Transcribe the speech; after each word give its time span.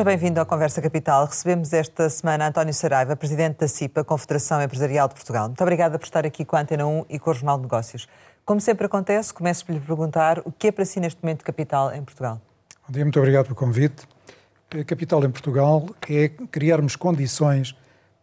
Seja 0.00 0.08
bem-vindo 0.12 0.40
à 0.40 0.46
Conversa 0.46 0.80
Capital. 0.80 1.26
Recebemos 1.26 1.74
esta 1.74 2.08
semana 2.08 2.48
António 2.48 2.72
Saraiva, 2.72 3.14
presidente 3.14 3.58
da 3.58 3.68
CIPA, 3.68 4.02
Confederação 4.02 4.62
Empresarial 4.62 5.06
de 5.06 5.12
Portugal. 5.12 5.48
Muito 5.48 5.60
obrigada 5.60 5.98
por 5.98 6.06
estar 6.06 6.24
aqui 6.24 6.42
com 6.42 6.56
a 6.56 6.60
Antena 6.62 6.86
1 6.86 7.04
e 7.10 7.18
com 7.18 7.30
o 7.30 7.34
Jornal 7.34 7.58
de 7.58 7.64
Negócios. 7.64 8.08
Como 8.42 8.62
sempre 8.62 8.86
acontece, 8.86 9.30
começo 9.34 9.66
por 9.66 9.74
lhe 9.74 9.78
perguntar 9.80 10.40
o 10.46 10.50
que 10.50 10.68
é 10.68 10.72
para 10.72 10.86
si 10.86 11.00
neste 11.00 11.22
momento 11.22 11.44
capital 11.44 11.92
em 11.92 12.02
Portugal? 12.02 12.40
Bom 12.88 12.94
dia, 12.94 13.04
muito 13.04 13.18
obrigado 13.18 13.44
pelo 13.44 13.56
convite. 13.56 14.08
A 14.70 14.82
capital 14.84 15.22
em 15.22 15.30
Portugal 15.30 15.84
é 16.08 16.30
criarmos 16.50 16.96
condições 16.96 17.76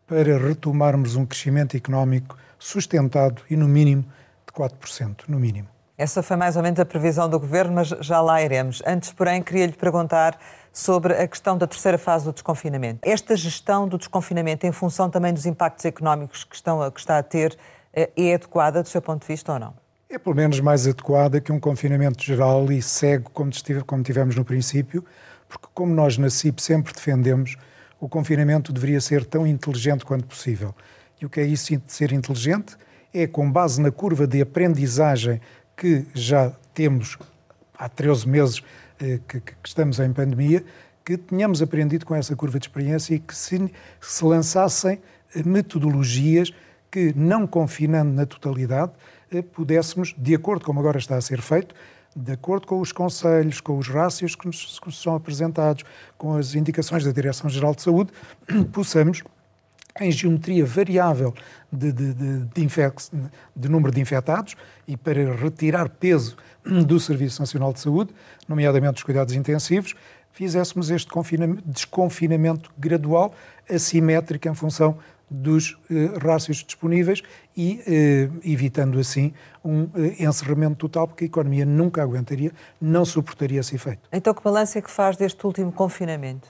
para 0.07 0.35
retomarmos 0.35 1.15
um 1.15 1.27
crescimento 1.27 1.77
económico 1.77 2.35
sustentado 2.57 3.43
e, 3.51 3.55
no 3.55 3.67
mínimo, 3.67 4.03
de 4.47 4.51
4%, 4.51 5.25
no 5.27 5.37
mínimo. 5.37 5.67
Essa 5.97 6.21
foi 6.21 6.37
mais 6.37 6.55
ou 6.55 6.61
menos 6.61 6.79
a 6.79 6.85
previsão 6.85 7.27
do 7.27 7.39
Governo, 7.39 7.73
mas 7.73 7.87
já 7.87 8.21
lá 8.21 8.39
iremos. 8.41 8.83
Antes, 8.85 9.11
porém, 9.11 9.41
queria 9.41 9.65
lhe 9.65 9.73
perguntar 9.73 10.39
sobre 10.77 11.15
a 11.15 11.27
questão 11.27 11.57
da 11.57 11.65
terceira 11.65 11.97
fase 11.97 12.25
do 12.25 12.31
desconfinamento. 12.31 12.99
Esta 13.01 13.35
gestão 13.35 13.87
do 13.87 13.97
desconfinamento, 13.97 14.67
em 14.67 14.71
função 14.71 15.09
também 15.09 15.33
dos 15.33 15.47
impactos 15.47 15.83
económicos 15.85 16.43
que, 16.43 16.55
estão, 16.55 16.91
que 16.91 16.99
está 16.99 17.17
a 17.17 17.23
ter, 17.23 17.57
eh, 17.91 18.11
é 18.15 18.35
adequada 18.35 18.83
do 18.83 18.87
seu 18.87 19.01
ponto 19.01 19.21
de 19.21 19.27
vista 19.27 19.53
ou 19.53 19.59
não? 19.59 19.73
É 20.07 20.19
pelo 20.19 20.35
menos 20.35 20.59
mais 20.59 20.85
adequada 20.85 21.41
que 21.41 21.51
um 21.51 21.59
confinamento 21.59 22.23
geral 22.23 22.71
e 22.71 22.79
cego, 22.79 23.27
como, 23.31 23.49
como 23.87 24.03
tivemos 24.03 24.35
no 24.35 24.45
princípio, 24.45 25.03
porque, 25.49 25.65
como 25.73 25.95
nós 25.95 26.15
na 26.19 26.29
CIP 26.29 26.61
sempre 26.61 26.93
defendemos, 26.93 27.57
o 27.99 28.07
confinamento 28.07 28.71
deveria 28.71 29.01
ser 29.01 29.25
tão 29.25 29.47
inteligente 29.47 30.05
quanto 30.05 30.27
possível. 30.27 30.75
E 31.19 31.25
o 31.25 31.29
que 31.29 31.39
é 31.39 31.43
isso 31.43 31.75
de 31.75 31.91
ser 31.91 32.11
inteligente? 32.11 32.77
É 33.11 33.25
com 33.25 33.51
base 33.51 33.81
na 33.81 33.89
curva 33.89 34.27
de 34.27 34.43
aprendizagem 34.43 35.41
que 35.75 36.05
já 36.13 36.51
temos 36.75 37.17
há 37.75 37.89
13 37.89 38.29
meses 38.29 38.63
que, 39.27 39.39
que, 39.39 39.53
estamos 39.63 39.99
em 39.99 40.11
pandemia, 40.11 40.63
que 41.05 41.17
tenhamos 41.17 41.61
aprendido 41.61 42.05
com 42.05 42.13
essa 42.13 42.35
curva 42.35 42.59
de 42.59 42.65
experiência 42.65 43.15
e 43.15 43.19
que 43.19 43.35
se, 43.35 43.71
se 44.01 44.25
lançassem 44.25 44.99
eh, 45.33 45.43
metodologias 45.43 46.51
que, 46.91 47.13
não 47.15 47.47
confinando 47.47 48.11
na 48.11 48.25
totalidade, 48.25 48.91
eh, 49.31 49.41
pudéssemos, 49.41 50.13
de 50.17 50.35
acordo 50.35 50.65
como 50.65 50.79
agora 50.79 50.97
está 50.97 51.15
a 51.15 51.21
ser 51.21 51.41
feito, 51.41 51.73
de 52.15 52.31
acordo 52.31 52.65
com 52.65 52.81
os 52.81 52.91
conselhos, 52.91 53.61
com 53.61 53.77
os 53.77 53.87
rácios 53.87 54.35
que 54.35 54.47
nos, 54.47 54.79
que 54.79 54.91
são 54.91 55.15
apresentados, 55.15 55.83
com 56.17 56.35
as 56.35 56.55
indicações 56.55 57.03
da 57.03 57.11
Direção-Geral 57.11 57.75
de 57.75 57.83
Saúde, 57.83 58.11
possamos 58.73 59.23
em 59.99 60.11
geometria 60.11 60.65
variável 60.65 61.33
de, 61.71 61.91
de, 61.91 62.13
de, 62.13 62.39
de, 62.45 62.67
de, 63.55 63.69
número 63.69 63.93
de 63.93 64.01
infectados 64.01 64.55
e 64.87 64.95
para 64.95 65.33
retirar 65.35 65.89
peso 65.89 66.37
do 66.85 66.99
Serviço 66.99 67.41
Nacional 67.41 67.73
de 67.73 67.79
Saúde, 67.79 68.13
nomeadamente 68.47 68.93
dos 68.93 69.03
cuidados 69.03 69.33
intensivos, 69.33 69.95
fizéssemos 70.31 70.89
este 70.91 71.09
desconfinamento 71.65 72.71
gradual, 72.77 73.33
assimétrico 73.69 74.47
em 74.47 74.53
função 74.53 74.97
dos 75.29 75.77
eh, 75.91 76.17
rácios 76.21 76.63
disponíveis 76.63 77.21
e 77.55 77.81
eh, 77.85 78.29
evitando 78.45 78.97
assim 78.97 79.33
um 79.63 79.89
eh, 79.95 80.23
encerramento 80.23 80.75
total, 80.75 81.07
porque 81.07 81.25
a 81.25 81.27
economia 81.27 81.65
nunca 81.65 82.01
aguentaria, 82.01 82.51
não 82.79 83.03
suportaria 83.03 83.59
esse 83.59 83.75
efeito. 83.75 84.07
Então, 84.11 84.33
que 84.33 84.41
balanço 84.41 84.77
é 84.77 84.81
que 84.81 84.89
faz 84.89 85.17
deste 85.17 85.45
último 85.45 85.71
confinamento? 85.71 86.47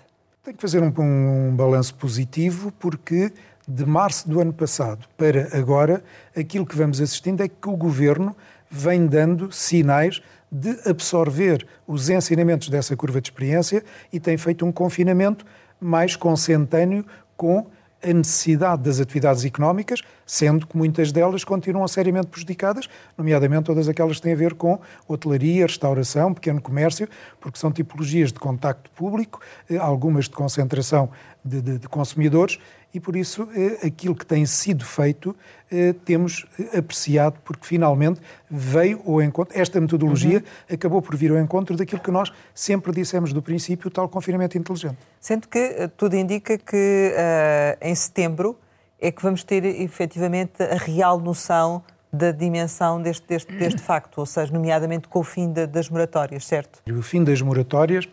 Tem 0.47 0.55
que 0.55 0.61
fazer 0.61 0.81
um, 0.81 0.93
um 0.97 1.53
balanço 1.53 1.93
positivo, 1.95 2.71
porque 2.79 3.33
de 3.67 3.85
março 3.85 4.29
do 4.29 4.39
ano 4.39 4.53
passado 4.53 5.05
para 5.17 5.49
agora, 5.51 6.01
aquilo 6.33 6.65
que 6.65 6.73
vamos 6.73 7.01
assistindo 7.01 7.43
é 7.43 7.49
que 7.49 7.67
o 7.67 7.75
governo 7.75 8.33
vem 8.71 9.07
dando 9.07 9.51
sinais 9.51 10.21
de 10.49 10.69
absorver 10.89 11.67
os 11.85 12.09
ensinamentos 12.09 12.69
dessa 12.69 12.95
curva 12.95 13.19
de 13.19 13.27
experiência 13.27 13.83
e 14.09 14.21
tem 14.21 14.37
feito 14.37 14.65
um 14.65 14.71
confinamento 14.71 15.45
mais 15.81 16.15
consentâneo 16.15 17.05
com 17.35 17.67
a 18.03 18.13
necessidade 18.13 18.83
das 18.83 18.99
atividades 18.99 19.43
económicas, 19.43 20.01
sendo 20.25 20.67
que 20.67 20.77
muitas 20.77 21.11
delas 21.11 21.43
continuam 21.43 21.87
seriamente 21.87 22.27
prejudicadas, 22.27 22.87
nomeadamente 23.17 23.63
todas 23.63 23.87
aquelas 23.87 24.17
que 24.17 24.23
têm 24.23 24.33
a 24.33 24.35
ver 24.35 24.53
com 24.53 24.79
hotelaria, 25.07 25.65
restauração, 25.65 26.33
pequeno 26.33 26.61
comércio, 26.61 27.07
porque 27.39 27.57
são 27.57 27.71
tipologias 27.71 28.31
de 28.31 28.39
contacto 28.39 28.89
público, 28.91 29.41
eh, 29.69 29.77
algumas 29.77 30.25
de 30.25 30.31
concentração 30.31 31.09
de, 31.43 31.61
de, 31.61 31.79
de 31.79 31.87
consumidores, 31.87 32.59
e 32.97 32.99
por 32.99 33.15
isso 33.15 33.47
eh, 33.55 33.85
aquilo 33.85 34.15
que 34.15 34.25
tem 34.25 34.43
sido 34.47 34.83
feito 34.83 35.35
eh, 35.71 35.93
temos 36.03 36.47
apreciado, 36.75 37.37
porque 37.45 37.65
finalmente 37.65 38.19
veio 38.49 38.99
ao 39.05 39.21
encontro, 39.21 39.55
esta 39.55 39.79
metodologia 39.79 40.39
uhum. 40.39 40.75
acabou 40.75 40.99
por 40.99 41.15
vir 41.15 41.29
ao 41.29 41.37
encontro 41.37 41.77
daquilo 41.77 42.01
que 42.01 42.09
nós 42.09 42.31
sempre 42.55 42.91
dissemos 42.91 43.31
do 43.31 43.41
princípio, 43.41 43.87
o 43.87 43.91
tal 43.91 44.09
confinamento 44.09 44.57
inteligente. 44.57 44.97
Sendo 45.21 45.47
que 45.47 45.59
eh, 45.59 45.87
tudo 45.95 46.15
indica 46.15 46.57
que 46.57 47.13
uh, 47.13 47.77
em 47.87 47.93
setembro 47.93 48.57
é 48.99 49.11
que 49.11 49.21
vamos 49.21 49.43
ter 49.43 49.63
efetivamente 49.63 50.63
a 50.63 50.75
real 50.75 51.19
noção 51.19 51.83
da 52.11 52.31
dimensão 52.31 52.99
deste, 52.99 53.27
deste, 53.27 53.53
deste 53.53 53.79
facto, 53.85 54.17
ou 54.17 54.25
seja, 54.25 54.51
nomeadamente 54.51 55.07
com 55.07 55.19
o 55.19 55.23
fim 55.23 55.51
de, 55.51 55.67
das 55.67 55.87
moratórias, 55.87 56.45
certo? 56.45 56.81
O 56.91 57.03
fim 57.03 57.23
das 57.23 57.43
moratórias 57.43 58.09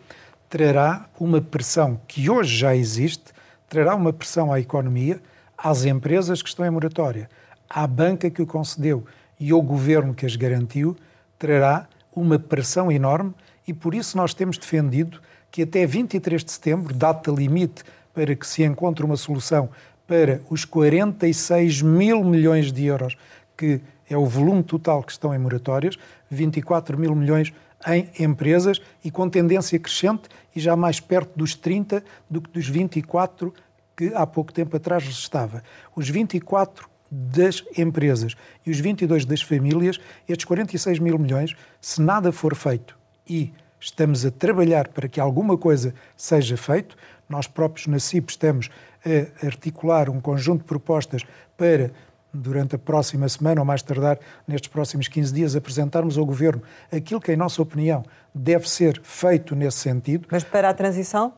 trará 0.47 1.09
uma 1.19 1.41
pressão 1.41 1.99
que 2.07 2.29
hoje 2.29 2.55
já 2.55 2.75
existe 2.75 3.33
trará 3.75 3.93
uma 3.93 4.13
pressão 4.13 4.53
à 4.53 4.59
economia, 4.61 5.21
às 5.57 5.83
empresas 5.83 6.41
que 6.41 6.47
estão 6.47 6.65
em 6.65 6.69
moratória, 6.69 7.29
à 7.69 7.85
banca 7.85 8.29
que 8.29 8.41
o 8.41 8.47
concedeu 8.47 9.03
e 9.37 9.51
ao 9.51 9.61
governo 9.61 10.13
que 10.13 10.25
as 10.25 10.37
garantiu, 10.37 10.95
trará 11.37 11.85
uma 12.15 12.39
pressão 12.39 12.89
enorme 12.89 13.33
e 13.67 13.73
por 13.73 13.93
isso 13.93 14.15
nós 14.15 14.33
temos 14.33 14.57
defendido 14.57 15.19
que 15.51 15.63
até 15.63 15.85
23 15.85 16.41
de 16.41 16.53
setembro, 16.53 16.93
data 16.93 17.29
limite 17.29 17.83
para 18.13 18.33
que 18.33 18.47
se 18.47 18.63
encontre 18.63 19.03
uma 19.03 19.17
solução 19.17 19.67
para 20.07 20.39
os 20.49 20.63
46 20.63 21.81
mil 21.81 22.23
milhões 22.23 22.71
de 22.71 22.85
euros, 22.85 23.17
que 23.57 23.81
é 24.09 24.15
o 24.15 24.25
volume 24.25 24.63
total 24.63 25.03
que 25.03 25.11
estão 25.11 25.35
em 25.35 25.37
moratórias, 25.37 25.97
24 26.29 26.97
mil 26.97 27.13
milhões 27.13 27.51
em 27.85 28.09
empresas 28.23 28.81
e 29.03 29.11
com 29.11 29.29
tendência 29.29 29.77
crescente 29.77 30.29
e 30.55 30.61
já 30.61 30.77
mais 30.77 31.01
perto 31.01 31.37
dos 31.37 31.55
30 31.55 32.01
do 32.29 32.41
que 32.41 32.49
dos 32.49 32.69
24 32.69 33.53
que 33.95 34.13
há 34.13 34.25
pouco 34.25 34.51
tempo 34.51 34.75
atrás 34.75 35.03
estava. 35.03 35.63
Os 35.95 36.09
24 36.09 36.89
das 37.09 37.63
empresas 37.77 38.35
e 38.65 38.71
os 38.71 38.79
22 38.79 39.25
das 39.25 39.41
famílias, 39.41 39.99
estes 40.27 40.45
46 40.45 40.99
mil 40.99 41.17
milhões, 41.17 41.55
se 41.79 42.01
nada 42.01 42.31
for 42.31 42.55
feito 42.55 42.97
e 43.27 43.53
estamos 43.79 44.25
a 44.25 44.31
trabalhar 44.31 44.87
para 44.87 45.07
que 45.07 45.19
alguma 45.19 45.57
coisa 45.57 45.93
seja 46.17 46.57
feito, 46.57 46.97
nós 47.29 47.47
próprios 47.47 47.87
na 47.87 47.99
CIP 47.99 48.31
estamos 48.31 48.69
a 49.05 49.45
articular 49.45 50.09
um 50.09 50.19
conjunto 50.19 50.59
de 50.59 50.65
propostas 50.65 51.23
para 51.57 51.91
durante 52.33 52.75
a 52.75 52.79
próxima 52.79 53.29
semana 53.29 53.61
ou 53.61 53.65
mais 53.65 53.81
tardar 53.81 54.19
nestes 54.47 54.69
próximos 54.69 55.07
15 55.07 55.33
dias, 55.33 55.55
apresentarmos 55.55 56.17
ao 56.17 56.25
Governo 56.25 56.61
aquilo 56.91 57.21
que, 57.21 57.31
em 57.31 57.37
nossa 57.37 57.61
opinião, 57.61 58.03
deve 58.33 58.69
ser 58.69 58.99
feito 59.03 59.55
nesse 59.55 59.77
sentido. 59.77 60.27
Mas 60.29 60.43
para 60.43 60.69
a 60.69 60.73
transição? 60.73 61.33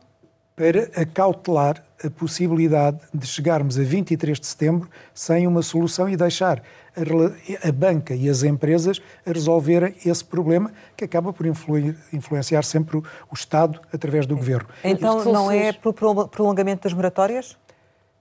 Para 0.58 0.90
acautelar 1.00 1.84
a 2.04 2.10
possibilidade 2.10 2.98
de 3.14 3.28
chegarmos 3.28 3.78
a 3.78 3.84
23 3.84 4.40
de 4.40 4.48
setembro 4.48 4.90
sem 5.14 5.46
uma 5.46 5.62
solução 5.62 6.10
e 6.10 6.18
deixar 6.18 6.64
a, 6.96 7.68
a 7.68 7.72
banca 7.72 8.16
e 8.16 8.28
as 8.28 8.42
empresas 8.42 9.00
a 9.24 9.32
resolverem 9.32 9.94
esse 10.04 10.26
problema 10.26 10.72
que 10.96 11.06
acaba 11.06 11.32
por 11.32 11.46
influenciar 11.46 12.64
sempre 12.64 12.98
o, 12.98 13.04
o 13.32 13.36
Estado 13.36 13.80
através 13.94 14.26
do 14.26 14.36
Governo. 14.36 14.68
Então 14.84 15.24
não 15.26 15.52
é 15.52 15.72
pelo 15.72 16.28
prolongamento 16.28 16.86
das 16.86 16.94
moratórias? 16.94 17.56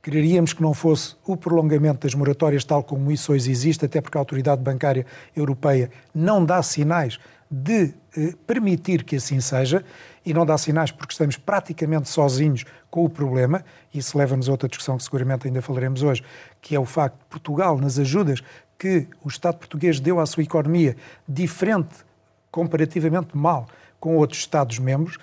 Quereríamos 0.03 0.53
que 0.53 0.61
não 0.61 0.75
fosse 0.75 1.17
o 1.27 1.39
prolongamento 1.39 2.07
das 2.07 2.15
moratórias 2.15 2.65
tal 2.65 2.83
como 2.85 3.11
isso 3.11 3.33
hoje 3.33 3.51
existe, 3.51 3.87
até 3.87 4.03
porque 4.03 4.19
a 4.19 4.21
Autoridade 4.21 4.61
Bancária 4.61 5.07
Europeia 5.35 5.91
não 6.15 6.45
dá 6.45 6.63
sinais 6.63 7.19
de 7.51 7.95
eh, 8.17 8.35
permitir 8.47 9.05
que 9.05 9.17
assim 9.17 9.41
seja, 9.41 9.85
e 10.25 10.35
não 10.35 10.45
dá 10.45 10.59
sinais 10.59 10.91
porque 10.91 11.13
estamos 11.13 11.37
praticamente 11.37 12.09
sozinhos 12.09 12.65
com 12.91 13.05
o 13.05 13.09
problema. 13.09 13.65
Isso 13.95 14.19
leva-nos 14.19 14.49
a 14.49 14.53
outra 14.53 14.69
discussão 14.69 14.97
que 14.97 15.05
seguramente 15.05 15.47
ainda 15.47 15.63
falaremos 15.63 16.03
hoje, 16.03 16.23
que 16.61 16.75
é 16.75 16.81
o 16.81 16.85
facto 16.85 17.19
de 17.19 17.25
Portugal, 17.27 17.79
nas 17.79 17.99
ajudas 17.99 18.43
que 18.79 19.07
o 19.25 19.29
Estado 19.29 19.57
português 19.57 20.01
deu 20.01 20.21
à 20.21 20.27
sua 20.27 20.43
economia, 20.43 20.97
diferente, 21.29 22.05
comparativamente 22.51 23.37
mal, 23.37 23.67
com 24.01 24.17
outros 24.17 24.41
Estados-membros, 24.41 25.19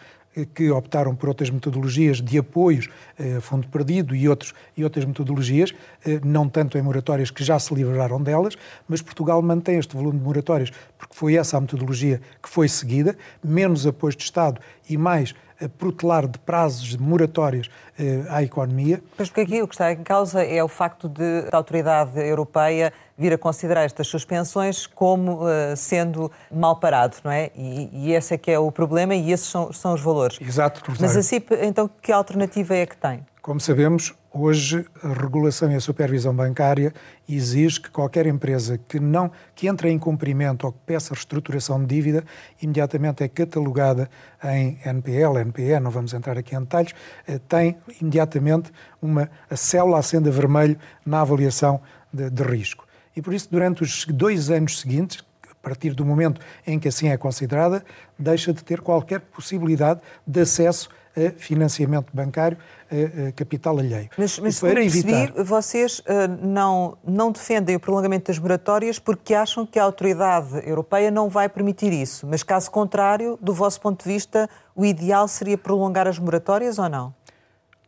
que 0.53 0.71
optaram 0.71 1.15
por 1.15 1.29
outras 1.29 1.49
metodologias 1.49 2.21
de 2.21 2.37
apoios 2.37 2.89
a 3.37 3.41
fundo 3.41 3.67
perdido 3.67 4.15
e, 4.15 4.27
outros, 4.27 4.53
e 4.75 4.83
outras 4.83 5.05
metodologias, 5.05 5.73
eh, 6.05 6.19
não 6.23 6.49
tanto 6.49 6.77
em 6.77 6.81
moratórias 6.81 7.29
que 7.29 7.43
já 7.43 7.59
se 7.59 7.73
livraram 7.73 8.21
delas, 8.21 8.55
mas 8.87 9.01
Portugal 9.01 9.41
mantém 9.41 9.77
este 9.77 9.95
volume 9.95 10.17
de 10.17 10.25
moratórias 10.25 10.71
porque 10.97 11.15
foi 11.15 11.35
essa 11.35 11.57
a 11.57 11.61
metodologia 11.61 12.21
que 12.41 12.49
foi 12.49 12.67
seguida, 12.67 13.15
menos 13.43 13.85
apoio 13.85 14.15
de 14.15 14.23
Estado 14.23 14.59
e 14.89 14.97
mais 14.97 15.35
protelar 15.67 16.27
de 16.27 16.39
prazos, 16.39 16.89
de 16.89 17.01
moratórias 17.01 17.69
eh, 17.97 18.23
à 18.29 18.41
economia. 18.43 19.01
Mas 19.17 19.29
porque 19.29 19.41
aqui 19.41 19.61
o 19.61 19.67
que 19.67 19.75
está 19.75 19.91
em 19.91 20.03
causa 20.03 20.43
é 20.43 20.63
o 20.63 20.67
facto 20.67 21.07
de 21.07 21.47
a 21.51 21.57
autoridade 21.57 22.19
europeia 22.19 22.91
vir 23.17 23.33
a 23.33 23.37
considerar 23.37 23.83
estas 23.83 24.07
suspensões 24.07 24.87
como 24.87 25.43
uh, 25.43 25.75
sendo 25.75 26.31
mal 26.51 26.75
parado, 26.77 27.17
não 27.23 27.31
é? 27.31 27.51
E, 27.55 27.89
e, 27.93 28.13
esse 28.13 28.33
é 28.33 28.37
que 28.37 28.49
é 28.49 28.57
o 28.57 28.71
problema 28.71 29.13
e 29.13 29.31
esses 29.31 29.47
são, 29.47 29.71
são 29.71 29.93
os 29.93 30.01
valores. 30.01 30.39
Exato. 30.41 30.81
Mas 30.99 31.15
a 31.15 31.21
CIP, 31.21 31.53
então, 31.61 31.89
que 32.01 32.11
alternativa 32.11 32.75
é 32.75 32.85
que 32.85 32.97
tem? 32.97 33.23
Como 33.43 33.59
sabemos, 33.59 34.13
hoje 34.31 34.85
a 35.03 35.09
regulação 35.09 35.69
e 35.69 35.75
a 35.75 35.79
supervisão 35.81 36.33
bancária 36.33 36.93
exige 37.27 37.81
que 37.81 37.91
qualquer 37.91 38.25
empresa 38.25 38.77
que 38.77 39.01
não 39.01 39.29
que 39.53 39.67
entre 39.67 39.89
em 39.89 39.99
cumprimento 39.99 40.63
ou 40.65 40.71
que 40.71 40.79
peça 40.85 41.13
reestruturação 41.13 41.77
de 41.81 41.87
dívida 41.87 42.23
imediatamente 42.61 43.21
é 43.21 43.27
catalogada 43.27 44.09
em 44.45 44.79
NPL, 44.85 45.39
NPE, 45.39 45.77
não 45.81 45.91
vamos 45.91 46.13
entrar 46.13 46.37
aqui 46.37 46.55
em 46.55 46.61
detalhes, 46.61 46.93
eh, 47.27 47.37
tem 47.37 47.75
imediatamente 47.99 48.71
uma 49.01 49.29
a 49.49 49.57
célula 49.57 49.99
acenda 49.99 50.31
vermelho 50.31 50.79
na 51.05 51.19
avaliação 51.19 51.81
de, 52.13 52.29
de 52.29 52.43
risco. 52.43 52.87
E 53.13 53.21
por 53.21 53.33
isso, 53.33 53.49
durante 53.51 53.83
os 53.83 54.05
dois 54.05 54.49
anos 54.49 54.79
seguintes, 54.79 55.21
a 55.51 55.55
partir 55.55 55.93
do 55.93 56.05
momento 56.05 56.39
em 56.65 56.79
que 56.79 56.87
assim 56.87 57.09
é 57.09 57.17
considerada, 57.17 57.83
deixa 58.17 58.53
de 58.53 58.63
ter 58.63 58.79
qualquer 58.79 59.19
possibilidade 59.19 59.99
de 60.25 60.39
acesso 60.39 60.87
a 60.87 61.02
financiamento 61.37 62.07
bancário, 62.13 62.57
a, 62.89 63.31
capital 63.33 63.79
alheio. 63.79 64.09
Mas, 64.17 64.39
mas 64.39 64.59
para 64.59 64.73
percebi, 64.75 65.13
evitar... 65.13 65.43
vocês 65.43 65.99
uh, 65.99 66.03
não, 66.41 66.97
não 67.03 67.31
defendem 67.31 67.75
o 67.75 67.79
prolongamento 67.79 68.31
das 68.31 68.39
moratórias 68.39 68.99
porque 68.99 69.33
acham 69.33 69.65
que 69.65 69.79
a 69.79 69.83
autoridade 69.83 70.67
europeia 70.67 71.11
não 71.11 71.29
vai 71.29 71.47
permitir 71.49 71.93
isso. 71.93 72.27
Mas 72.27 72.43
caso 72.43 72.69
contrário, 72.71 73.37
do 73.41 73.53
vosso 73.53 73.79
ponto 73.79 74.03
de 74.03 74.11
vista, 74.11 74.49
o 74.75 74.85
ideal 74.85 75.27
seria 75.27 75.57
prolongar 75.57 76.07
as 76.07 76.19
moratórias 76.19 76.79
ou 76.79 76.89
não? 76.89 77.13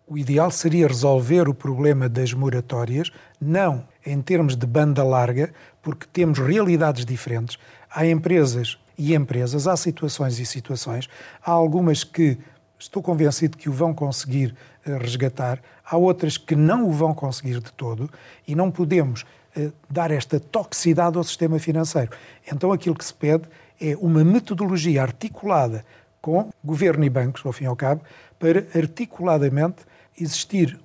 O 0.07 0.17
ideal 0.17 0.51
seria 0.51 0.87
resolver 0.87 1.49
o 1.49 1.53
problema 1.53 2.07
das 2.07 2.31
moratórias, 2.31 3.11
não 3.41 3.83
em 4.05 4.21
termos 4.21 4.55
de 4.55 4.67
banda 4.67 5.03
larga, 5.03 5.51
porque 5.81 6.05
temos 6.11 6.37
realidades 6.37 7.05
diferentes. 7.05 7.57
Há 7.89 8.05
empresas 8.05 8.77
e 8.97 9.15
empresas, 9.15 9.67
há 9.67 9.75
situações 9.75 10.39
e 10.39 10.45
situações. 10.45 11.09
Há 11.43 11.51
algumas 11.51 12.03
que 12.03 12.37
estou 12.77 13.01
convencido 13.01 13.57
que 13.57 13.69
o 13.69 13.73
vão 13.73 13.93
conseguir 13.93 14.55
eh, 14.85 14.97
resgatar, 14.97 15.61
há 15.83 15.97
outras 15.97 16.37
que 16.37 16.55
não 16.55 16.87
o 16.87 16.91
vão 16.91 17.13
conseguir 17.13 17.59
de 17.59 17.71
todo 17.71 18.09
e 18.47 18.55
não 18.55 18.69
podemos 18.69 19.25
eh, 19.55 19.71
dar 19.89 20.11
esta 20.11 20.39
toxicidade 20.39 21.17
ao 21.17 21.23
sistema 21.23 21.57
financeiro. 21.59 22.11
Então 22.51 22.71
aquilo 22.71 22.95
que 22.95 23.05
se 23.05 23.13
pede 23.13 23.43
é 23.81 23.95
uma 23.97 24.23
metodologia 24.23 25.01
articulada 25.01 25.85
com 26.21 26.49
governo 26.63 27.05
e 27.05 27.09
bancos, 27.09 27.45
ao 27.45 27.53
fim 27.53 27.65
e 27.65 27.67
ao 27.67 27.75
cabo, 27.75 28.01
para 28.39 28.65
articuladamente 28.75 29.83
existir 30.19 30.79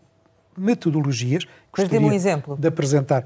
metodologias. 0.57 1.47
Mas 1.77 1.89
dê 1.89 1.99
um 1.99 2.13
exemplo. 2.13 2.57
De 2.57 2.69
apresentar. 2.69 3.25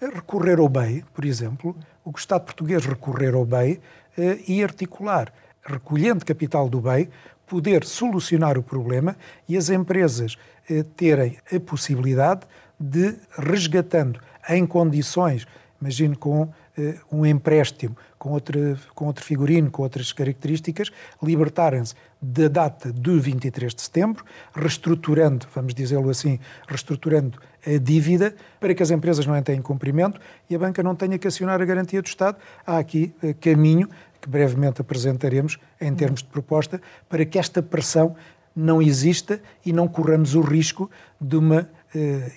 Recorrer 0.00 0.58
ao 0.58 0.68
BEI, 0.68 1.04
por 1.14 1.24
exemplo, 1.24 1.74
o 2.04 2.10
Estado 2.16 2.44
português 2.44 2.84
recorrer 2.84 3.34
ao 3.34 3.44
BEI 3.44 3.80
eh, 4.16 4.38
e 4.46 4.62
articular, 4.62 5.32
recolhendo 5.62 6.24
capital 6.24 6.68
do 6.68 6.80
BEI, 6.80 7.08
poder 7.46 7.84
solucionar 7.84 8.58
o 8.58 8.62
problema 8.62 9.16
e 9.48 9.56
as 9.56 9.70
empresas 9.70 10.36
eh, 10.68 10.84
terem 10.96 11.38
a 11.52 11.60
possibilidade 11.60 12.42
de, 12.78 13.14
resgatando 13.38 14.20
em 14.48 14.66
condições, 14.66 15.46
imagino 15.80 16.16
com 16.16 16.48
eh, 16.78 16.96
um 17.10 17.24
empréstimo, 17.24 17.96
com, 18.18 18.32
outra, 18.32 18.78
com 18.94 19.06
outro 19.06 19.24
figurino, 19.24 19.70
com 19.70 19.82
outras 19.82 20.12
características, 20.12 20.90
libertarem-se 21.22 21.94
da 22.20 22.48
data 22.48 22.92
do 22.92 23.20
23 23.20 23.74
de 23.74 23.82
setembro, 23.82 24.24
reestruturando, 24.54 25.46
vamos 25.54 25.74
dizê-lo 25.74 26.10
assim, 26.10 26.38
reestruturando 26.66 27.38
a 27.66 27.78
dívida 27.78 28.34
para 28.60 28.74
que 28.74 28.82
as 28.82 28.90
empresas 28.90 29.26
não 29.26 29.36
entrem 29.36 29.58
em 29.58 29.62
cumprimento 29.62 30.20
e 30.48 30.54
a 30.54 30.58
banca 30.58 30.82
não 30.82 30.94
tenha 30.94 31.18
que 31.18 31.26
acionar 31.26 31.60
a 31.60 31.64
garantia 31.64 32.02
do 32.02 32.06
Estado. 32.06 32.36
Há 32.66 32.78
aqui 32.78 33.14
eh, 33.22 33.32
caminho 33.32 33.88
que 34.26 34.30
brevemente 34.30 34.80
apresentaremos 34.80 35.56
em 35.80 35.94
termos 35.94 36.20
de 36.20 36.28
proposta, 36.28 36.80
para 37.08 37.24
que 37.24 37.38
esta 37.38 37.62
pressão 37.62 38.16
não 38.54 38.82
exista 38.82 39.40
e 39.64 39.72
não 39.72 39.86
corramos 39.86 40.34
o 40.34 40.40
risco 40.40 40.90
de 41.20 41.36
uma 41.36 41.68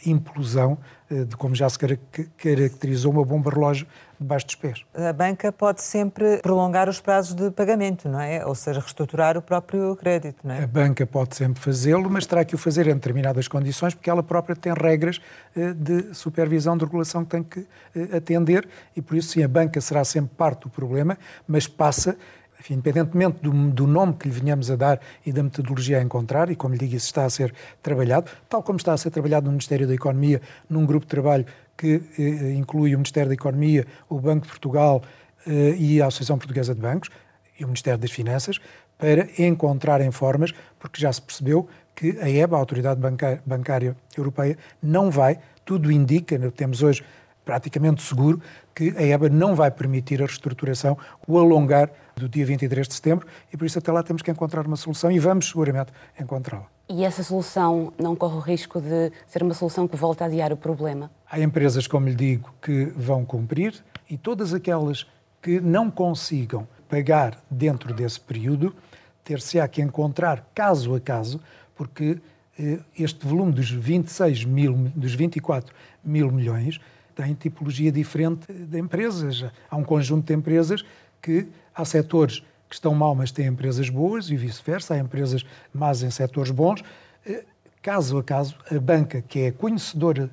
implosão, 0.05 0.77
eh, 1.11 1.23
de 1.25 1.35
como 1.35 1.55
já 1.55 1.69
se 1.69 1.77
caracterizou 2.37 3.11
uma 3.11 3.25
bomba 3.25 3.49
relógio 3.49 3.87
debaixo 4.19 4.45
dos 4.45 4.55
pés. 4.55 4.85
A 4.93 5.13
banca 5.13 5.51
pode 5.51 5.81
sempre 5.81 6.37
prolongar 6.37 6.89
os 6.89 6.99
prazos 6.99 7.33
de 7.33 7.49
pagamento, 7.51 8.09
não 8.09 8.19
é? 8.19 8.45
Ou 8.45 8.53
seja, 8.53 8.79
reestruturar 8.79 9.37
o 9.37 9.41
próprio 9.41 9.95
crédito, 9.95 10.45
não 10.45 10.53
é? 10.53 10.63
A 10.63 10.67
banca 10.67 11.05
pode 11.07 11.35
sempre 11.35 11.61
fazê-lo, 11.61 12.09
mas 12.09 12.25
terá 12.25 12.43
que 12.43 12.53
o 12.53 12.57
fazer 12.57 12.85
em 12.87 12.93
determinadas 12.93 13.47
condições, 13.47 13.93
porque 13.93 14.09
ela 14.09 14.21
própria 14.21 14.55
tem 14.55 14.73
regras 14.73 15.21
eh, 15.55 15.73
de 15.73 16.13
supervisão, 16.13 16.77
de 16.77 16.85
regulação 16.85 17.23
que 17.23 17.31
tem 17.31 17.43
que 17.43 17.67
eh, 17.95 18.17
atender, 18.17 18.67
e 18.95 19.01
por 19.01 19.15
isso 19.15 19.29
sim, 19.29 19.43
a 19.43 19.47
banca 19.47 19.79
será 19.79 20.03
sempre 20.03 20.35
parte 20.35 20.63
do 20.63 20.69
problema, 20.69 21.17
mas 21.47 21.65
passa 21.67 22.17
enfim, 22.59 22.73
independentemente 22.73 23.39
do, 23.41 23.51
do, 23.71 23.87
nome 23.87 24.13
que 24.13 24.27
lhe 24.27 24.33
venhamos 24.33 24.69
a 24.69 24.75
dar 24.75 24.99
e 25.25 25.31
da 25.31 25.41
metodologia 25.41 25.99
a 25.99 26.01
encontrar, 26.01 26.51
e 26.51 26.55
como 26.55 26.73
lhe 26.73 26.79
digo, 26.79 26.95
isso 26.95 27.05
está 27.05 27.25
a 27.25 27.29
ser 27.29 27.53
trabalhado, 27.81 28.29
tal 28.49 28.61
como 28.61 28.77
está 28.77 28.93
a 28.93 28.97
ser 28.97 29.11
trabalhado 29.11 29.45
no 29.45 29.51
Ministério 29.51 29.87
da 29.87 29.93
Economia, 29.93 30.41
num 30.69 30.85
grupo 30.85 31.05
de 31.05 31.09
trabalho 31.09 31.45
que 31.77 32.01
eh, 32.17 32.53
inclui 32.53 32.93
o 32.93 32.97
Ministério 32.97 33.29
da 33.29 33.33
Economia, 33.33 33.87
o 34.09 34.19
Banco 34.19 34.45
de 34.45 34.49
Portugal 34.49 35.01
eh, 35.47 35.75
e 35.77 36.01
a 36.01 36.07
Associação 36.07 36.37
Portuguesa 36.37 36.75
de 36.75 36.81
Bancos 36.81 37.09
e 37.57 37.63
o 37.63 37.67
Ministério 37.67 37.99
das 37.99 38.11
Finanças, 38.11 38.59
para 38.97 39.29
encontrarem 39.41 40.11
formas, 40.11 40.53
porque 40.77 40.99
já 40.99 41.11
se 41.11 41.21
percebeu 41.21 41.69
que 41.95 42.17
a 42.19 42.29
EBA, 42.29 42.57
a 42.57 42.59
Autoridade 42.59 42.99
Bancária, 42.99 43.41
Bancária 43.45 43.95
Europeia, 44.17 44.57
não 44.83 45.09
vai, 45.09 45.39
tudo 45.63 45.89
indica, 45.89 46.37
temos 46.51 46.83
hoje 46.83 47.03
praticamente 47.45 48.01
seguro, 48.01 48.41
que 48.75 48.93
a 48.97 49.03
EBA 49.03 49.29
não 49.29 49.55
vai 49.55 49.71
permitir 49.71 50.21
a 50.21 50.25
reestruturação, 50.25 50.97
o 51.27 51.37
alongar 51.37 51.89
do 52.15 52.29
dia 52.29 52.45
23 52.45 52.87
de 52.87 52.93
setembro, 52.93 53.27
e 53.51 53.57
por 53.57 53.65
isso 53.65 53.79
até 53.79 53.91
lá 53.91 54.03
temos 54.03 54.21
que 54.21 54.29
encontrar 54.29 54.65
uma 54.67 54.75
solução 54.75 55.11
e 55.11 55.19
vamos 55.19 55.49
seguramente 55.49 55.91
encontrá-la. 56.19 56.67
E 56.87 57.03
essa 57.03 57.23
solução 57.23 57.93
não 58.01 58.15
corre 58.15 58.35
o 58.35 58.39
risco 58.39 58.81
de 58.81 59.11
ser 59.27 59.43
uma 59.43 59.53
solução 59.53 59.87
que 59.87 59.95
volta 59.95 60.23
a 60.23 60.27
adiar 60.27 60.51
o 60.51 60.57
problema? 60.57 61.11
Há 61.29 61.39
empresas, 61.39 61.87
como 61.87 62.07
lhe 62.07 62.15
digo, 62.15 62.53
que 62.61 62.85
vão 62.95 63.23
cumprir 63.23 63.75
e 64.09 64.17
todas 64.17 64.53
aquelas 64.53 65.05
que 65.41 65.59
não 65.59 65.89
consigam 65.91 66.67
pagar 66.89 67.39
dentro 67.49 67.93
desse 67.93 68.19
período, 68.19 68.75
ter-se-á 69.23 69.67
que 69.67 69.81
encontrar 69.81 70.43
caso 70.53 70.95
a 70.95 70.99
caso, 70.99 71.39
porque 71.75 72.19
eh, 72.57 72.79
este 72.97 73.25
volume 73.25 73.51
dos 73.51 73.69
26 73.69 74.45
mil, 74.45 74.73
dos 74.95 75.13
24 75.13 75.73
mil 76.03 76.31
milhões 76.31 76.79
tem 77.19 77.33
tipologia 77.33 77.91
diferente 77.91 78.51
de 78.53 78.79
empresas. 78.79 79.43
Há 79.69 79.75
um 79.75 79.83
conjunto 79.83 80.25
de 80.25 80.33
empresas 80.33 80.85
que 81.21 81.47
há 81.75 81.83
setores 81.83 82.39
que 82.69 82.75
estão 82.75 82.95
mal, 82.95 83.13
mas 83.13 83.29
têm 83.29 83.47
empresas 83.47 83.89
boas 83.89 84.29
e 84.29 84.37
vice-versa, 84.37 84.93
há 84.93 84.99
empresas 84.99 85.45
más 85.73 86.01
em 86.01 86.09
setores 86.09 86.49
bons. 86.49 86.81
Eh, 87.25 87.43
caso 87.81 88.17
a 88.17 88.23
caso, 88.23 88.55
a 88.71 88.79
banca, 88.79 89.21
que 89.21 89.39
é 89.39 89.51
conhecedora 89.51 90.31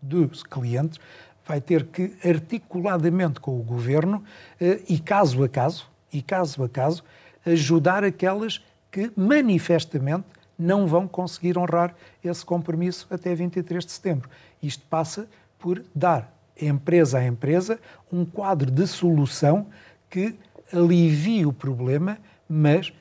dos 0.00 0.42
clientes, 0.42 0.98
vai 1.46 1.60
ter 1.60 1.84
que, 1.84 2.14
articuladamente 2.26 3.38
com 3.38 3.60
o 3.60 3.62
governo, 3.62 4.24
eh, 4.58 4.80
e 4.88 4.98
caso 4.98 5.44
a 5.44 5.48
caso, 5.48 5.86
e 6.10 6.22
caso 6.22 6.64
a 6.64 6.68
caso, 6.70 7.04
ajudar 7.44 8.02
aquelas 8.02 8.64
que 8.90 9.12
manifestamente 9.14 10.24
não 10.58 10.86
vão 10.86 11.06
conseguir 11.06 11.58
honrar 11.58 11.94
esse 12.22 12.46
compromisso 12.46 13.06
até 13.10 13.34
23 13.34 13.84
de 13.84 13.92
setembro. 13.92 14.30
Isto 14.62 14.86
passa 14.88 15.28
por 15.64 15.82
dar, 15.94 16.30
empresa 16.60 17.16
a 17.16 17.26
empresa, 17.26 17.80
um 18.12 18.22
quadro 18.22 18.70
de 18.70 18.86
solução 18.86 19.68
que 20.10 20.34
alivie 20.70 21.46
o 21.46 21.54
problema, 21.54 22.18
mas 22.46 22.92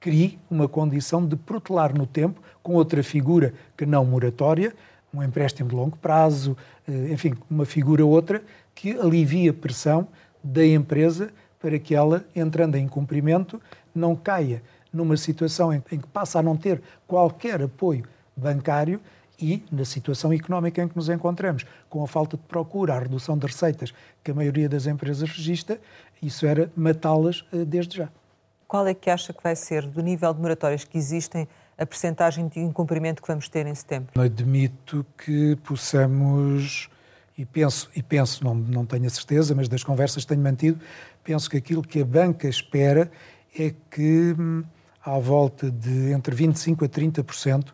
crie 0.00 0.38
uma 0.50 0.66
condição 0.66 1.26
de 1.26 1.36
protelar 1.36 1.94
no 1.94 2.06
tempo 2.06 2.40
com 2.62 2.72
outra 2.72 3.02
figura 3.02 3.52
que 3.76 3.84
não 3.84 4.06
moratória, 4.06 4.74
um 5.12 5.22
empréstimo 5.22 5.68
de 5.68 5.74
longo 5.74 5.98
prazo, 5.98 6.56
eh, 6.88 7.12
enfim, 7.12 7.34
uma 7.50 7.66
figura 7.66 8.06
outra 8.06 8.42
que 8.74 8.92
alivie 8.92 9.50
a 9.50 9.52
pressão 9.52 10.08
da 10.42 10.64
empresa 10.64 11.30
para 11.60 11.78
que 11.78 11.94
ela, 11.94 12.24
entrando 12.34 12.76
em 12.76 12.88
cumprimento, 12.88 13.60
não 13.94 14.16
caia 14.16 14.62
numa 14.90 15.18
situação 15.18 15.74
em 15.74 15.82
que 15.82 16.06
passa 16.10 16.38
a 16.38 16.42
não 16.42 16.56
ter 16.56 16.80
qualquer 17.06 17.60
apoio 17.60 18.06
bancário 18.34 18.98
e 19.40 19.64
na 19.70 19.84
situação 19.84 20.32
económica 20.32 20.82
em 20.82 20.88
que 20.88 20.96
nos 20.96 21.08
encontramos, 21.08 21.64
com 21.88 22.02
a 22.02 22.06
falta 22.06 22.36
de 22.36 22.42
procura, 22.42 22.94
a 22.94 22.98
redução 22.98 23.38
de 23.38 23.46
receitas 23.46 23.92
que 24.22 24.30
a 24.30 24.34
maioria 24.34 24.68
das 24.68 24.86
empresas 24.86 25.30
registra, 25.30 25.80
isso 26.22 26.44
era 26.44 26.70
matá-las 26.76 27.44
eh, 27.52 27.64
desde 27.64 27.98
já. 27.98 28.08
Qual 28.66 28.86
é 28.86 28.92
que 28.92 29.08
acha 29.08 29.32
que 29.32 29.42
vai 29.42 29.56
ser, 29.56 29.86
do 29.86 30.02
nível 30.02 30.34
de 30.34 30.40
moratórias 30.40 30.84
que 30.84 30.98
existem, 30.98 31.48
a 31.78 31.86
percentagem 31.86 32.48
de 32.48 32.58
incumprimento 32.58 33.22
que 33.22 33.28
vamos 33.28 33.48
ter 33.48 33.66
em 33.66 33.74
setembro? 33.74 34.10
Não 34.16 34.24
admito 34.24 35.06
que 35.16 35.56
possamos, 35.64 36.90
e 37.36 37.46
penso, 37.46 37.88
e 37.94 38.02
penso 38.02 38.44
não, 38.44 38.54
não 38.54 38.84
tenho 38.84 39.06
a 39.06 39.10
certeza, 39.10 39.54
mas 39.54 39.68
das 39.68 39.84
conversas 39.84 40.24
que 40.24 40.28
tenho 40.28 40.42
mantido, 40.42 40.80
penso 41.22 41.48
que 41.48 41.56
aquilo 41.56 41.82
que 41.82 42.02
a 42.02 42.04
banca 42.04 42.48
espera 42.48 43.10
é 43.56 43.72
que 43.90 44.34
hum, 44.38 44.64
à 45.04 45.18
volta 45.18 45.70
de 45.70 46.12
entre 46.12 46.34
25% 46.34 46.84
a 46.84 46.88
30%, 46.88 47.68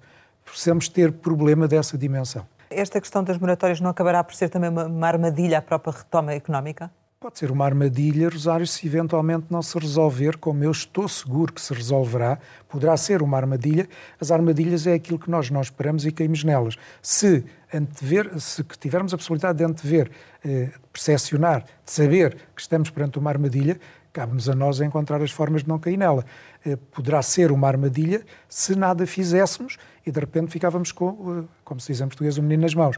possamos 0.45 0.89
ter 0.89 1.13
problema 1.13 1.67
dessa 1.67 1.97
dimensão. 1.97 2.47
Esta 2.71 3.01
questão 3.01 3.23
das 3.23 3.39
moratórias 3.39 3.81
não 3.81 3.91
acabará 3.91 4.23
por 4.25 4.35
ser 4.35 4.49
também 4.49 4.71
uma 4.71 5.07
armadilha 5.07 5.59
à 5.59 5.63
própria 5.63 5.93
retoma 5.93 6.33
económica? 6.33 6.91
Pode 7.25 7.39
ser 7.39 7.51
uma 7.51 7.65
armadilha, 7.65 8.29
Rosário, 8.29 8.67
se 8.67 8.87
eventualmente 8.87 9.47
não 9.49 9.63
se 9.63 9.79
resolver, 9.79 10.37
como 10.37 10.63
eu 10.63 10.71
estou 10.71 11.09
seguro 11.09 11.55
que 11.55 11.61
se 11.61 11.73
resolverá, 11.73 12.39
poderá 12.69 12.95
ser 12.99 13.23
uma 13.23 13.39
armadilha. 13.39 13.89
As 14.21 14.31
armadilhas 14.31 14.87
é 14.87 14.93
aquilo 14.93 15.19
que 15.19 15.31
nós 15.31 15.49
não 15.49 15.63
esperamos 15.63 16.05
e 16.05 16.13
caímos 16.13 16.45
nelas. 16.45 16.77
Se, 17.01 17.43
antever, 17.73 18.39
se 18.39 18.63
tivermos 18.79 19.15
a 19.15 19.17
possibilidade 19.17 19.57
de 19.57 19.65
antever, 19.65 20.11
eh, 20.45 20.69
percepcionar, 20.93 21.63
de 21.63 21.91
saber 21.91 22.37
que 22.55 22.61
estamos 22.61 22.91
perante 22.91 23.19
uma 23.19 23.31
armadilha, 23.31 23.81
cabe-nos 24.13 24.47
a 24.47 24.55
nós 24.55 24.83
encontrar 24.83 25.23
as 25.23 25.31
formas 25.31 25.63
de 25.63 25.69
não 25.71 25.79
cair 25.79 25.97
nela. 25.97 26.27
Eh, 26.63 26.77
poderá 26.93 27.23
ser 27.23 27.51
uma 27.51 27.67
armadilha 27.67 28.23
se 28.51 28.77
nada 28.77 29.07
fizéssemos 29.07 29.79
e 30.07 30.11
de 30.11 30.21
repente 30.21 30.51
ficávamos 30.51 30.93
com, 30.93 31.41
eh, 31.41 31.45
como 31.65 31.81
se 31.81 31.93
diz 31.93 32.01
em 32.01 32.07
português, 32.07 32.37
o 32.39 32.43
menino 32.43 32.63
nas 32.63 32.75
mãos. 32.75 32.97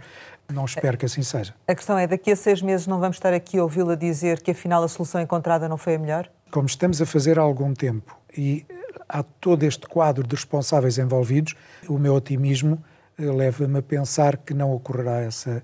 Não 0.53 0.65
espero 0.65 0.97
que 0.97 1.07
assim 1.07 1.23
seja. 1.23 1.55
A 1.67 1.75
questão 1.75 1.97
é, 1.99 2.07
daqui 2.07 2.31
a 2.31 2.37
seis 2.37 2.61
meses 2.63 2.87
não 2.87 2.99
vamos 2.99 3.17
estar 3.17 3.33
aqui 3.33 3.59
a 3.59 3.63
ouvi-la 3.63 3.95
dizer 3.95 4.41
que 4.41 4.51
afinal 4.51 4.83
a 4.83 4.89
solução 4.89 5.21
encontrada 5.21 5.69
não 5.69 5.77
foi 5.77 5.95
a 5.95 5.99
melhor? 5.99 6.29
Como 6.51 6.67
estamos 6.67 7.01
a 7.01 7.07
fazer 7.07 7.39
há 7.39 7.43
algum 7.43 7.75
tempo 7.75 8.17
e 8.37 8.65
há 9.09 9.23
todo 9.23 9.63
este 9.63 9.87
quadro 9.87 10.27
de 10.27 10.35
responsáveis 10.35 10.99
envolvidos, 10.99 11.55
o 11.89 11.99
meu 11.99 12.15
otimismo 12.15 12.83
eh, 13.19 13.25
leva-me 13.25 13.79
a 13.79 13.83
pensar 13.83 14.37
que 14.37 14.53
não 14.53 14.73
ocorrerá 14.73 15.21
essa, 15.21 15.63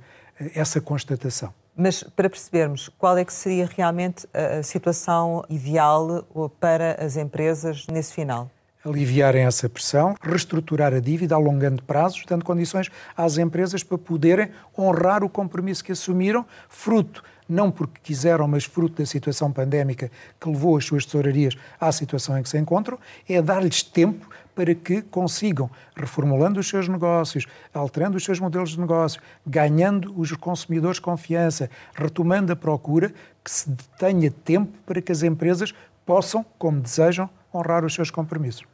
essa 0.54 0.80
constatação. 0.80 1.52
Mas 1.74 2.02
para 2.02 2.28
percebermos 2.28 2.88
qual 2.98 3.16
é 3.16 3.24
que 3.24 3.32
seria 3.32 3.66
realmente 3.66 4.28
a 4.34 4.62
situação 4.62 5.42
ideal 5.48 6.22
para 6.60 7.02
as 7.02 7.16
empresas 7.16 7.86
nesse 7.90 8.12
final? 8.12 8.50
Aliviarem 8.84 9.44
essa 9.44 9.68
pressão, 9.68 10.14
reestruturar 10.22 10.92
a 10.92 11.00
dívida, 11.00 11.34
alongando 11.34 11.82
prazos, 11.82 12.24
dando 12.26 12.44
condições 12.44 12.90
às 13.16 13.38
empresas 13.38 13.82
para 13.82 13.98
poderem 13.98 14.50
honrar 14.76 15.22
o 15.22 15.28
compromisso 15.28 15.84
que 15.84 15.92
assumiram, 15.92 16.44
fruto 16.68 17.22
não 17.48 17.70
porque 17.70 18.00
quiseram, 18.02 18.48
mas 18.48 18.64
fruto 18.64 19.02
da 19.02 19.06
situação 19.06 19.52
pandémica 19.52 20.10
que 20.40 20.48
levou 20.48 20.76
as 20.76 20.84
suas 20.84 21.04
tesourarias 21.04 21.54
à 21.78 21.92
situação 21.92 22.38
em 22.38 22.42
que 22.42 22.48
se 22.48 22.58
encontram, 22.58 22.98
é 23.28 23.42
dar-lhes 23.42 23.82
tempo 23.82 24.26
para 24.54 24.74
que 24.74 25.02
consigam, 25.02 25.70
reformulando 25.94 26.60
os 26.60 26.68
seus 26.68 26.88
negócios, 26.88 27.46
alterando 27.72 28.16
os 28.16 28.24
seus 28.24 28.38
modelos 28.38 28.70
de 28.70 28.80
negócio, 28.80 29.20
ganhando 29.46 30.18
os 30.18 30.32
consumidores 30.32 30.98
confiança, 30.98 31.70
retomando 31.94 32.52
a 32.52 32.56
procura, 32.56 33.12
que 33.42 33.50
se 33.50 33.70
tenha 33.98 34.30
tempo 34.30 34.72
para 34.86 35.00
que 35.00 35.12
as 35.12 35.22
empresas 35.22 35.74
possam, 36.04 36.44
como 36.58 36.80
desejam, 36.80 37.28
honrar 37.54 37.84
os 37.84 37.94
seus 37.94 38.10
compromissos. 38.10 38.66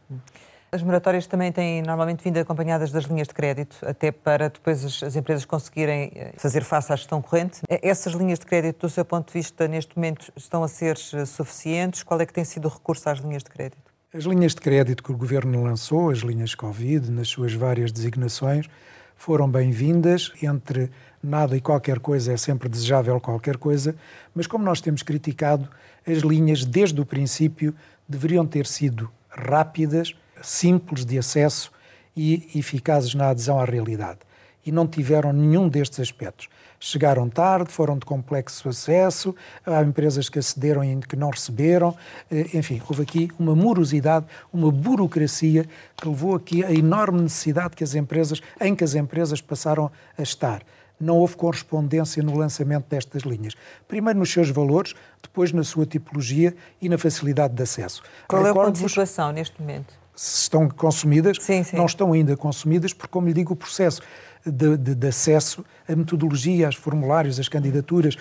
As 0.70 0.82
moratórias 0.82 1.26
também 1.26 1.50
têm 1.50 1.80
normalmente 1.80 2.22
vindo 2.22 2.36
acompanhadas 2.36 2.92
das 2.92 3.04
linhas 3.04 3.26
de 3.26 3.32
crédito, 3.32 3.78
até 3.86 4.12
para 4.12 4.50
depois 4.50 4.84
as, 4.84 5.02
as, 5.02 5.16
empresas 5.16 5.46
conseguirem 5.46 6.12
eh, 6.14 6.32
fazer 6.36 6.62
face 6.62 6.92
à 6.92 6.96
gestão 6.96 7.22
corrente. 7.22 7.62
Essas 7.70 8.12
linhas 8.12 8.38
de 8.38 8.44
crédito, 8.44 8.86
do 8.86 8.90
seu 8.90 9.02
ponto 9.02 9.28
de 9.28 9.32
vista, 9.32 9.66
neste 9.66 9.96
momento 9.96 10.30
estão 10.36 10.62
a 10.62 10.68
ser 10.68 10.98
eh, 11.14 11.24
suficientes? 11.24 12.02
Qual 12.02 12.20
é 12.20 12.26
que 12.26 12.34
tem 12.34 12.44
sido 12.44 12.66
o 12.66 12.68
recurso 12.68 13.08
às 13.08 13.18
linhas 13.18 13.42
de 13.42 13.48
crédito? 13.48 13.78
As 14.12 14.24
linhas 14.24 14.54
de 14.54 14.60
crédito 14.60 15.02
que 15.02 15.10
o 15.10 15.16
Governo 15.16 15.62
lançou, 15.62 16.10
as 16.10 16.18
linhas 16.18 16.54
Covid, 16.54 17.10
nas 17.10 17.28
suas 17.28 17.54
várias 17.54 17.90
designações, 17.90 18.68
foram 19.16 19.50
bem-vindas. 19.50 20.32
Entre 20.42 20.90
nada 21.22 21.56
e 21.56 21.62
qualquer 21.62 21.98
coisa 21.98 22.34
é 22.34 22.36
sempre 22.36 22.68
desejável 22.68 23.18
qualquer 23.20 23.56
coisa, 23.56 23.96
mas 24.34 24.46
como 24.46 24.64
nós 24.64 24.82
temos 24.82 25.02
criticado, 25.02 25.68
as 26.06 26.18
linhas, 26.18 26.64
desde 26.64 27.00
o 27.00 27.06
princípio, 27.06 27.74
deveriam 28.08 28.46
ter 28.46 28.66
sido 28.66 29.10
rápidas, 29.28 30.14
simples 30.42 31.04
de 31.04 31.18
acesso 31.18 31.70
e 32.16 32.48
eficazes 32.54 33.14
na 33.14 33.30
adesão 33.30 33.60
à 33.60 33.64
realidade. 33.64 34.20
E 34.64 34.72
não 34.72 34.86
tiveram 34.86 35.32
nenhum 35.32 35.68
destes 35.68 36.00
aspectos. 36.00 36.48
Chegaram 36.80 37.28
tarde, 37.28 37.72
foram 37.72 37.98
de 37.98 38.04
complexo 38.04 38.68
acesso, 38.68 39.34
há 39.66 39.82
empresas 39.82 40.28
que 40.28 40.38
acederam 40.38 40.84
e 40.84 40.96
que 41.00 41.16
não 41.16 41.30
receberam. 41.30 41.96
Eh, 42.30 42.46
enfim, 42.54 42.80
houve 42.88 43.02
aqui 43.02 43.30
uma 43.38 43.54
morosidade, 43.56 44.26
uma 44.52 44.70
burocracia 44.70 45.66
que 45.96 46.08
levou 46.08 46.36
aqui 46.36 46.64
a 46.64 46.72
enorme 46.72 47.22
necessidade 47.22 47.74
que 47.74 47.82
as 47.82 47.94
empresas, 47.94 48.40
em 48.60 48.76
que 48.76 48.84
as 48.84 48.94
empresas 48.94 49.40
passaram 49.40 49.90
a 50.16 50.22
estar 50.22 50.62
não 51.00 51.16
houve 51.16 51.36
correspondência 51.36 52.22
no 52.22 52.36
lançamento 52.36 52.86
destas 52.88 53.22
linhas. 53.22 53.54
Primeiro 53.86 54.18
nos 54.18 54.32
seus 54.32 54.50
valores, 54.50 54.94
depois 55.22 55.52
na 55.52 55.64
sua 55.64 55.86
tipologia 55.86 56.54
e 56.80 56.88
na 56.88 56.98
facilidade 56.98 57.54
de 57.54 57.62
acesso. 57.62 58.02
Qual 58.26 58.46
é 58.46 58.50
o 58.50 58.54
ponto 58.54 58.72
de 58.72 58.88
situação 58.88 59.32
neste 59.32 59.60
momento? 59.60 59.94
Se 60.14 60.42
estão 60.42 60.68
consumidas, 60.68 61.36
sim, 61.40 61.62
sim. 61.62 61.76
não 61.76 61.86
estão 61.86 62.12
ainda 62.12 62.36
consumidas, 62.36 62.92
porque, 62.92 63.12
como 63.12 63.28
lhe 63.28 63.32
digo, 63.32 63.52
o 63.52 63.56
processo 63.56 64.02
de, 64.44 64.76
de, 64.76 64.94
de 64.94 65.06
acesso, 65.06 65.64
a 65.88 65.94
metodologia, 65.94 66.68
os 66.68 66.74
formulários, 66.74 67.38
as 67.38 67.48
candidaturas, 67.48 68.16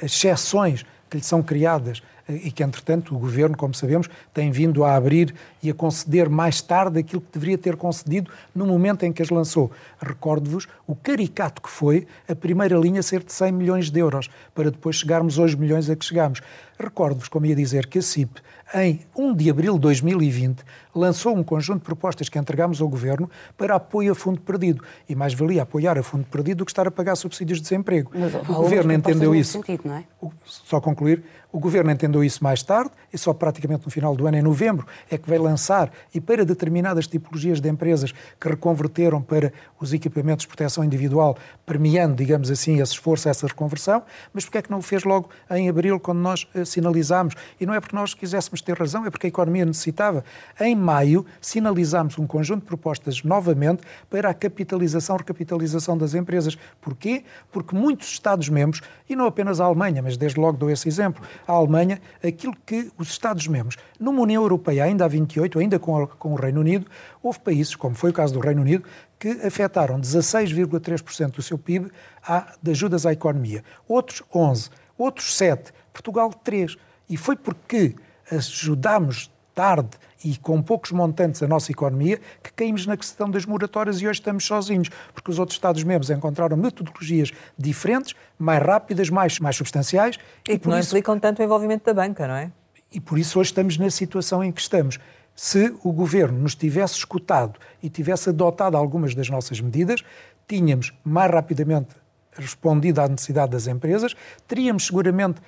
as 0.00 0.12
exceções 0.12 0.84
que 1.10 1.16
lhe 1.16 1.24
são 1.24 1.42
criadas, 1.42 2.02
e 2.28 2.50
que, 2.50 2.62
entretanto, 2.62 3.14
o 3.14 3.18
Governo, 3.18 3.56
como 3.56 3.74
sabemos, 3.74 4.08
tem 4.32 4.50
vindo 4.50 4.84
a 4.84 4.94
abrir 4.94 5.34
e 5.62 5.70
a 5.70 5.74
conceder 5.74 6.28
mais 6.28 6.60
tarde 6.60 6.98
aquilo 6.98 7.20
que 7.20 7.32
deveria 7.32 7.58
ter 7.58 7.76
concedido 7.76 8.30
no 8.54 8.66
momento 8.66 9.04
em 9.04 9.12
que 9.12 9.22
as 9.22 9.30
lançou. 9.30 9.70
Recordo-vos 10.00 10.66
o 10.86 10.94
caricato 10.94 11.60
que 11.60 11.70
foi 11.70 12.06
a 12.28 12.34
primeira 12.34 12.76
linha 12.76 13.02
ser 13.02 13.22
de 13.22 13.32
100 13.32 13.52
milhões 13.52 13.90
de 13.90 14.00
euros, 14.00 14.28
para 14.54 14.70
depois 14.70 14.96
chegarmos 14.96 15.38
aos 15.38 15.54
milhões 15.54 15.88
a 15.90 15.96
que 15.96 16.04
chegamos. 16.04 16.40
Recordo-vos, 16.78 17.28
como 17.28 17.46
ia 17.46 17.54
dizer, 17.54 17.86
que 17.86 17.98
a 17.98 18.02
CIP, 18.02 18.40
em 18.74 19.00
1 19.16 19.34
de 19.34 19.50
abril 19.50 19.74
de 19.74 19.80
2020, 19.80 20.64
lançou 20.94 21.36
um 21.36 21.42
conjunto 21.42 21.78
de 21.78 21.84
propostas 21.84 22.28
que 22.28 22.38
entregámos 22.38 22.80
ao 22.80 22.88
Governo 22.88 23.30
para 23.56 23.76
apoio 23.76 24.12
a 24.12 24.14
fundo 24.14 24.40
perdido. 24.40 24.82
E 25.08 25.14
mais 25.14 25.34
valia 25.34 25.62
apoiar 25.62 25.98
a 25.98 26.02
fundo 26.02 26.24
perdido 26.24 26.58
do 26.58 26.64
que 26.64 26.70
estar 26.70 26.86
a 26.86 26.90
pagar 26.90 27.14
subsídios 27.16 27.58
de 27.58 27.64
desemprego. 27.64 28.10
Mas, 28.14 28.34
o 28.34 28.54
Governo 28.54 28.92
entendeu 28.92 29.34
isso. 29.34 29.52
Sentido, 29.52 29.90
é? 29.92 30.04
Só 30.44 30.80
concluir, 30.80 31.22
o 31.52 31.60
Governo 31.60 31.90
entendeu 31.90 32.24
isso 32.24 32.42
mais 32.42 32.62
tarde 32.62 32.90
e 33.12 33.18
só 33.18 33.34
praticamente 33.34 33.84
no 33.84 33.90
final 33.90 34.16
do 34.16 34.26
ano, 34.26 34.38
em 34.38 34.42
novembro, 34.42 34.86
é 35.10 35.18
que 35.18 35.28
vai 35.28 35.38
lançar 35.38 35.92
e 36.14 36.20
para 36.20 36.46
determinadas 36.46 37.06
tipologias 37.06 37.60
de 37.60 37.68
empresas 37.68 38.12
que 38.40 38.48
reconverteram 38.48 39.20
para 39.20 39.52
os 39.78 39.92
equipamentos 39.92 40.44
de 40.44 40.48
proteção 40.48 40.82
individual, 40.82 41.36
premiando, 41.66 42.16
digamos 42.16 42.50
assim, 42.50 42.80
esse 42.80 42.92
esforço, 42.92 43.28
essa 43.28 43.46
reconversão, 43.46 44.02
mas 44.32 44.44
porque 44.44 44.58
é 44.58 44.62
que 44.62 44.70
não 44.70 44.78
o 44.78 44.82
fez 44.82 45.04
logo 45.04 45.28
em 45.50 45.68
abril, 45.68 46.00
quando 46.00 46.18
nós 46.18 46.48
eh, 46.54 46.64
sinalizámos? 46.64 47.34
E 47.60 47.66
não 47.66 47.74
é 47.74 47.80
porque 47.80 47.94
nós 47.94 48.14
quiséssemos 48.14 48.62
ter 48.62 48.78
razão, 48.78 49.04
é 49.04 49.10
porque 49.10 49.26
a 49.26 49.28
economia 49.28 49.66
necessitava. 49.66 50.24
Em 50.58 50.74
maio, 50.74 51.26
sinalizámos 51.40 52.18
um 52.18 52.26
conjunto 52.26 52.60
de 52.60 52.66
propostas 52.66 53.22
novamente 53.22 53.82
para 54.08 54.30
a 54.30 54.34
capitalização, 54.34 55.16
recapitalização 55.16 55.98
das 55.98 56.14
empresas. 56.14 56.56
Porquê? 56.80 57.24
Porque 57.50 57.76
muitos 57.76 58.08
Estados-membros, 58.08 58.80
e 59.08 59.14
não 59.14 59.26
apenas 59.26 59.60
a 59.60 59.64
Alemanha, 59.64 60.02
mas 60.02 60.16
desde 60.16 60.40
logo 60.40 60.56
dou 60.56 60.70
esse 60.70 60.88
exemplo, 60.88 61.22
a 61.46 61.52
Alemanha, 61.52 62.00
aquilo 62.22 62.54
que 62.64 62.90
os 62.98 63.08
Estados-membros, 63.08 63.76
numa 63.98 64.20
União 64.20 64.42
Europeia 64.42 64.84
ainda 64.84 65.04
há 65.04 65.08
28, 65.08 65.58
ainda 65.58 65.78
com, 65.78 66.06
com 66.06 66.32
o 66.32 66.36
Reino 66.36 66.60
Unido, 66.60 66.86
houve 67.22 67.40
países, 67.40 67.74
como 67.74 67.94
foi 67.94 68.10
o 68.10 68.12
caso 68.12 68.34
do 68.34 68.40
Reino 68.40 68.62
Unido, 68.62 68.84
que 69.18 69.28
afetaram 69.46 70.00
16,3% 70.00 71.32
do 71.32 71.42
seu 71.42 71.58
PIB 71.58 71.90
a, 72.26 72.54
de 72.60 72.70
ajudas 72.70 73.06
à 73.06 73.12
economia. 73.12 73.62
Outros 73.86 74.22
11, 74.34 74.70
outros 74.98 75.36
7, 75.36 75.72
Portugal 75.92 76.32
3. 76.32 76.76
E 77.08 77.16
foi 77.16 77.36
porque 77.36 77.94
ajudámos 78.30 79.30
tarde 79.54 79.90
e 80.24 80.36
com 80.36 80.62
poucos 80.62 80.92
montantes 80.92 81.42
a 81.42 81.48
nossa 81.48 81.72
economia, 81.72 82.20
que 82.42 82.52
caímos 82.52 82.86
na 82.86 82.96
questão 82.96 83.30
das 83.30 83.44
moratórias 83.44 84.00
e 84.00 84.06
hoje 84.06 84.20
estamos 84.20 84.44
sozinhos, 84.44 84.88
porque 85.12 85.30
os 85.30 85.38
outros 85.38 85.56
Estados-membros 85.56 86.10
encontraram 86.10 86.56
metodologias 86.56 87.32
diferentes, 87.58 88.14
mais 88.38 88.62
rápidas, 88.62 89.10
mais, 89.10 89.38
mais 89.38 89.56
substanciais. 89.56 90.18
E, 90.48 90.52
e 90.52 90.58
que 90.58 90.68
não 90.68 90.78
isso... 90.78 90.90
implicam 90.90 91.18
tanto 91.18 91.40
o 91.40 91.44
envolvimento 91.44 91.84
da 91.84 91.94
banca, 91.94 92.26
não 92.26 92.34
é? 92.34 92.50
E 92.92 93.00
por 93.00 93.18
isso 93.18 93.40
hoje 93.40 93.50
estamos 93.50 93.78
na 93.78 93.90
situação 93.90 94.44
em 94.44 94.52
que 94.52 94.60
estamos. 94.60 94.98
Se 95.34 95.74
o 95.82 95.92
governo 95.92 96.38
nos 96.38 96.54
tivesse 96.54 96.94
escutado 96.94 97.58
e 97.82 97.88
tivesse 97.88 98.28
adotado 98.28 98.76
algumas 98.76 99.14
das 99.14 99.30
nossas 99.30 99.60
medidas, 99.60 100.04
tínhamos 100.46 100.92
mais 101.02 101.30
rapidamente 101.30 102.02
respondido 102.32 103.00
à 103.00 103.08
necessidade 103.08 103.52
das 103.52 103.66
empresas, 103.66 104.14
teríamos 104.46 104.86
seguramente 104.86 105.40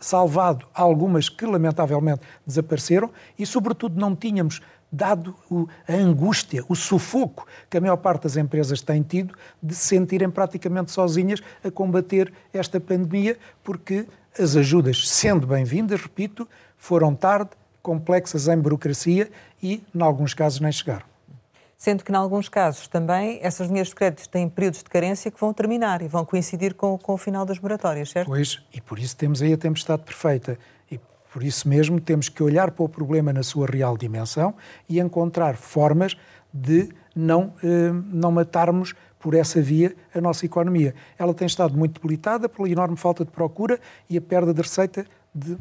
salvado. 0.00 0.66
Algumas 0.74 1.28
que 1.28 1.46
lamentavelmente 1.46 2.20
desapareceram 2.46 3.10
e, 3.38 3.46
sobretudo, 3.46 3.98
não 3.98 4.14
tínhamos 4.14 4.60
dado 4.92 5.36
a 5.88 5.92
angústia, 5.94 6.64
o 6.68 6.74
sufoco 6.74 7.46
que 7.68 7.78
a 7.78 7.80
maior 7.80 7.96
parte 7.96 8.24
das 8.24 8.36
empresas 8.36 8.82
tem 8.82 9.02
tido 9.02 9.34
de 9.62 9.74
se 9.74 9.86
sentirem 9.86 10.28
praticamente 10.28 10.90
sozinhas 10.90 11.40
a 11.62 11.70
combater 11.70 12.32
esta 12.52 12.80
pandemia, 12.80 13.38
porque 13.62 14.06
as 14.38 14.56
ajudas, 14.56 15.08
sendo 15.08 15.46
bem-vindas, 15.46 16.00
repito, 16.00 16.48
foram 16.76 17.14
tarde, 17.14 17.50
complexas 17.82 18.48
em 18.48 18.58
burocracia 18.58 19.30
e, 19.62 19.82
em 19.94 20.02
alguns 20.02 20.34
casos, 20.34 20.60
nem 20.60 20.72
chegaram 20.72 21.09
sendo 21.80 22.04
que, 22.04 22.12
em 22.12 22.14
alguns 22.14 22.46
casos, 22.46 22.86
também 22.86 23.38
essas 23.42 23.68
linhas 23.70 23.88
de 23.88 23.94
crédito 23.94 24.28
têm 24.28 24.46
períodos 24.50 24.80
de 24.80 24.90
carência 24.90 25.30
que 25.30 25.40
vão 25.40 25.50
terminar 25.50 26.02
e 26.02 26.08
vão 26.08 26.26
coincidir 26.26 26.74
com, 26.74 26.98
com 26.98 27.14
o 27.14 27.16
final 27.16 27.46
das 27.46 27.58
moratórias, 27.58 28.10
certo? 28.10 28.28
Pois, 28.28 28.62
e 28.70 28.82
por 28.82 28.98
isso 28.98 29.16
temos 29.16 29.40
aí 29.40 29.54
a 29.54 29.56
tempestade 29.56 30.02
perfeita. 30.02 30.58
E 30.92 31.00
Por 31.32 31.42
isso 31.42 31.66
mesmo, 31.66 31.98
temos 31.98 32.28
que 32.28 32.42
olhar 32.42 32.70
para 32.70 32.84
o 32.84 32.88
problema 32.88 33.32
na 33.32 33.42
sua 33.42 33.66
real 33.66 33.96
dimensão 33.96 34.54
e 34.90 35.00
encontrar 35.00 35.56
formas 35.56 36.18
de 36.52 36.90
não, 37.16 37.54
eh, 37.64 37.90
não 38.12 38.30
matarmos 38.30 38.94
por 39.18 39.32
essa 39.32 39.62
via 39.62 39.96
a 40.14 40.20
nossa 40.20 40.44
economia. 40.44 40.94
Ela 41.18 41.32
tem 41.32 41.46
estado 41.46 41.78
muito 41.78 41.98
debilitada 41.98 42.46
pela 42.46 42.68
enorme 42.68 42.96
falta 42.98 43.24
de 43.24 43.30
procura 43.30 43.80
e 44.08 44.18
a 44.18 44.20
perda 44.20 44.52
de 44.52 44.60
receita 44.60 45.06
de, 45.34 45.56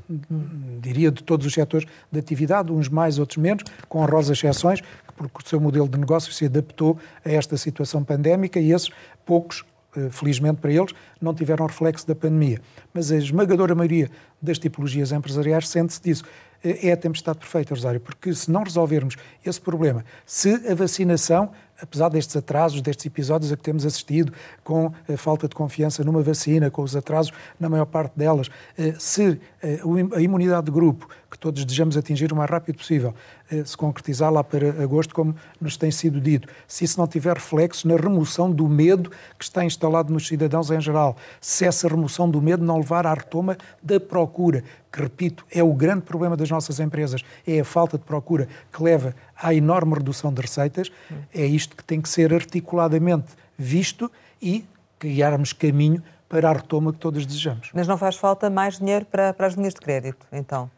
diria, 0.81 1.11
de 1.11 1.23
todos 1.23 1.45
os 1.45 1.53
setores 1.53 1.87
de 2.11 2.19
atividade, 2.19 2.71
uns 2.71 2.89
mais, 2.89 3.19
outros 3.19 3.37
menos, 3.37 3.63
com 3.87 3.99
honrosas 3.99 4.37
exceções, 4.37 4.81
porque 5.15 5.39
o 5.43 5.47
seu 5.47 5.59
modelo 5.59 5.87
de 5.87 5.97
negócio 5.97 6.31
se 6.31 6.45
adaptou 6.45 6.97
a 7.25 7.31
esta 7.31 7.57
situação 7.57 8.03
pandémica 8.03 8.59
e 8.59 8.71
esses 8.71 8.89
poucos 9.25 9.63
eh, 9.95 10.09
felizmente 10.11 10.61
para 10.61 10.71
eles, 10.71 10.93
não 11.19 11.33
tiveram 11.33 11.65
reflexo 11.65 12.07
da 12.07 12.13
pandemia. 12.13 12.61
Mas 12.93 13.11
a 13.11 13.17
esmagadora 13.17 13.73
maioria 13.73 14.09
das 14.39 14.59
tipologias 14.59 15.11
empresariais 15.11 15.67
sente-se 15.67 16.01
disso. 16.01 16.23
Eh, 16.63 16.89
é 16.89 16.91
a 16.91 16.97
tempestade 16.97 17.39
perfeita, 17.39 17.73
Rosário, 17.73 17.99
porque 17.99 18.31
se 18.33 18.51
não 18.51 18.63
resolvermos 18.63 19.15
esse 19.43 19.59
problema, 19.59 20.05
se 20.27 20.53
a 20.69 20.75
vacinação 20.75 21.51
apesar 21.81 22.09
destes 22.09 22.35
atrasos, 22.35 22.81
destes 22.81 23.05
episódios 23.05 23.51
a 23.51 23.57
que 23.57 23.63
temos 23.63 23.85
assistido, 23.85 24.33
com 24.63 24.91
a 25.07 25.17
falta 25.17 25.47
de 25.47 25.55
confiança 25.55 26.03
numa 26.03 26.21
vacina, 26.21 26.69
com 26.69 26.81
os 26.81 26.95
atrasos 26.95 27.31
na 27.59 27.69
maior 27.69 27.85
parte 27.85 28.13
delas, 28.15 28.49
eh, 28.77 28.93
se 28.97 29.39
eh, 29.61 29.79
a 30.15 30.21
imunidade 30.21 30.65
de 30.65 30.71
grupo, 30.71 31.07
que 31.29 31.37
todos 31.37 31.63
desejamos 31.63 31.95
atingir 31.95 32.31
o 32.33 32.35
mais 32.35 32.49
rápido 32.49 32.77
possível, 32.77 33.13
eh, 33.51 33.63
se 33.63 33.77
concretizar 33.77 34.31
lá 34.31 34.43
para 34.43 34.69
agosto, 34.83 35.13
como 35.13 35.35
nos 35.59 35.77
tem 35.77 35.91
sido 35.91 36.19
dito, 36.19 36.47
se 36.67 36.83
isso 36.85 36.99
não 36.99 37.07
tiver 37.07 37.35
reflexo 37.35 37.87
na 37.87 37.95
remoção 37.95 38.51
do 38.51 38.67
medo 38.67 39.11
que 39.37 39.43
está 39.43 39.63
instalado 39.63 40.11
nos 40.11 40.27
cidadãos 40.27 40.71
em 40.71 40.81
geral, 40.81 41.15
se 41.39 41.65
essa 41.65 41.87
remoção 41.87 42.29
do 42.29 42.41
medo 42.41 42.63
não 42.63 42.77
levar 42.77 43.05
à 43.05 43.13
retoma 43.13 43.57
da 43.81 43.99
procura, 43.99 44.63
que, 44.91 45.01
repito, 45.01 45.45
é 45.51 45.61
o 45.61 45.73
grande 45.73 46.01
problema 46.01 46.35
das 46.35 46.49
nossas 46.49 46.79
empresas, 46.79 47.23
é 47.45 47.59
a 47.59 47.65
falta 47.65 47.97
de 47.97 48.03
procura 48.03 48.47
que 48.71 48.81
leva 48.81 49.15
à 49.35 49.53
enorme 49.53 49.93
redução 49.95 50.33
de 50.33 50.41
receitas, 50.41 50.91
é 51.33 51.45
isto 51.45 51.75
que 51.75 51.83
tem 51.83 52.01
que 52.01 52.09
ser 52.09 52.33
articuladamente 52.33 53.27
visto 53.57 54.11
e 54.41 54.65
criarmos 54.97 55.53
caminho 55.53 56.01
para 56.27 56.49
a 56.49 56.53
retoma 56.53 56.93
que 56.93 56.99
todos 56.99 57.25
desejamos. 57.25 57.69
Mas 57.73 57.87
não 57.87 57.97
faz 57.97 58.15
falta 58.15 58.49
mais 58.49 58.77
dinheiro 58.77 59.05
para, 59.05 59.33
para 59.33 59.47
as 59.47 59.53
linhas 59.53 59.73
de 59.73 59.79
crédito, 59.79 60.25
então? 60.31 60.69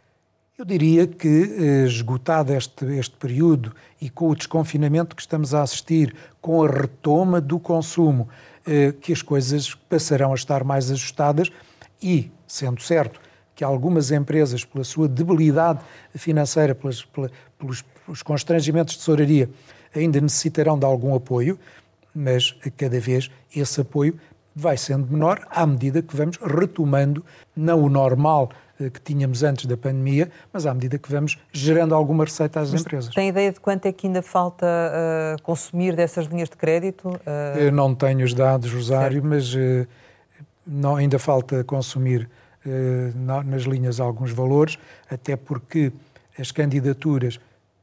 Eu 0.57 0.65
diria 0.65 1.07
que, 1.07 1.27
eh, 1.27 1.85
esgotado 1.85 2.53
este, 2.53 2.85
este 2.97 3.15
período 3.15 3.73
e 4.01 4.09
com 4.09 4.29
o 4.29 4.35
desconfinamento 4.35 5.15
que 5.15 5.21
estamos 5.21 5.53
a 5.53 5.63
assistir, 5.63 6.13
com 6.41 6.63
a 6.63 6.67
retoma 6.67 7.39
do 7.39 7.57
consumo, 7.57 8.27
eh, 8.67 8.93
que 8.99 9.13
as 9.13 9.21
coisas 9.21 9.73
passarão 9.73 10.33
a 10.33 10.35
estar 10.35 10.63
mais 10.63 10.91
ajustadas 10.91 11.49
e, 12.03 12.29
sendo 12.45 12.81
certo 12.81 13.19
que 13.55 13.63
algumas 13.63 14.11
empresas, 14.11 14.65
pela 14.65 14.83
sua 14.83 15.07
debilidade 15.07 15.79
financeira, 16.15 16.75
pelas, 16.75 17.03
pelos, 17.57 17.81
pelos 18.05 18.21
constrangimentos 18.21 18.95
de 18.95 18.99
tesouraria, 18.99 19.49
ainda 19.95 20.19
necessitarão 20.19 20.77
de 20.77 20.85
algum 20.85 21.15
apoio, 21.15 21.57
mas 22.13 22.51
cada 22.75 22.99
vez 22.99 23.31
esse 23.55 23.81
apoio 23.81 24.19
vai 24.55 24.77
sendo 24.77 25.07
menor 25.11 25.47
à 25.49 25.65
medida 25.65 26.01
que 26.01 26.15
vamos 26.15 26.37
retomando, 26.37 27.25
não 27.55 27.81
o 27.81 27.89
normal 27.89 28.51
eh, 28.51 28.70
que 28.89 29.01
tínhamos 29.01 29.43
antes 29.43 29.65
da 29.65 29.77
pandemia, 29.77 30.29
mas 30.51 30.65
à 30.65 30.73
medida 30.73 30.97
que 30.97 31.11
vamos 31.11 31.37
gerando 31.51 31.93
alguma 31.93 32.23
receita 32.23 32.59
às 32.59 32.71
mas 32.71 32.81
empresas. 32.81 33.13
Tem 33.13 33.29
ideia 33.29 33.51
de 33.51 33.59
quanto 33.59 33.85
é 33.85 33.91
que 33.91 34.07
ainda 34.07 34.21
falta 34.21 34.65
uh, 34.65 35.41
consumir 35.43 35.95
dessas 35.95 36.25
linhas 36.27 36.49
de 36.49 36.57
crédito? 36.57 37.09
Uh... 37.09 37.59
Eu 37.59 37.71
não 37.71 37.93
tenho 37.93 38.23
os 38.25 38.33
dados, 38.33 38.71
Rosário, 38.73 39.21
certo. 39.21 39.27
mas 39.27 39.53
uh, 39.53 39.87
não, 40.65 40.95
ainda 40.95 41.19
falta 41.19 41.63
consumir 41.63 42.29
nas 43.15 43.63
linhas 43.63 43.99
alguns 43.99 44.31
valores, 44.31 44.77
até 45.09 45.35
porque 45.35 45.91
as 46.37 46.51
candidaturas 46.51 47.39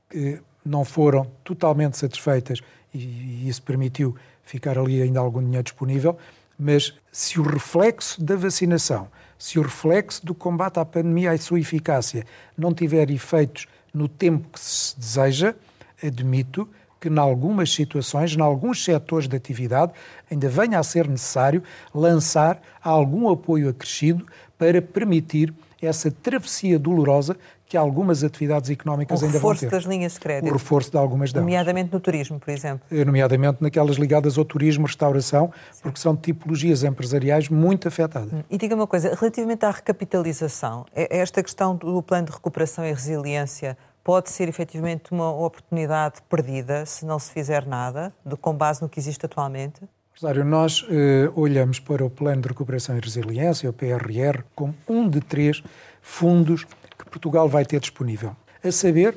que 0.08 0.40
não 0.64 0.84
foram 0.84 1.26
totalmente 1.42 1.96
satisfeitas 1.96 2.60
e, 2.94 2.98
e 2.98 3.48
isso 3.48 3.62
permitiu 3.62 4.14
ficar 4.44 4.78
ali 4.78 5.02
ainda 5.02 5.20
algum 5.20 5.42
dinheiro 5.42 5.64
disponível, 5.64 6.16
mas 6.58 6.94
se 7.12 7.38
o 7.38 7.42
reflexo 7.42 8.22
da 8.22 8.36
vacinação 8.36 9.08
se 9.38 9.58
o 9.58 9.62
reflexo 9.62 10.26
do 10.26 10.34
combate 10.34 10.78
à 10.78 10.84
pandemia 10.84 11.34
e 11.34 11.38
sua 11.38 11.60
eficácia 11.60 12.26
não 12.56 12.74
tiver 12.74 13.10
efeitos 13.10 13.66
no 13.94 14.08
tempo 14.08 14.48
que 14.52 14.60
se 14.60 14.98
deseja, 14.98 15.54
admito 16.02 16.68
que, 17.00 17.08
em 17.08 17.18
algumas 17.18 17.72
situações, 17.72 18.34
em 18.34 18.40
alguns 18.40 18.84
setores 18.84 19.28
de 19.28 19.36
atividade, 19.36 19.92
ainda 20.30 20.48
venha 20.48 20.78
a 20.78 20.82
ser 20.82 21.08
necessário 21.08 21.62
lançar 21.94 22.60
algum 22.82 23.30
apoio 23.30 23.68
acrescido 23.68 24.26
para 24.58 24.82
permitir 24.82 25.54
essa 25.80 26.10
travessia 26.10 26.78
dolorosa 26.78 27.36
que 27.68 27.76
algumas 27.76 28.24
atividades 28.24 28.70
económicas 28.70 29.22
ainda 29.22 29.38
vão 29.38 29.40
ter. 29.40 29.46
O 29.46 29.50
reforço 29.50 29.70
das 29.70 29.84
linhas 29.84 30.14
de 30.14 30.20
crédito. 30.20 30.50
O 30.50 30.52
reforço 30.54 30.90
de 30.90 30.96
algumas 30.96 31.32
delas. 31.32 31.44
Nomeadamente 31.44 31.92
no 31.92 32.00
turismo, 32.00 32.40
por 32.40 32.50
exemplo. 32.50 32.80
Eh, 32.90 33.04
nomeadamente 33.04 33.58
naquelas 33.60 33.96
ligadas 33.96 34.38
ao 34.38 34.44
turismo, 34.44 34.86
restauração, 34.86 35.52
Sim. 35.70 35.82
porque 35.82 36.00
são 36.00 36.16
tipologias 36.16 36.82
empresariais 36.82 37.50
muito 37.50 37.86
afetadas. 37.86 38.32
Hum, 38.32 38.42
e 38.48 38.56
diga 38.56 38.74
uma 38.74 38.86
coisa, 38.86 39.14
relativamente 39.14 39.66
à 39.66 39.70
recapitalização, 39.70 40.86
é, 40.94 41.18
esta 41.18 41.42
questão 41.42 41.76
do 41.76 42.02
plano 42.02 42.26
de 42.26 42.32
recuperação 42.32 42.84
e 42.86 42.92
resiliência 42.92 43.76
pode 44.08 44.30
ser 44.30 44.48
efetivamente 44.48 45.12
uma 45.12 45.30
oportunidade 45.30 46.22
perdida 46.30 46.86
se 46.86 47.04
não 47.04 47.18
se 47.18 47.30
fizer 47.30 47.66
nada, 47.66 48.10
com 48.40 48.54
base 48.54 48.80
no 48.80 48.88
que 48.88 48.98
existe 48.98 49.26
atualmente? 49.26 49.82
Rosário, 50.14 50.46
nós 50.46 50.82
eh, 50.88 51.30
olhamos 51.36 51.78
para 51.78 52.02
o 52.02 52.08
Plano 52.08 52.40
de 52.40 52.48
Recuperação 52.48 52.96
e 52.96 53.00
Resiliência, 53.00 53.68
o 53.68 53.72
PRR, 53.74 54.44
como 54.54 54.74
um 54.88 55.06
de 55.06 55.20
três 55.20 55.62
fundos 56.00 56.64
que 56.64 57.04
Portugal 57.10 57.50
vai 57.50 57.66
ter 57.66 57.80
disponível. 57.80 58.34
A 58.64 58.72
saber, 58.72 59.14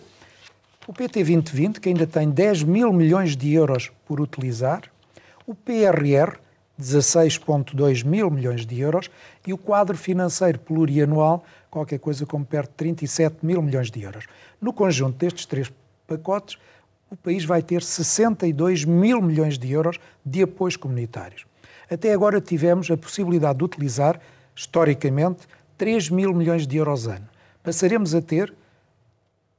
o 0.86 0.92
PT 0.92 1.24
2020, 1.24 1.80
que 1.80 1.88
ainda 1.88 2.06
tem 2.06 2.30
10 2.30 2.64
mil 2.64 2.92
milhões 2.92 3.38
de 3.38 3.54
euros 3.54 3.90
por 4.06 4.20
utilizar, 4.20 4.82
o 5.48 5.56
PRR, 5.56 6.36
16,2 6.78 8.04
mil 8.04 8.30
milhões 8.30 8.66
de 8.66 8.78
euros, 8.82 9.10
e 9.48 9.54
o 9.54 9.58
quadro 9.58 9.96
financeiro 9.96 10.60
plurianual, 10.60 11.46
qualquer 11.70 12.00
coisa 12.00 12.26
como 12.26 12.44
perto 12.44 12.72
de 12.72 12.76
37 12.76 13.38
mil 13.46 13.62
milhões 13.62 13.90
de 13.90 14.02
euros. 14.04 14.26
No 14.62 14.72
conjunto 14.72 15.18
destes 15.18 15.46
três 15.46 15.72
pacotes, 16.08 16.58
o 17.10 17.16
país 17.16 17.44
vai 17.44 17.62
ter 17.62 17.82
62 17.82 18.86
mil 18.86 19.22
milhões 19.22 19.58
de 19.58 19.72
euros 19.72 20.00
de 20.26 20.44
apoios 20.44 20.78
comunitários. 20.78 21.46
Até 21.90 22.14
agora 22.14 22.40
tivemos 22.40 22.90
a 22.90 22.96
possibilidade 22.96 23.58
de 23.58 23.66
utilizar, 23.66 24.22
historicamente, 24.56 25.48
3 25.78 26.10
mil 26.10 26.34
milhões 26.34 26.68
de 26.68 26.78
euros 26.78 27.08
ano 27.08 27.28
passaremos 27.64 28.16
a 28.16 28.22
ter 28.22 28.54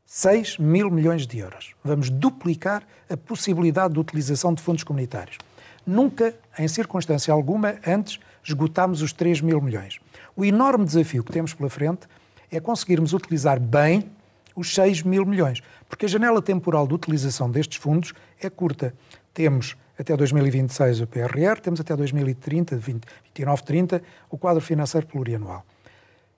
6 0.05 0.59
mil 0.59 0.91
milhões 0.91 1.27
de 1.27 1.39
euros. 1.39 1.75
Vamos 1.83 2.11
duplicar 2.11 2.87
a 3.09 3.17
possibilidade 3.17 3.95
de 3.95 4.01
utilização 4.01 4.53
de 4.53 4.63
fundos 4.63 4.85
comunitários. 4.85 5.39
Nunca, 5.87 6.35
em 6.59 6.69
circunstância 6.69 7.33
alguma, 7.33 7.77
antes 7.87 8.21
esgotámos 8.45 9.03
os 9.03 9.13
3 9.13 9.41
mil 9.41 9.61
milhões. 9.61 9.99
O 10.37 10.45
enorme 10.45 10.85
desafio 10.85 11.25
que 11.25 11.33
temos 11.33 11.55
pela 11.55 11.71
frente 11.71 12.07
é 12.51 12.61
conseguirmos 12.61 13.13
utilizar 13.13 13.59
bem 13.59 14.11
os 14.55 14.75
6 14.75 15.03
mil 15.03 15.25
milhões, 15.25 15.61
porque 15.89 16.07
a 16.07 16.09
janela 16.09 16.43
temporal 16.43 16.87
de 16.87 16.95
utilização 16.95 17.51
destes 17.51 17.79
fundos 17.79 18.13
é 18.41 18.49
curta. 18.49 18.95
Temos 19.35 19.77
até 19.99 20.17
2026 20.17 21.01
o 21.01 21.07
PRR, 21.07 21.61
temos 21.63 21.81
até 21.81 21.95
2030, 21.97 22.77
29, 22.77 23.63
30, 23.63 24.03
o 24.31 24.39
quadro 24.39 24.61
financeiro 24.61 25.07
plurianual 25.07 25.65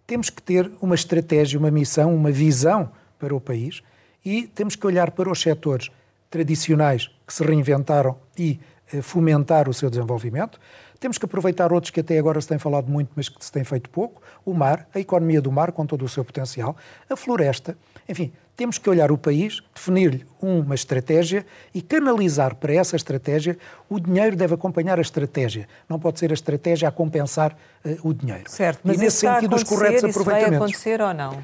temos 0.07 0.31
que 0.31 0.43
ter 0.43 0.71
uma 0.81 0.95
estratégia, 0.95 1.59
uma 1.59 1.71
missão, 1.71 2.15
uma 2.15 2.31
visão 2.31 2.91
para 3.19 3.35
o 3.35 3.41
país 3.41 3.83
e 4.25 4.47
temos 4.47 4.77
que 4.77 4.87
olhar 4.87 5.11
para 5.11 5.31
os 5.31 5.41
setores 5.41 5.91
tradicionais 6.31 7.11
que 7.27 7.33
se 7.33 7.45
reinventaram 7.45 8.17
e 8.37 8.61
eh, 8.93 9.01
fomentar 9.01 9.69
o 9.69 9.75
seu 9.75 9.89
desenvolvimento. 9.89 10.61
Temos 11.01 11.19
que 11.19 11.25
aproveitar 11.25 11.73
outros 11.73 11.91
que 11.91 12.01
até 12.01 12.19
agora 12.19 12.41
se 12.41 12.49
tem 12.49 12.59
falado 12.59 12.91
muito, 12.91 13.11
mas 13.15 13.29
que 13.29 13.45
se 13.45 13.53
tem 13.53 13.65
feito 13.65 13.91
pouco: 13.91 14.23
o 14.45 14.55
mar, 14.55 14.89
a 14.95 15.01
economia 15.01 15.41
do 15.41 15.53
mar 15.53 15.73
com 15.73 15.87
todo 15.87 16.05
o 16.05 16.09
seu 16.09 16.25
potencial, 16.25 16.77
a 17.09 17.17
floresta. 17.17 17.77
Enfim, 18.09 18.33
temos 18.57 18.79
que 18.79 18.89
olhar 18.89 19.11
o 19.11 19.19
país, 19.19 19.63
definir-lhe 19.75 20.25
uma 20.41 20.75
estratégia 20.75 21.45
e 21.75 21.83
canalizar 21.83 22.55
para 22.55 22.73
essa 22.73 22.95
estratégia. 22.95 23.59
O 23.89 23.99
dinheiro 23.99 24.37
deve 24.37 24.55
acompanhar 24.55 24.99
a 24.99 25.03
estratégia. 25.03 25.69
Não 25.89 25.99
pode 25.99 26.21
ser 26.21 26.31
a 26.31 26.35
estratégia 26.35 26.89
a 26.89 26.93
compensar 26.93 27.57
uh, 27.85 28.09
o 28.09 28.15
dinheiro. 28.15 28.49
Certo, 28.49 28.81
mas 28.85 28.99
e 28.99 29.01
nesse 29.05 29.19
sentido, 29.19 29.57
os 29.57 29.65
corretos 29.65 30.05
isso 30.05 30.21
aproveitamentos. 30.21 30.59
Vai 30.59 30.69
acontecer 30.69 31.01
ou 31.01 31.13
não? 31.13 31.43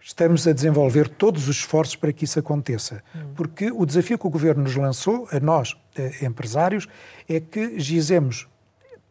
Estamos 0.00 0.46
a 0.46 0.52
desenvolver 0.52 1.08
todos 1.08 1.48
os 1.48 1.56
esforços 1.56 1.96
para 1.96 2.12
que 2.12 2.24
isso 2.24 2.38
aconteça. 2.38 3.02
Hum. 3.14 3.32
Porque 3.34 3.70
o 3.70 3.86
desafio 3.86 4.18
que 4.18 4.26
o 4.26 4.30
Governo 4.30 4.64
nos 4.64 4.76
lançou, 4.76 5.26
a 5.32 5.40
nós, 5.40 5.74
eh, 5.96 6.26
empresários, 6.26 6.86
é 7.26 7.40
que 7.40 7.78
gizemos 7.80 8.46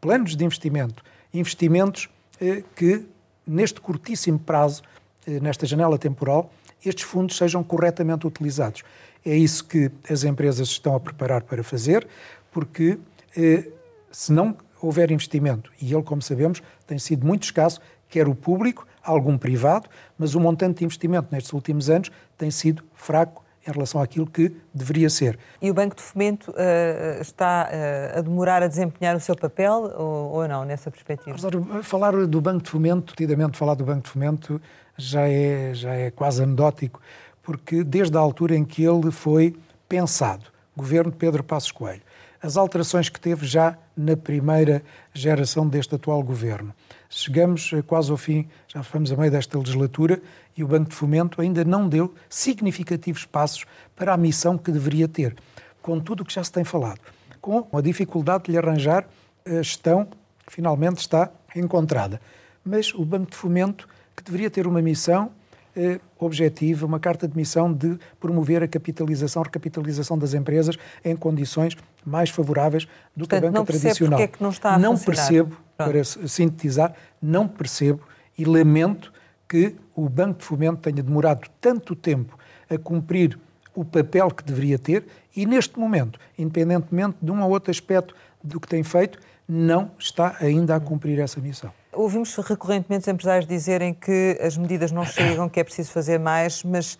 planos 0.03 0.35
de 0.35 0.43
investimento, 0.43 1.01
investimentos 1.33 2.09
eh, 2.41 2.61
que, 2.75 3.05
neste 3.47 3.79
curtíssimo 3.79 4.37
prazo, 4.37 4.83
eh, 5.25 5.39
nesta 5.39 5.65
janela 5.65 5.97
temporal, 5.97 6.51
estes 6.85 7.05
fundos 7.05 7.37
sejam 7.37 7.63
corretamente 7.63 8.27
utilizados. 8.27 8.83
É 9.25 9.33
isso 9.33 9.63
que 9.63 9.89
as 10.09 10.25
empresas 10.25 10.67
estão 10.67 10.93
a 10.93 10.99
preparar 10.99 11.43
para 11.43 11.63
fazer, 11.63 12.05
porque 12.51 12.99
eh, 13.37 13.69
se 14.11 14.33
não 14.33 14.57
houver 14.81 15.09
investimento, 15.09 15.71
e 15.81 15.93
ele, 15.93 16.03
como 16.03 16.21
sabemos, 16.21 16.61
tem 16.85 16.99
sido 16.99 17.25
muito 17.25 17.43
escasso, 17.43 17.79
quer 18.09 18.27
o 18.27 18.35
público, 18.35 18.85
algum 19.01 19.37
privado, 19.37 19.89
mas 20.17 20.35
o 20.35 20.39
montante 20.41 20.79
de 20.79 20.83
investimento 20.83 21.29
nestes 21.31 21.53
últimos 21.53 21.89
anos 21.89 22.11
tem 22.37 22.51
sido 22.51 22.83
fraco 22.93 23.41
em 23.65 23.71
relação 23.71 24.02
àquilo 24.02 24.28
que 24.28 24.52
deveria 24.73 25.10
ser. 25.10 25.39
E 25.62 25.71
o 25.71 25.73
Banco 25.73 25.95
de 25.95 26.02
Fomento 26.02 26.52
uh, 26.52 27.21
está 27.21 27.69
uh, 27.69 28.19
a 28.19 28.21
demorar 28.21 28.62
a 28.62 28.67
desempenhar 28.67 29.15
o 29.15 29.19
seu 29.19 29.36
papel 29.36 29.93
ou, 29.97 30.32
ou 30.32 30.47
não, 30.47 30.65
nessa 30.65 30.91
perspectiva? 30.91 31.38
Falar 31.82 32.12
do 32.26 32.41
Banco 32.41 32.63
de 32.63 32.69
Fomento, 32.69 33.15
tidamente 33.15 33.58
falar 33.58 33.76
do 33.76 33.86
Banco 33.86 34.04
de 34.04 34.10
Fomento, 34.10 34.62
já 34.97 35.28
é, 35.28 35.73
já 35.73 35.93
é 35.93 36.12
quase 36.12 36.43
anedótico, 36.43 37.02
porque 37.41 37.84
desde 37.84 38.17
a 38.17 38.19
altura 38.19 38.56
em 38.56 38.65
que 38.65 38.84
ele 38.84 39.12
foi 39.12 39.56
pensado, 39.88 40.45
governo 40.76 41.12
de 41.12 41.17
Pedro 41.17 41.43
Passos 41.43 41.71
Coelho, 41.71 42.02
as 42.43 42.58
alterações 42.58 43.08
que 43.08 43.21
teve 43.21 43.47
já 43.47 43.77
na 43.95 44.17
primeira 44.17 44.84
geração 45.13 45.65
deste 45.65 45.95
atual 45.95 46.21
governo. 46.21 46.75
Chegamos 47.10 47.71
quase 47.88 48.12
ao 48.12 48.17
fim, 48.17 48.49
já 48.67 48.84
fomos 48.84 49.13
a 49.13 49.15
meio 49.15 49.32
desta 49.32 49.58
legislatura 49.58 50.21
e 50.58 50.62
o 50.62 50.67
Banco 50.67 50.89
de 50.89 50.95
Fomento 50.95 51.41
ainda 51.41 51.63
não 51.63 51.88
deu 51.88 52.13
significativos 52.29 53.23
passos 53.23 53.65
para 53.95 54.13
a 54.13 54.17
missão 54.17 54.58
que 54.58 54.73
deveria 54.73 55.08
ter, 55.08 55.38
com 55.82 56.01
tudo 56.01 56.21
o 56.21 56.25
que 56.25 56.34
já 56.34 56.43
se 56.43 56.51
tem 56.51 56.65
falado, 56.65 56.99
com 57.39 57.65
a 57.71 57.82
dificuldade 57.82 58.43
de 58.43 58.51
lhe 58.51 58.58
arranjar 58.58 59.08
a 59.45 59.62
gestão 59.62 60.06
que 60.45 60.51
finalmente 60.51 60.97
está 60.97 61.32
encontrada. 61.56 62.19
Mas 62.65 62.93
o 62.93 63.06
Banco 63.06 63.32
de 63.32 63.38
Fomento, 63.38 63.88
que 64.17 64.23
deveria 64.23 64.51
ter 64.51 64.67
uma 64.67 64.82
missão 64.82 65.32
eh, 65.75 65.99
objetiva, 66.19 66.86
uma 66.86 66.99
carta 66.99 67.27
de 67.27 67.36
missão 67.36 67.71
de 67.71 67.97
promover 68.19 68.62
a 68.63 68.67
capitalização, 68.67 69.41
recapitalização 69.41 70.17
das 70.17 70.33
empresas 70.33 70.77
em 71.03 71.15
condições 71.15 71.75
mais 72.05 72.29
favoráveis 72.29 72.86
do 73.15 73.27
Portanto, 73.27 73.29
que 73.29 73.36
a 73.36 73.49
banca 73.49 73.59
não 73.59 73.65
tradicional. 73.65 74.19
É 74.19 74.27
que 74.27 74.41
não 74.41 74.49
está 74.49 74.75
a 74.75 74.79
não 74.79 74.97
funcionar. 74.97 75.17
percebo, 75.17 75.57
Pronto. 75.77 75.91
para 75.91 76.03
sintetizar, 76.27 76.93
não 77.21 77.47
percebo 77.47 78.01
e 78.38 78.45
lamento 78.45 79.12
que 79.47 79.75
o 79.95 80.07
Banco 80.09 80.39
de 80.39 80.45
Fomento 80.45 80.77
tenha 80.77 81.03
demorado 81.03 81.47
tanto 81.62 81.95
tempo 81.95 82.38
a 82.69 82.77
cumprir 82.77 83.38
o 83.75 83.83
papel 83.83 84.29
que 84.29 84.43
deveria 84.43 84.77
ter 84.77 85.05
e, 85.36 85.45
neste 85.45 85.79
momento, 85.79 86.19
independentemente 86.38 87.17
de 87.21 87.31
um 87.31 87.41
ou 87.41 87.49
outro 87.49 87.71
aspecto 87.71 88.15
do 88.43 88.59
que 88.59 88.67
tem 88.67 88.83
feito, 88.83 89.19
não 89.47 89.91
está 89.97 90.38
ainda 90.39 90.75
a 90.75 90.79
cumprir 90.79 91.19
essa 91.19 91.39
missão. 91.39 91.71
Ouvimos 91.93 92.36
recorrentemente 92.36 93.03
os 93.03 93.08
empresários 93.08 93.47
dizerem 93.47 93.93
que 93.93 94.38
as 94.41 94.58
medidas 94.58 94.91
não 94.91 95.06
chegam, 95.06 95.47
que 95.47 95.60
é 95.60 95.63
preciso 95.63 95.91
fazer 95.91 96.19
mais, 96.19 96.63
mas 96.63 96.97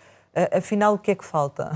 afinal 0.52 0.94
o 0.94 0.98
que 0.98 1.12
é 1.12 1.16
que 1.16 1.26
falta? 1.26 1.72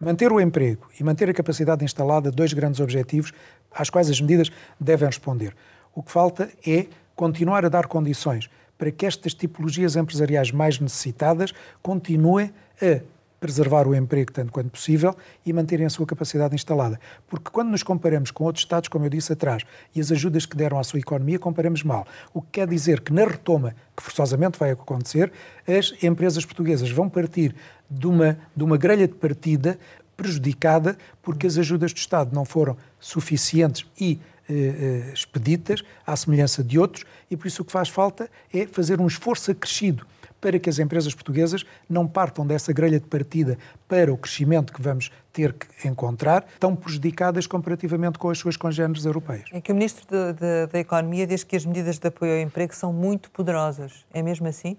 Manter 0.00 0.32
o 0.32 0.40
emprego 0.40 0.86
e 0.98 1.04
manter 1.04 1.28
a 1.30 1.34
capacidade 1.34 1.84
instalada, 1.84 2.30
dois 2.30 2.52
grandes 2.52 2.80
objetivos 2.80 3.32
às 3.72 3.90
quais 3.90 4.10
as 4.10 4.20
medidas 4.20 4.50
devem 4.78 5.06
responder. 5.06 5.54
O 5.94 6.02
que 6.02 6.10
falta 6.10 6.50
é 6.66 6.86
continuar 7.14 7.64
a 7.64 7.68
dar 7.68 7.86
condições 7.86 8.50
para 8.76 8.90
que 8.90 9.06
estas 9.06 9.32
tipologias 9.34 9.94
empresariais 9.96 10.50
mais 10.50 10.78
necessitadas 10.80 11.52
continuem 11.80 12.52
a 12.82 13.00
preservar 13.44 13.86
o 13.86 13.94
emprego 13.94 14.32
tanto 14.32 14.50
quanto 14.50 14.70
possível 14.70 15.14
e 15.44 15.52
manterem 15.52 15.84
a 15.84 15.90
sua 15.90 16.06
capacidade 16.06 16.54
instalada. 16.54 16.98
Porque 17.28 17.50
quando 17.50 17.68
nos 17.68 17.82
comparamos 17.82 18.30
com 18.30 18.44
outros 18.44 18.64
Estados, 18.64 18.88
como 18.88 19.04
eu 19.04 19.10
disse 19.10 19.34
atrás, 19.34 19.64
e 19.94 20.00
as 20.00 20.10
ajudas 20.10 20.46
que 20.46 20.56
deram 20.56 20.78
à 20.78 20.82
sua 20.82 20.98
economia, 20.98 21.38
comparamos 21.38 21.82
mal. 21.82 22.06
O 22.32 22.40
que 22.40 22.48
quer 22.52 22.66
dizer 22.66 23.02
que 23.02 23.12
na 23.12 23.26
retoma, 23.26 23.74
que 23.94 24.02
forçosamente 24.02 24.58
vai 24.58 24.70
acontecer, 24.70 25.30
as 25.68 25.92
empresas 26.02 26.46
portuguesas 26.46 26.90
vão 26.90 27.06
partir 27.06 27.54
de 27.90 28.06
uma, 28.06 28.38
de 28.56 28.64
uma 28.64 28.78
grelha 28.78 29.06
de 29.06 29.12
partida 29.12 29.78
prejudicada 30.16 30.96
porque 31.20 31.46
as 31.46 31.58
ajudas 31.58 31.92
do 31.92 31.98
Estado 31.98 32.34
não 32.34 32.46
foram 32.46 32.78
suficientes 32.98 33.84
e 34.00 34.18
eh, 34.48 34.54
eh, 34.54 35.12
expeditas, 35.12 35.82
à 36.06 36.16
semelhança 36.16 36.64
de 36.64 36.78
outros, 36.78 37.04
e 37.30 37.36
por 37.36 37.46
isso 37.46 37.60
o 37.60 37.64
que 37.66 37.72
faz 37.72 37.90
falta 37.90 38.30
é 38.50 38.66
fazer 38.66 39.02
um 39.02 39.06
esforço 39.06 39.50
acrescido 39.50 40.06
para 40.44 40.58
que 40.58 40.68
as 40.68 40.78
empresas 40.78 41.14
portuguesas 41.14 41.64
não 41.88 42.06
partam 42.06 42.46
dessa 42.46 42.70
grelha 42.70 43.00
de 43.00 43.06
partida 43.06 43.56
para 43.88 44.12
o 44.12 44.18
crescimento 44.18 44.74
que 44.74 44.82
vamos 44.82 45.10
ter 45.32 45.54
que 45.54 45.88
encontrar, 45.88 46.44
tão 46.60 46.76
prejudicadas 46.76 47.46
comparativamente 47.46 48.18
com 48.18 48.28
as 48.28 48.36
suas 48.36 48.54
congêneres 48.54 49.06
europeias. 49.06 49.44
É 49.50 49.58
que 49.58 49.72
o 49.72 49.74
Ministro 49.74 50.04
de, 50.06 50.34
de, 50.34 50.66
da 50.70 50.78
Economia 50.78 51.26
diz 51.26 51.44
que 51.44 51.56
as 51.56 51.64
medidas 51.64 51.98
de 51.98 52.06
apoio 52.06 52.32
ao 52.32 52.38
emprego 52.40 52.74
são 52.74 52.92
muito 52.92 53.30
poderosas. 53.30 54.04
É 54.12 54.20
mesmo 54.20 54.46
assim? 54.46 54.76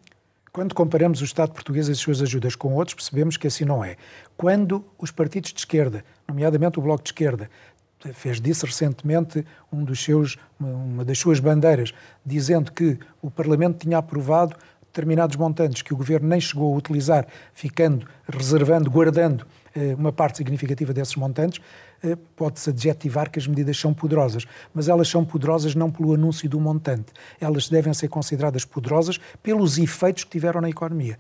Quando 0.53 0.75
comparamos 0.75 1.19
o 1.21 1.25
Estado 1.25 1.51
português 1.51 1.87
e 1.87 1.93
as 1.93 1.97
suas 1.97 2.21
ajudas 2.21 2.55
com 2.55 2.75
outros, 2.75 2.93
percebemos 2.93 3.35
que 3.35 3.47
assim 3.47 3.65
não 3.65 3.83
é. 3.83 3.97
Quando 4.37 4.85
os 4.99 5.09
partidos 5.09 5.51
de 5.51 5.57
esquerda, 5.57 6.05
nomeadamente 6.27 6.77
o 6.77 6.81
Bloco 6.83 7.01
de 7.01 7.09
Esquerda, 7.09 7.49
fez 8.13 8.39
disso 8.39 8.65
recentemente 8.65 9.45
um 9.71 9.83
dos 9.83 10.03
seus, 10.03 10.37
uma 10.59 11.03
das 11.03 11.17
suas 11.17 11.39
bandeiras, 11.39 11.91
dizendo 12.25 12.71
que 12.71 12.99
o 13.19 13.31
Parlamento 13.31 13.79
tinha 13.79 13.97
aprovado 13.97 14.55
determinados 14.95 15.35
montantes 15.35 15.81
que 15.81 15.93
o 15.93 15.97
Governo 15.97 16.29
nem 16.29 16.39
chegou 16.39 16.73
a 16.73 16.77
utilizar, 16.77 17.27
ficando, 17.53 18.07
reservando, 18.27 18.89
guardando 18.89 19.45
eh, 19.75 19.93
uma 19.93 20.13
parte 20.13 20.37
significativa 20.37 20.93
desses 20.93 21.15
montantes, 21.17 21.59
eh, 22.01 22.17
pode-se 22.35 22.69
adjetivar 22.69 23.29
que 23.29 23.37
as 23.37 23.45
medidas 23.45 23.77
são 23.77 23.93
poderosas. 23.93 24.45
Mas 24.73 24.87
elas 24.87 25.09
são 25.09 25.25
poderosas 25.25 25.75
não 25.75 25.91
pelo 25.91 26.13
anúncio 26.13 26.49
do 26.49 26.59
montante. 26.59 27.11
Elas 27.41 27.67
devem 27.67 27.93
ser 27.93 28.07
consideradas 28.07 28.63
poderosas 28.63 29.19
pelos 29.43 29.77
efeitos 29.77 30.23
que 30.23 30.31
tiveram 30.31 30.61
na 30.61 30.69
economia. 30.69 31.19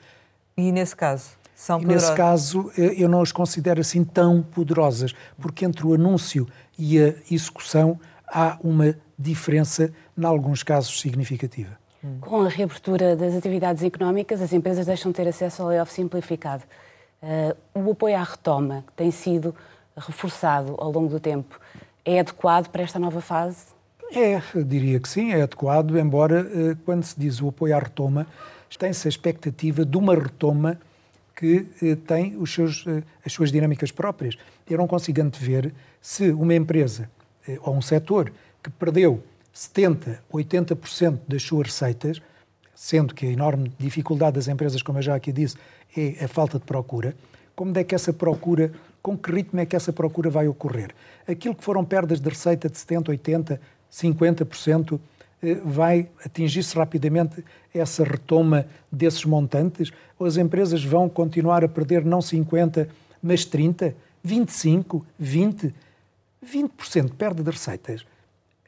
E 0.55 0.71
nesse 0.71 0.95
caso? 0.95 1.31
São 1.53 1.81
e 1.81 1.85
nesse 1.85 2.13
caso, 2.15 2.71
eh, 2.77 2.95
eu 2.97 3.09
não 3.09 3.21
as 3.21 3.33
considero 3.33 3.81
assim 3.81 4.05
tão 4.05 4.41
poderosas, 4.41 5.13
porque 5.37 5.65
entre 5.65 5.85
o 5.85 5.93
anúncio 5.93 6.47
e 6.79 7.01
a 7.01 7.13
execução 7.29 7.99
há 8.27 8.57
uma 8.63 8.95
diferença, 9.19 9.93
em 10.17 10.25
alguns 10.25 10.63
casos, 10.63 10.99
significativa. 10.99 11.77
Com 12.21 12.41
a 12.41 12.49
reabertura 12.49 13.15
das 13.15 13.33
atividades 13.35 13.81
económicas, 13.83 14.41
as 14.41 14.53
empresas 14.53 14.85
deixam 14.85 15.11
de 15.11 15.15
ter 15.15 15.27
acesso 15.27 15.63
ao 15.63 15.69
layoff 15.69 15.91
simplificado. 15.91 16.63
Uh, 17.21 17.87
o 17.87 17.91
apoio 17.91 18.15
à 18.15 18.23
retoma, 18.23 18.83
que 18.85 18.93
tem 18.93 19.09
sido 19.09 19.55
reforçado 19.97 20.75
ao 20.77 20.91
longo 20.91 21.09
do 21.09 21.19
tempo, 21.19 21.59
é 22.03 22.19
adequado 22.19 22.69
para 22.69 22.83
esta 22.83 22.99
nova 22.99 23.21
fase? 23.21 23.67
É, 24.11 24.39
diria 24.63 24.99
que 24.99 25.09
sim, 25.09 25.31
é 25.31 25.41
adequado, 25.41 25.97
embora 25.97 26.43
uh, 26.43 26.75
quando 26.85 27.03
se 27.03 27.19
diz 27.19 27.41
o 27.41 27.47
apoio 27.47 27.75
à 27.75 27.79
retoma, 27.79 28.27
tem-se 28.77 29.07
a 29.07 29.09
expectativa 29.09 29.83
de 29.85 29.97
uma 29.97 30.13
retoma 30.13 30.77
que 31.35 31.67
uh, 31.81 31.95
tem 31.95 32.45
seus, 32.45 32.85
as 33.25 33.33
suas 33.33 33.51
dinâmicas 33.51 33.91
próprias. 33.91 34.37
Eu 34.69 34.77
não 34.77 34.85
consigo 34.85 35.21
antever 35.21 35.73
se 36.01 36.29
uma 36.29 36.53
empresa 36.53 37.09
ou 37.61 37.75
um 37.75 37.81
setor 37.81 38.31
que 38.61 38.69
perdeu 38.69 39.23
70%, 39.55 40.17
80% 40.31 41.19
das 41.27 41.41
suas 41.41 41.67
receitas, 41.67 42.21
sendo 42.75 43.15
que 43.15 43.25
a 43.25 43.31
enorme 43.31 43.71
dificuldade 43.79 44.35
das 44.35 44.49
empresas, 44.49 44.81
como 44.81 44.97
eu 44.97 45.01
já 45.01 45.15
aqui 45.15 45.31
disse, 45.31 45.55
é 45.95 46.25
a 46.25 46.27
falta 46.27 46.59
de 46.59 46.65
procura, 46.65 47.15
como 47.55 47.75
é 47.77 47.83
que 47.85 47.95
essa 47.95 48.11
procura, 48.11 48.73
com 49.01 49.17
que 49.17 49.31
ritmo 49.31 49.61
é 49.61 49.65
que 49.65 49.77
essa 49.77 49.93
procura 49.93 50.29
vai 50.29 50.45
ocorrer? 50.45 50.93
Aquilo 51.25 51.55
que 51.55 51.63
foram 51.63 51.85
perdas 51.85 52.19
de 52.19 52.27
receita 52.27 52.69
de 52.69 52.75
70%, 52.75 53.05
80%, 53.05 53.59
50%, 53.89 54.99
vai 55.63 56.09
atingir-se 56.25 56.75
rapidamente 56.75 57.43
essa 57.73 58.03
retoma 58.03 58.65
desses 58.91 59.23
montantes? 59.23 59.91
Ou 60.19 60.27
as 60.27 60.35
empresas 60.35 60.83
vão 60.83 61.07
continuar 61.07 61.63
a 61.63 61.69
perder 61.69 62.03
não 62.03 62.19
50%, 62.19 62.87
mas 63.23 63.45
30%, 63.45 63.93
25%, 64.27 65.01
20%? 65.21 65.73
20% 66.45 67.05
de 67.05 67.13
perda 67.13 67.41
de 67.41 67.49
receitas 67.49 68.05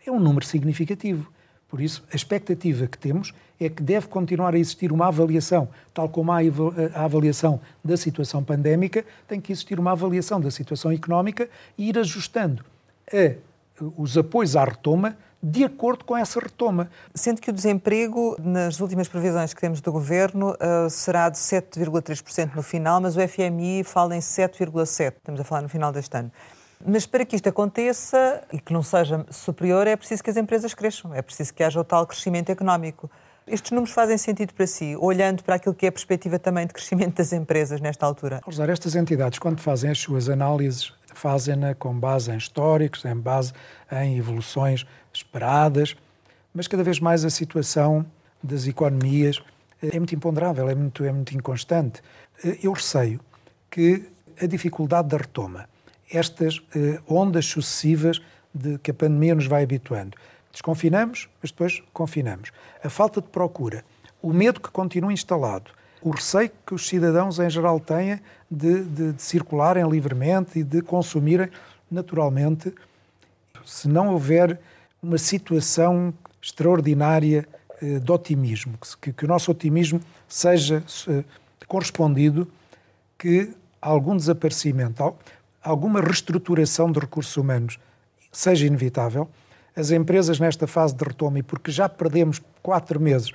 é 0.10 0.12
um 0.12 0.20
número 0.20 0.46
significativo. 0.46 1.32
Por 1.68 1.82
isso, 1.82 2.04
a 2.12 2.16
expectativa 2.16 2.88
que 2.88 2.98
temos 2.98 3.34
é 3.60 3.68
que 3.68 3.84
deve 3.84 4.08
continuar 4.08 4.54
a 4.54 4.60
existir 4.60 4.92
uma 4.92 5.08
avaliação, 5.08 5.68
tal 5.94 6.08
como 6.08 6.32
há 6.32 6.38
a 6.94 7.04
avaliação 7.04 7.60
da 7.84 7.98
situação 7.98 8.44
pandémica, 8.44 9.04
tem 9.28 9.42
que 9.42 9.52
existir 9.52 9.80
uma 9.80 9.92
avaliação 9.92 10.40
da 10.40 10.50
situação 10.50 10.92
económica 10.92 11.50
e 11.78 11.90
ir 11.90 11.98
ajustando 11.98 12.64
a, 13.12 13.36
os 13.98 14.18
apoios 14.18 14.56
à 14.56 14.64
retoma 14.64 15.18
de 15.42 15.64
acordo 15.64 16.04
com 16.04 16.16
essa 16.16 16.40
retoma. 16.40 16.90
Sendo 17.14 17.42
que 17.42 17.50
o 17.50 17.54
desemprego, 17.54 18.36
nas 18.40 18.80
últimas 18.80 19.08
previsões 19.08 19.54
que 19.54 19.62
temos 19.62 19.82
do 19.82 19.92
Governo, 19.92 20.52
uh, 20.52 20.90
será 20.90 21.30
de 21.30 21.38
7,3% 21.38 22.56
no 22.56 22.64
final, 22.64 23.02
mas 23.02 23.16
o 23.16 23.28
FMI 23.28 23.84
fala 23.84 24.16
em 24.16 24.20
7,7%. 24.20 25.14
Estamos 25.18 25.40
a 25.40 25.44
falar 25.44 25.62
no 25.62 25.70
final 25.70 25.92
deste 25.92 26.16
ano. 26.18 26.32
Mas 26.86 27.06
para 27.06 27.26
que 27.26 27.36
isto 27.36 27.50
aconteça 27.50 28.44
e 28.54 28.60
que 28.60 28.72
não 28.72 28.84
seja 28.84 29.26
superior, 29.32 29.88
é 29.88 29.96
preciso 29.96 30.24
que 30.24 30.30
as 30.30 30.38
empresas 30.38 30.74
cresçam, 30.74 31.14
é 31.14 31.22
preciso 31.22 31.54
que 31.54 31.64
haja 31.64 31.80
o 31.80 31.84
tal 31.84 32.06
crescimento 32.06 32.52
económico. 32.52 33.10
Estes 33.48 33.72
números 33.72 33.94
fazem 33.94 34.18
sentido 34.18 34.54
para 34.54 34.68
si, 34.68 34.96
olhando 34.98 35.44
para 35.44 35.56
aquilo 35.56 35.74
que 35.74 35.86
é 35.86 35.90
a 35.90 35.92
perspectiva 35.92 36.38
também 36.38 36.68
de 36.68 36.74
crescimento 36.74 37.16
das 37.16 37.32
empresas 37.32 37.80
nesta 37.80 38.06
altura? 38.06 38.42
Usar 38.46 38.70
estas 38.70 38.96
entidades, 38.96 39.40
quando 39.40 39.60
fazem 39.62 39.90
as 39.90 40.00
suas 40.00 40.30
análises, 40.30 40.94
fazem-na 41.14 41.74
com 41.74 41.98
base 41.98 42.30
em 42.32 42.38
históricos, 42.38 43.06
em 43.06 43.16
base 43.16 43.54
em 43.92 44.18
evoluções 44.18 44.86
esperadas, 45.14 45.96
mas 46.54 46.68
cada 46.68 46.84
vez 46.84 47.00
mais 47.00 47.24
a 47.24 47.30
situação 47.30 48.06
das 48.44 48.68
economias 48.68 49.42
é 49.82 49.98
muito 49.98 50.14
imponderável, 50.14 50.70
é 50.70 50.76
muito, 50.76 51.04
é 51.04 51.12
muito 51.12 51.36
inconstante. 51.36 52.02
Eu 52.62 52.74
receio 52.74 53.20
que 53.72 54.10
a 54.42 54.46
dificuldade 54.46 55.08
da 55.08 55.18
retoma 55.18 55.68
estas 56.12 56.62
eh, 56.76 57.00
ondas 57.08 57.46
sucessivas 57.46 58.22
de 58.54 58.78
que 58.80 58.92
a 58.92 58.94
pandemia 58.94 59.36
nos 59.36 59.48
vai 59.48 59.64
habituando. 59.64 60.18
Desconfinamos, 60.52 61.30
mas 61.42 61.52
depois 61.52 61.84
confinamos. 61.94 62.52
A 62.84 62.90
falta 62.90 63.22
de 63.22 63.28
procura, 63.28 63.84
o 64.22 64.34
medo 64.34 64.60
que 64.60 64.70
continua 64.70 65.14
instalado, 65.14 65.72
o 66.02 66.10
receio 66.10 66.52
que 66.66 66.74
os 66.74 66.88
cidadãos 66.88 67.40
em 67.40 67.50
geral 67.50 67.80
têm 67.80 68.20
de, 68.50 68.84
de, 68.84 69.14
de 69.14 69.22
circularem 69.22 69.88
livremente 69.90 70.60
e 70.60 70.64
de 70.64 70.82
consumirem 70.82 71.50
naturalmente, 71.90 72.74
se 73.66 73.88
não 73.88 74.10
houver 74.10 74.60
uma 75.02 75.18
situação 75.18 76.14
extraordinária 76.42 77.48
eh, 77.82 78.00
de 78.00 78.12
otimismo, 78.12 78.78
que, 79.02 79.12
que, 79.14 79.26
o 79.26 79.28
nosso 79.28 79.52
otimismo 79.52 80.02
seja 80.28 80.84
eh, 81.08 81.24
correspondido, 81.68 82.48
que 83.18 83.52
algum 83.82 84.16
desaparecimento, 84.16 85.16
alguma 85.68 86.02
reestruturação 86.02 86.92
de 86.92 87.00
recursos 87.00 87.36
humanos 87.36 87.80
seja 88.32 88.66
inevitável. 88.66 89.28
As 89.76 89.92
empresas 89.92 90.40
nesta 90.40 90.66
fase 90.66 90.96
de 90.96 91.04
retoma, 91.04 91.40
e 91.40 91.44
porque 91.44 91.72
já 91.72 91.88
perdemos 91.88 92.42
quatro 92.64 93.00
meses, 93.00 93.32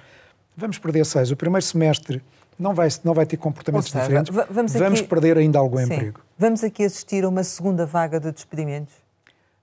vamos 0.56 0.78
perder 0.78 1.04
seis. 1.06 1.30
O 1.30 1.36
primeiro 1.36 1.64
semestre 1.64 2.22
não 2.58 2.74
vai, 2.74 2.88
não 3.04 3.14
vai 3.14 3.26
ter 3.26 3.36
comportamentos 3.36 3.90
seja, 3.90 4.04
diferentes. 4.04 4.34
Vamos, 4.50 4.72
vamos 4.72 5.00
aqui... 5.00 5.08
perder 5.08 5.38
ainda 5.38 5.58
algum 5.58 5.78
Sim. 5.78 5.84
emprego. 5.84 6.20
Vamos 6.36 6.64
aqui 6.64 6.84
assistir 6.84 7.24
a 7.24 7.28
uma 7.28 7.44
segunda 7.44 7.86
vaga 7.86 8.18
de 8.18 8.32
despedimentos? 8.32 8.94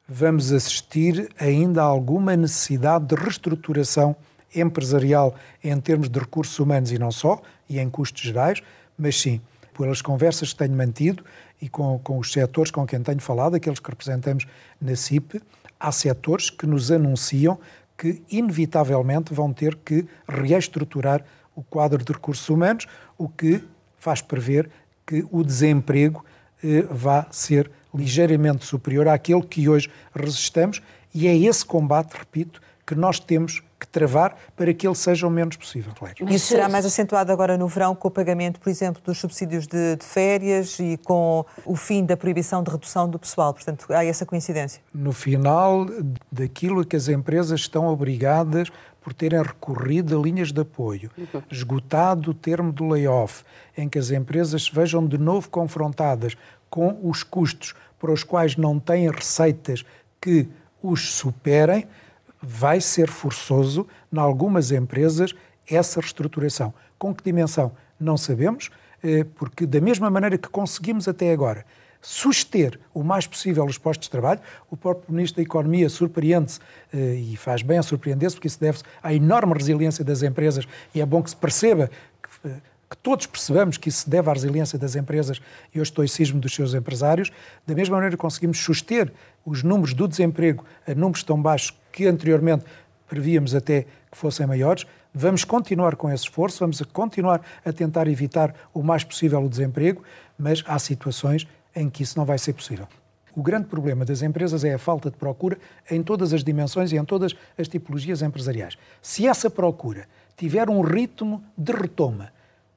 Vamos 0.07 0.51
assistir 0.51 1.29
ainda 1.39 1.81
a 1.81 1.85
alguma 1.85 2.35
necessidade 2.35 3.05
de 3.05 3.15
reestruturação 3.15 4.15
empresarial 4.55 5.35
em 5.63 5.79
termos 5.79 6.09
de 6.09 6.17
recursos 6.17 6.57
humanos 6.57 6.91
e 6.91 6.97
não 6.97 7.11
só, 7.11 7.41
e 7.69 7.79
em 7.79 7.89
custos 7.89 8.23
gerais, 8.23 8.63
mas 8.97 9.19
sim, 9.19 9.39
pelas 9.77 10.01
conversas 10.01 10.51
que 10.51 10.59
tenho 10.59 10.75
mantido 10.75 11.23
e 11.61 11.67
com, 11.67 11.99
com 11.99 12.17
os 12.17 12.31
setores 12.31 12.71
com 12.71 12.85
quem 12.85 13.01
tenho 13.01 13.21
falado, 13.21 13.55
aqueles 13.55 13.79
que 13.79 13.89
representamos 13.89 14.45
na 14.79 14.95
CIP, 14.95 15.41
há 15.79 15.91
setores 15.91 16.49
que 16.49 16.65
nos 16.65 16.91
anunciam 16.91 17.59
que, 17.97 18.21
inevitavelmente, 18.31 19.33
vão 19.33 19.51
ter 19.51 19.75
que 19.75 20.05
reestruturar 20.27 21.23
o 21.55 21.61
quadro 21.61 22.03
de 22.03 22.13
recursos 22.13 22.47
humanos, 22.49 22.87
o 23.17 23.27
que 23.27 23.63
faz 23.99 24.21
prever 24.21 24.69
que 25.05 25.25
o 25.29 25.43
desemprego 25.43 26.23
eh, 26.63 26.83
vá 26.89 27.27
ser 27.31 27.69
ligeiramente 27.93 28.65
superior 28.65 29.07
àquele 29.07 29.41
que 29.41 29.67
hoje 29.67 29.89
resistamos, 30.15 30.81
e 31.13 31.27
é 31.27 31.35
esse 31.35 31.65
combate, 31.65 32.13
repito, 32.13 32.61
que 32.85 32.95
nós 32.95 33.19
temos 33.19 33.61
que 33.79 33.87
travar 33.87 34.35
para 34.55 34.73
que 34.73 34.85
ele 34.85 34.95
seja 34.95 35.25
o 35.25 35.29
menos 35.29 35.55
possível. 35.55 35.93
Isso 36.27 36.47
será 36.47 36.67
mais 36.67 36.85
acentuado 36.85 37.31
agora 37.31 37.57
no 37.57 37.67
verão 37.67 37.95
com 37.95 38.09
o 38.09 38.11
pagamento, 38.11 38.59
por 38.59 38.69
exemplo, 38.69 39.01
dos 39.01 39.17
subsídios 39.17 39.65
de, 39.65 39.95
de, 39.95 40.05
férias 40.05 40.77
e 40.79 40.97
com 40.97 41.45
o 41.65 41.75
fim 41.75 42.05
da 42.05 42.17
proibição 42.17 42.61
de 42.61 42.69
redução 42.69 43.09
do 43.09 43.17
pessoal. 43.17 43.53
Portanto, 43.53 43.85
há 43.89 44.03
essa 44.03 44.25
coincidência. 44.25 44.81
No 44.93 45.13
final 45.13 45.85
daquilo 46.31 46.85
que 46.85 46.95
as 46.95 47.07
empresas 47.07 47.61
estão 47.61 47.87
obrigadas 47.87 48.69
por 49.01 49.13
terem 49.13 49.41
recorrido 49.41 50.19
a 50.19 50.21
linhas 50.21 50.51
de 50.51 50.59
apoio, 50.59 51.09
uhum. 51.17 51.41
esgotado 51.49 52.31
o 52.31 52.33
termo 52.33 52.73
do 52.73 52.85
layoff, 52.87 53.43
em 53.77 53.87
que 53.87 53.97
as 53.97 54.11
empresas 54.11 54.65
se 54.65 54.75
vejam 54.75 55.07
de 55.07 55.17
novo 55.17 55.49
confrontadas 55.49 56.35
com 56.69 56.99
os 57.01 57.23
custos 57.23 57.73
para 57.97 58.11
os 58.11 58.23
quais 58.23 58.57
não 58.57 58.77
têm 58.77 59.09
receitas 59.09 59.85
que 60.21 60.47
os 60.81 61.13
superem, 61.13 61.87
vai 62.41 62.79
ser 62.81 63.09
forçoso, 63.09 63.87
em 64.11 64.17
algumas 64.17 64.71
empresas, 64.71 65.33
essa 65.69 65.99
reestruturação. 65.99 66.73
Com 66.97 67.13
que 67.13 67.23
dimensão? 67.23 67.71
Não 67.99 68.17
sabemos, 68.17 68.69
eh, 69.03 69.25
porque 69.35 69.65
da 69.65 69.81
mesma 69.81 70.09
maneira 70.09 70.37
que 70.37 70.47
conseguimos 70.47 71.07
até 71.07 71.31
agora 71.31 71.65
suster 72.01 72.79
o 72.93 73.03
mais 73.03 73.27
possível 73.27 73.65
os 73.65 73.77
postos 73.77 74.07
de 74.07 74.11
trabalho, 74.11 74.39
o 74.71 74.77
próprio 74.77 75.13
Ministro 75.13 75.37
da 75.37 75.43
Economia 75.43 75.89
surpreende-se, 75.89 76.59
eh, 76.93 77.15
e 77.15 77.37
faz 77.37 77.61
bem 77.61 77.77
a 77.77 77.83
surpreender-se, 77.83 78.35
porque 78.35 78.47
isso 78.47 78.59
deve-se 78.59 78.83
à 79.03 79.13
enorme 79.13 79.53
resiliência 79.53 80.03
das 80.03 80.23
empresas, 80.23 80.65
e 80.95 81.01
é 81.01 81.05
bom 81.05 81.21
que 81.21 81.29
se 81.29 81.35
perceba 81.35 81.89
que 82.21 82.47
eh, 82.47 82.55
que 82.89 82.97
todos 82.97 83.27
percebamos 83.27 83.77
que 83.77 83.89
isso 83.89 83.99
se 83.99 84.09
deve 84.09 84.29
à 84.29 84.33
resiliência 84.33 84.79
das 84.79 84.95
empresas 84.95 85.39
e 85.73 85.77
ao 85.77 85.83
estoicismo 85.83 86.39
dos 86.39 86.53
seus 86.53 86.73
empresários, 86.73 87.31
da 87.65 87.75
mesma 87.75 87.97
maneira 87.97 88.17
conseguimos 88.17 88.57
suster 88.57 89.13
os 89.45 89.61
números 89.61 89.93
do 89.93 90.07
desemprego 90.07 90.65
a 90.87 90.95
números 90.95 91.21
tão 91.21 91.39
baixos 91.39 91.77
que 91.99 92.07
anteriormente 92.07 92.63
prevíamos 93.09 93.53
até 93.53 93.81
que 94.09 94.17
fossem 94.17 94.47
maiores, 94.47 94.85
vamos 95.13 95.43
continuar 95.43 95.97
com 95.97 96.09
esse 96.09 96.23
esforço, 96.23 96.59
vamos 96.61 96.81
continuar 96.93 97.41
a 97.65 97.73
tentar 97.73 98.07
evitar 98.07 98.55
o 98.73 98.81
mais 98.81 99.03
possível 99.03 99.43
o 99.43 99.49
desemprego, 99.49 100.01
mas 100.37 100.63
há 100.65 100.79
situações 100.79 101.45
em 101.75 101.89
que 101.89 102.03
isso 102.03 102.17
não 102.17 102.23
vai 102.23 102.37
ser 102.37 102.53
possível. 102.53 102.87
O 103.35 103.43
grande 103.43 103.67
problema 103.67 104.05
das 104.05 104.21
empresas 104.21 104.63
é 104.63 104.73
a 104.73 104.77
falta 104.77 105.11
de 105.11 105.17
procura 105.17 105.57
em 105.91 106.01
todas 106.01 106.31
as 106.31 106.41
dimensões 106.41 106.93
e 106.93 106.95
em 106.95 107.03
todas 107.03 107.35
as 107.57 107.67
tipologias 107.67 108.21
empresariais. 108.21 108.77
Se 109.01 109.27
essa 109.27 109.49
procura 109.49 110.07
tiver 110.37 110.69
um 110.69 110.79
ritmo 110.79 111.43
de 111.57 111.73
retoma 111.73 112.31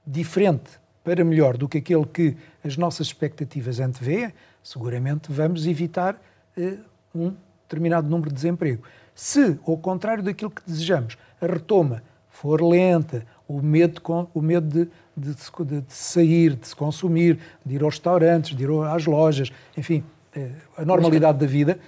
diferente 0.04 0.80
para 1.04 1.24
melhor 1.24 1.56
do 1.56 1.68
que 1.68 1.78
aquele 1.78 2.06
que 2.06 2.36
as 2.64 2.76
nossas 2.76 3.06
expectativas 3.06 3.78
antevêem, 3.78 4.32
seguramente 4.64 5.30
vamos 5.30 5.64
evitar 5.64 6.20
uh, 6.56 6.78
um 7.14 7.32
determinado 7.72 8.08
número 8.08 8.30
de 8.30 8.34
desemprego. 8.34 8.82
Se, 9.14 9.58
ao 9.66 9.76
contrário 9.76 10.22
daquilo 10.22 10.50
que 10.50 10.62
desejamos, 10.66 11.16
a 11.40 11.46
retoma 11.46 12.02
for 12.28 12.62
lenta, 12.62 13.26
o 13.46 13.60
medo, 13.60 14.00
o 14.34 14.40
medo 14.40 14.66
de, 14.66 14.90
de, 15.16 15.34
de, 15.80 15.84
sair, 15.88 16.56
de 16.56 16.68
se 16.68 16.74
consumir, 16.76 17.38
de 17.64 17.74
ir 17.74 17.82
aos 17.82 17.94
restaurantes, 17.94 18.56
de 18.56 18.64
ir 18.64 18.70
às 18.90 19.04
lojas, 19.04 19.52
enfim, 19.76 20.02
eh, 20.34 20.50
a 20.76 20.84
normalidade 20.84 21.38
da 21.38 21.46
vida, 21.46 21.78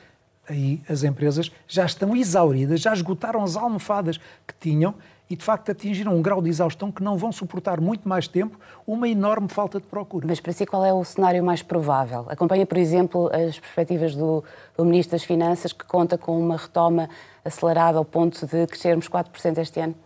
aí 0.48 0.82
as 0.88 1.02
empresas 1.02 1.50
já 1.66 1.86
estão 1.86 2.14
exauridas, 2.14 2.80
já 2.80 2.92
esgotaram 2.92 3.42
as 3.42 3.56
almofadas 3.56 4.18
que 4.46 4.54
tinham 4.60 4.94
e, 5.34 5.36
de 5.36 5.42
facto, 5.42 5.72
atingiram 5.72 6.14
um 6.14 6.22
grau 6.22 6.40
de 6.40 6.48
exaustão 6.48 6.92
que 6.92 7.02
não 7.02 7.18
vão 7.18 7.32
suportar 7.32 7.80
muito 7.80 8.08
mais 8.08 8.28
tempo 8.28 8.56
uma 8.86 9.08
enorme 9.08 9.48
falta 9.48 9.80
de 9.80 9.86
procura. 9.86 10.24
Mas, 10.28 10.38
para 10.38 10.52
si, 10.52 10.64
qual 10.64 10.84
é 10.84 10.92
o 10.92 11.02
cenário 11.02 11.42
mais 11.42 11.60
provável? 11.60 12.24
Acompanha, 12.28 12.64
por 12.64 12.78
exemplo, 12.78 13.28
as 13.34 13.58
perspectivas 13.58 14.14
do, 14.14 14.44
do 14.76 14.84
Ministro 14.84 15.16
das 15.16 15.24
Finanças, 15.24 15.72
que 15.72 15.84
conta 15.84 16.16
com 16.16 16.38
uma 16.38 16.56
retoma 16.56 17.10
acelerada 17.44 17.98
ao 17.98 18.04
ponto 18.04 18.46
de 18.46 18.66
crescermos 18.68 19.08
4% 19.08 19.58
este 19.58 19.80
ano? 19.80 19.96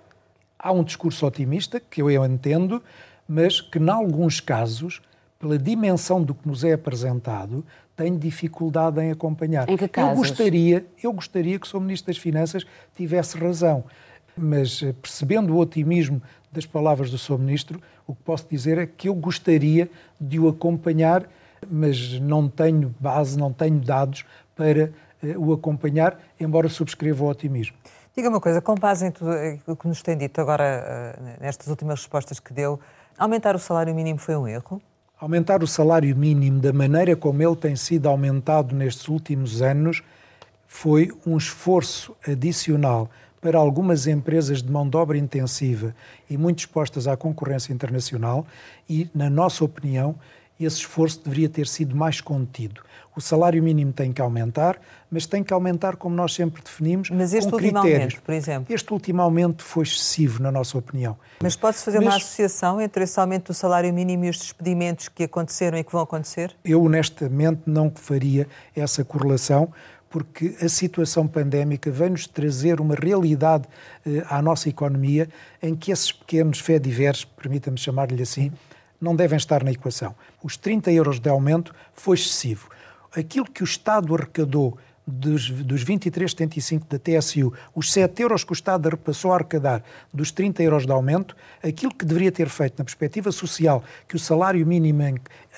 Há 0.58 0.72
um 0.72 0.82
discurso 0.82 1.26
otimista, 1.26 1.78
que 1.78 2.00
eu 2.00 2.24
entendo, 2.24 2.82
mas 3.28 3.60
que, 3.60 3.78
em 3.78 3.90
alguns 3.90 4.40
casos, 4.40 5.02
pela 5.38 5.58
dimensão 5.58 6.22
do 6.22 6.32
que 6.32 6.48
nos 6.48 6.64
é 6.64 6.72
apresentado, 6.72 7.62
tem 7.94 8.16
dificuldade 8.16 8.98
em 9.02 9.10
acompanhar. 9.10 9.68
Em 9.68 9.76
que 9.76 9.88
casos? 9.88 10.12
Eu 10.12 10.16
gostaria, 10.16 10.86
eu 11.02 11.12
gostaria 11.12 11.58
que 11.58 11.66
o 11.66 11.68
Sr. 11.68 11.80
Ministro 11.80 12.06
das 12.14 12.16
Finanças 12.16 12.64
tivesse 12.96 13.36
razão 13.36 13.84
mas 14.38 14.82
eh, 14.82 14.92
percebendo 14.92 15.54
o 15.54 15.58
otimismo 15.58 16.22
das 16.50 16.66
palavras 16.66 17.10
do 17.10 17.18
Sr. 17.18 17.38
Ministro, 17.38 17.80
o 18.06 18.14
que 18.14 18.22
posso 18.22 18.46
dizer 18.50 18.78
é 18.78 18.86
que 18.86 19.08
eu 19.08 19.14
gostaria 19.14 19.90
de 20.20 20.38
o 20.38 20.48
acompanhar, 20.48 21.28
mas 21.70 22.18
não 22.20 22.48
tenho 22.48 22.94
base, 22.98 23.38
não 23.38 23.52
tenho 23.52 23.78
dados 23.80 24.24
para 24.56 24.90
eh, 25.22 25.36
o 25.36 25.52
acompanhar, 25.52 26.18
embora 26.38 26.68
subscreva 26.68 27.24
o 27.24 27.28
otimismo. 27.28 27.76
Diga 28.16 28.28
uma 28.28 28.40
coisa, 28.40 28.60
com 28.60 28.74
base 28.74 29.06
em 29.06 29.10
tudo 29.10 29.30
o 29.66 29.76
que 29.76 29.86
nos 29.86 30.02
tem 30.02 30.16
dito 30.16 30.40
agora, 30.40 30.64
eh, 30.64 31.36
nestas 31.40 31.68
últimas 31.68 32.00
respostas 32.00 32.40
que 32.40 32.52
deu, 32.52 32.80
aumentar 33.16 33.54
o 33.54 33.58
salário 33.58 33.94
mínimo 33.94 34.18
foi 34.18 34.36
um 34.36 34.48
erro? 34.48 34.80
Aumentar 35.20 35.62
o 35.62 35.66
salário 35.66 36.16
mínimo 36.16 36.60
da 36.60 36.72
maneira 36.72 37.14
como 37.16 37.42
ele 37.42 37.56
tem 37.56 37.76
sido 37.76 38.08
aumentado 38.08 38.74
nestes 38.74 39.08
últimos 39.08 39.60
anos 39.60 40.02
foi 40.66 41.10
um 41.26 41.36
esforço 41.36 42.14
adicional 42.26 43.10
para 43.40 43.58
algumas 43.58 44.06
empresas 44.06 44.62
de 44.62 44.70
mão 44.70 44.88
de 44.88 44.96
obra 44.96 45.16
intensiva 45.16 45.94
e 46.28 46.36
muito 46.36 46.60
expostas 46.60 47.06
à 47.06 47.16
concorrência 47.16 47.72
internacional 47.72 48.46
e, 48.88 49.08
na 49.14 49.30
nossa 49.30 49.64
opinião, 49.64 50.16
esse 50.58 50.78
esforço 50.78 51.20
deveria 51.22 51.48
ter 51.48 51.66
sido 51.68 51.94
mais 51.94 52.20
contido. 52.20 52.82
O 53.14 53.20
salário 53.20 53.60
mínimo 53.62 53.92
tem 53.92 54.12
que 54.12 54.20
aumentar, 54.20 54.80
mas 55.10 55.26
tem 55.26 55.42
que 55.42 55.52
aumentar 55.52 55.96
como 55.96 56.14
nós 56.14 56.34
sempre 56.34 56.62
definimos, 56.62 57.10
mas 57.10 57.32
este 57.32 57.48
com 57.50 57.56
último 57.56 57.80
critérios. 57.80 58.14
aumento, 58.14 58.22
por 58.22 58.32
exemplo? 58.32 58.74
Este 58.74 58.92
último 58.92 59.22
aumento 59.22 59.64
foi 59.64 59.84
excessivo, 59.84 60.40
na 60.40 60.52
nossa 60.52 60.78
opinião. 60.78 61.16
Mas 61.42 61.56
pode-se 61.56 61.84
fazer 61.84 61.98
mas... 61.98 62.06
uma 62.06 62.16
associação 62.16 62.80
entre 62.80 63.02
esse 63.04 63.18
aumento 63.18 63.48
do 63.48 63.54
salário 63.54 63.92
mínimo 63.92 64.24
e 64.24 64.30
os 64.30 64.38
despedimentos 64.38 65.08
que 65.08 65.24
aconteceram 65.24 65.78
e 65.78 65.82
que 65.82 65.90
vão 65.90 66.02
acontecer? 66.02 66.54
Eu, 66.64 66.82
honestamente, 66.82 67.62
não 67.66 67.90
faria 67.92 68.46
essa 68.74 69.04
correlação, 69.04 69.72
porque 70.10 70.56
a 70.60 70.68
situação 70.68 71.26
pandémica 71.26 71.90
vem-nos 71.90 72.26
trazer 72.26 72.80
uma 72.80 72.94
realidade 72.94 73.68
eh, 74.06 74.24
à 74.28 74.40
nossa 74.40 74.68
economia 74.68 75.28
em 75.62 75.74
que 75.74 75.92
esses 75.92 76.12
pequenos 76.12 76.58
fé 76.58 76.78
diversos, 76.78 77.24
permita-me 77.24 77.78
chamar-lhe 77.78 78.22
assim, 78.22 78.50
não 79.00 79.14
devem 79.14 79.36
estar 79.36 79.62
na 79.62 79.70
equação. 79.70 80.14
Os 80.42 80.56
30 80.56 80.90
euros 80.92 81.20
de 81.20 81.28
aumento 81.28 81.74
foi 81.92 82.16
excessivo. 82.16 82.68
Aquilo 83.14 83.46
que 83.46 83.62
o 83.62 83.64
Estado 83.64 84.14
arrecadou 84.14 84.76
dos, 85.08 85.50
dos 85.50 85.82
23,75 85.82 86.82
da 86.88 86.98
TSU, 86.98 87.52
os 87.74 87.90
7 87.90 88.22
euros 88.22 88.44
que 88.44 88.52
o 88.52 88.54
Estado 88.54 88.90
repassou 88.90 89.32
a 89.32 89.36
arrecadar 89.36 89.82
dos 90.12 90.30
30 90.30 90.62
euros 90.62 90.84
de 90.84 90.92
aumento, 90.92 91.34
aquilo 91.64 91.94
que 91.94 92.04
deveria 92.04 92.30
ter 92.30 92.48
feito 92.48 92.78
na 92.78 92.84
perspectiva 92.84 93.32
social 93.32 93.82
que 94.06 94.16
o 94.16 94.18
salário 94.18 94.64
mínimo 94.66 94.98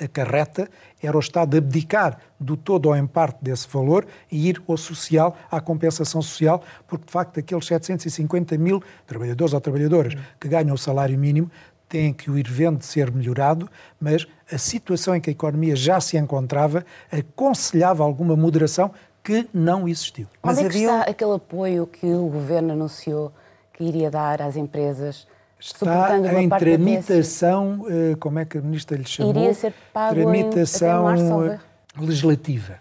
acarreta 0.01 0.69
era 1.03 1.17
o 1.17 1.21
Estado 1.21 1.57
abdicar 1.57 2.19
do 2.39 2.57
todo 2.57 2.87
ou 2.87 2.97
em 2.97 3.07
parte 3.07 3.39
desse 3.43 3.69
valor 3.69 4.07
e 4.31 4.49
ir 4.49 4.63
ao 4.69 4.77
social, 4.77 5.37
à 5.51 5.61
compensação 5.61 6.23
social, 6.23 6.63
porque 6.87 7.07
de 7.07 7.13
facto 7.13 7.41
aqueles 7.41 7.67
750 7.67 8.57
mil 8.57 8.83
trabalhadores 9.07 9.53
ou 9.53 9.61
trabalhadoras 9.61 10.15
que 10.39 10.47
ganham 10.47 10.75
o 10.75 10.79
salário 10.79 11.19
mínimo 11.19 11.51
têm 11.91 12.13
que 12.13 12.31
o 12.31 12.39
ir 12.39 12.49
vendo 12.49 12.83
ser 12.83 13.11
melhorado, 13.11 13.69
mas 14.01 14.25
a 14.51 14.57
situação 14.57 15.17
em 15.17 15.21
que 15.21 15.29
a 15.29 15.33
economia 15.33 15.75
já 15.75 16.01
se 16.01 16.17
encontrava 16.17 16.87
aconselhava 17.11 18.05
alguma 18.05 18.37
moderação 18.37 18.93
que 19.31 19.49
não 19.55 19.89
existiu. 19.89 20.27
Mas 20.43 20.59
Onde 20.59 20.67
é 20.67 20.71
que 20.71 20.77
havia... 20.77 20.99
está 20.99 21.11
aquele 21.11 21.35
apoio 21.35 21.87
que 21.87 22.07
o 22.07 22.27
Governo 22.27 22.73
anunciou 22.73 23.33
que 23.73 23.85
iria 23.85 24.11
dar 24.11 24.43
às 24.43 24.57
empresas? 24.57 25.27
Está 25.59 26.19
em 26.19 26.49
tramitação, 26.49 27.87
eh, 27.89 28.17
como 28.19 28.39
é 28.39 28.45
que 28.45 28.59
a 28.59 28.61
Ministra 28.61 28.97
lhe 28.97 29.07
chamou? 29.07 29.33
Iria 29.33 29.55
ser 29.55 29.75
pago 29.93 30.15
tramitação 30.15 31.15
em, 31.15 31.23
março, 31.23 31.67
legislativa. 31.99 32.79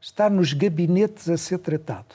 Está 0.00 0.28
nos 0.28 0.52
gabinetes 0.52 1.28
a 1.28 1.36
ser 1.36 1.58
tratado. 1.58 2.14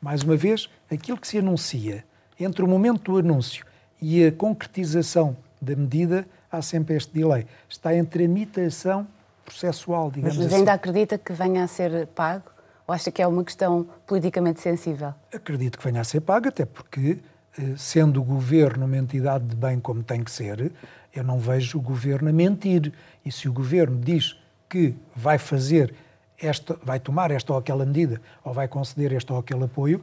Mais 0.00 0.22
uma 0.22 0.36
vez, 0.36 0.70
aquilo 0.90 1.18
que 1.18 1.26
se 1.26 1.38
anuncia 1.38 2.04
entre 2.38 2.62
o 2.62 2.68
momento 2.68 3.12
do 3.12 3.18
anúncio 3.18 3.66
e 4.00 4.24
a 4.24 4.30
concretização 4.30 5.36
da 5.60 5.74
medida, 5.74 6.24
há 6.50 6.62
sempre 6.62 6.94
este 6.94 7.12
delay. 7.12 7.44
Está 7.68 7.92
em 7.94 8.04
tramitação 8.04 9.06
processual, 9.44 10.10
digamos 10.10 10.36
mas, 10.36 10.44
mas 10.44 10.46
assim. 10.46 10.56
ainda 10.60 10.72
acredita 10.72 11.18
que 11.18 11.32
venha 11.32 11.64
a 11.64 11.66
ser 11.66 12.06
pago? 12.08 12.57
Ou 12.88 12.94
acha 12.94 13.12
que 13.12 13.20
é 13.20 13.26
uma 13.26 13.44
questão 13.44 13.86
politicamente 14.06 14.62
sensível? 14.62 15.12
Acredito 15.30 15.76
que 15.76 15.84
venha 15.84 16.00
a 16.00 16.04
ser 16.04 16.22
pago, 16.22 16.48
até 16.48 16.64
porque, 16.64 17.18
eh, 17.58 17.74
sendo 17.76 18.18
o 18.18 18.24
governo 18.24 18.86
uma 18.86 18.96
entidade 18.96 19.44
de 19.44 19.54
bem 19.54 19.78
como 19.78 20.02
tem 20.02 20.24
que 20.24 20.30
ser, 20.30 20.72
eu 21.14 21.22
não 21.22 21.38
vejo 21.38 21.76
o 21.76 21.82
governo 21.82 22.30
a 22.30 22.32
mentir. 22.32 22.90
E 23.22 23.30
se 23.30 23.46
o 23.46 23.52
governo 23.52 24.00
diz 24.00 24.40
que 24.70 24.94
vai 25.14 25.36
fazer 25.36 25.94
esta, 26.40 26.78
vai 26.82 26.98
tomar 26.98 27.30
esta 27.30 27.52
ou 27.52 27.58
aquela 27.58 27.84
medida, 27.84 28.22
ou 28.42 28.54
vai 28.54 28.66
conceder 28.66 29.12
este 29.12 29.30
ou 29.30 29.38
aquele 29.38 29.64
apoio, 29.64 30.02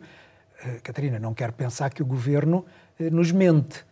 eh, 0.63 0.79
Catarina, 0.83 1.17
não 1.17 1.33
quero 1.33 1.53
pensar 1.53 1.89
que 1.89 2.03
o 2.03 2.05
governo 2.05 2.67
eh, 2.99 3.09
nos 3.09 3.31
mente. 3.31 3.83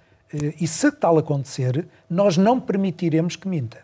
E 0.60 0.68
se 0.68 0.92
tal 0.92 1.20
acontecer, 1.20 1.88
nós 2.10 2.38
não 2.38 2.60
permitiremos 2.60 3.36
que 3.36 3.48
minta. 3.48 3.78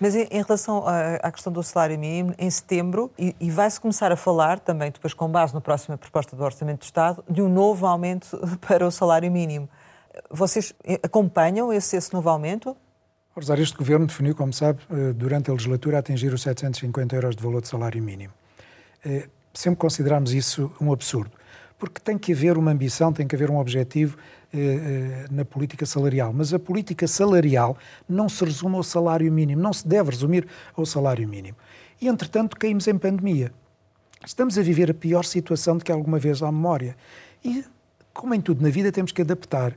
Mas 0.00 0.14
em 0.14 0.42
relação 0.42 0.84
à 1.22 1.30
questão 1.32 1.52
do 1.52 1.62
salário 1.62 1.98
mínimo, 1.98 2.34
em 2.38 2.50
setembro, 2.50 3.10
e 3.18 3.50
vai-se 3.50 3.80
começar 3.80 4.12
a 4.12 4.16
falar, 4.16 4.60
também 4.60 4.90
depois 4.90 5.14
com 5.14 5.28
base 5.28 5.54
na 5.54 5.60
próxima 5.60 5.96
proposta 5.96 6.36
do 6.36 6.44
Orçamento 6.44 6.80
do 6.80 6.84
Estado, 6.84 7.24
de 7.28 7.40
um 7.40 7.48
novo 7.48 7.86
aumento 7.86 8.38
para 8.60 8.86
o 8.86 8.90
salário 8.90 9.30
mínimo. 9.30 9.68
Vocês 10.30 10.74
acompanham 11.02 11.72
esse, 11.72 11.96
esse 11.96 12.12
novo 12.12 12.28
aumento? 12.28 12.76
Rosário, 13.34 13.62
este 13.62 13.76
governo 13.76 14.06
definiu, 14.06 14.34
como 14.34 14.52
sabe, 14.52 14.80
eh, 14.90 15.12
durante 15.12 15.50
a 15.50 15.52
legislatura, 15.52 15.98
atingir 15.98 16.32
os 16.32 16.40
750 16.40 17.16
euros 17.16 17.36
de 17.36 17.42
valor 17.42 17.60
de 17.60 17.68
salário 17.68 18.02
mínimo. 18.02 18.32
Eh, 19.04 19.28
sempre 19.52 19.78
consideramos 19.78 20.32
isso 20.32 20.72
um 20.80 20.90
absurdo, 20.92 21.32
porque 21.78 22.00
tem 22.00 22.16
que 22.16 22.32
haver 22.32 22.56
uma 22.56 22.70
ambição, 22.70 23.12
tem 23.12 23.26
que 23.26 23.34
haver 23.34 23.50
um 23.50 23.58
objetivo 23.58 24.16
na 25.30 25.44
política 25.44 25.86
salarial. 25.86 26.32
Mas 26.32 26.52
a 26.52 26.58
política 26.58 27.06
salarial 27.06 27.76
não 28.08 28.28
se 28.28 28.44
resume 28.44 28.76
ao 28.76 28.82
salário 28.82 29.30
mínimo, 29.32 29.62
não 29.62 29.72
se 29.72 29.86
deve 29.86 30.10
resumir 30.10 30.46
ao 30.76 30.84
salário 30.86 31.28
mínimo. 31.28 31.56
E, 32.00 32.08
entretanto, 32.08 32.56
caímos 32.56 32.86
em 32.86 32.98
pandemia. 32.98 33.52
Estamos 34.24 34.58
a 34.58 34.62
viver 34.62 34.90
a 34.90 34.94
pior 34.94 35.24
situação 35.24 35.76
de 35.76 35.84
que 35.84 35.92
alguma 35.92 36.18
vez 36.18 36.42
há 36.42 36.50
memória. 36.50 36.96
E, 37.44 37.64
como 38.12 38.34
em 38.34 38.40
tudo 38.40 38.62
na 38.62 38.70
vida, 38.70 38.90
temos 38.90 39.12
que 39.12 39.22
adaptar 39.22 39.76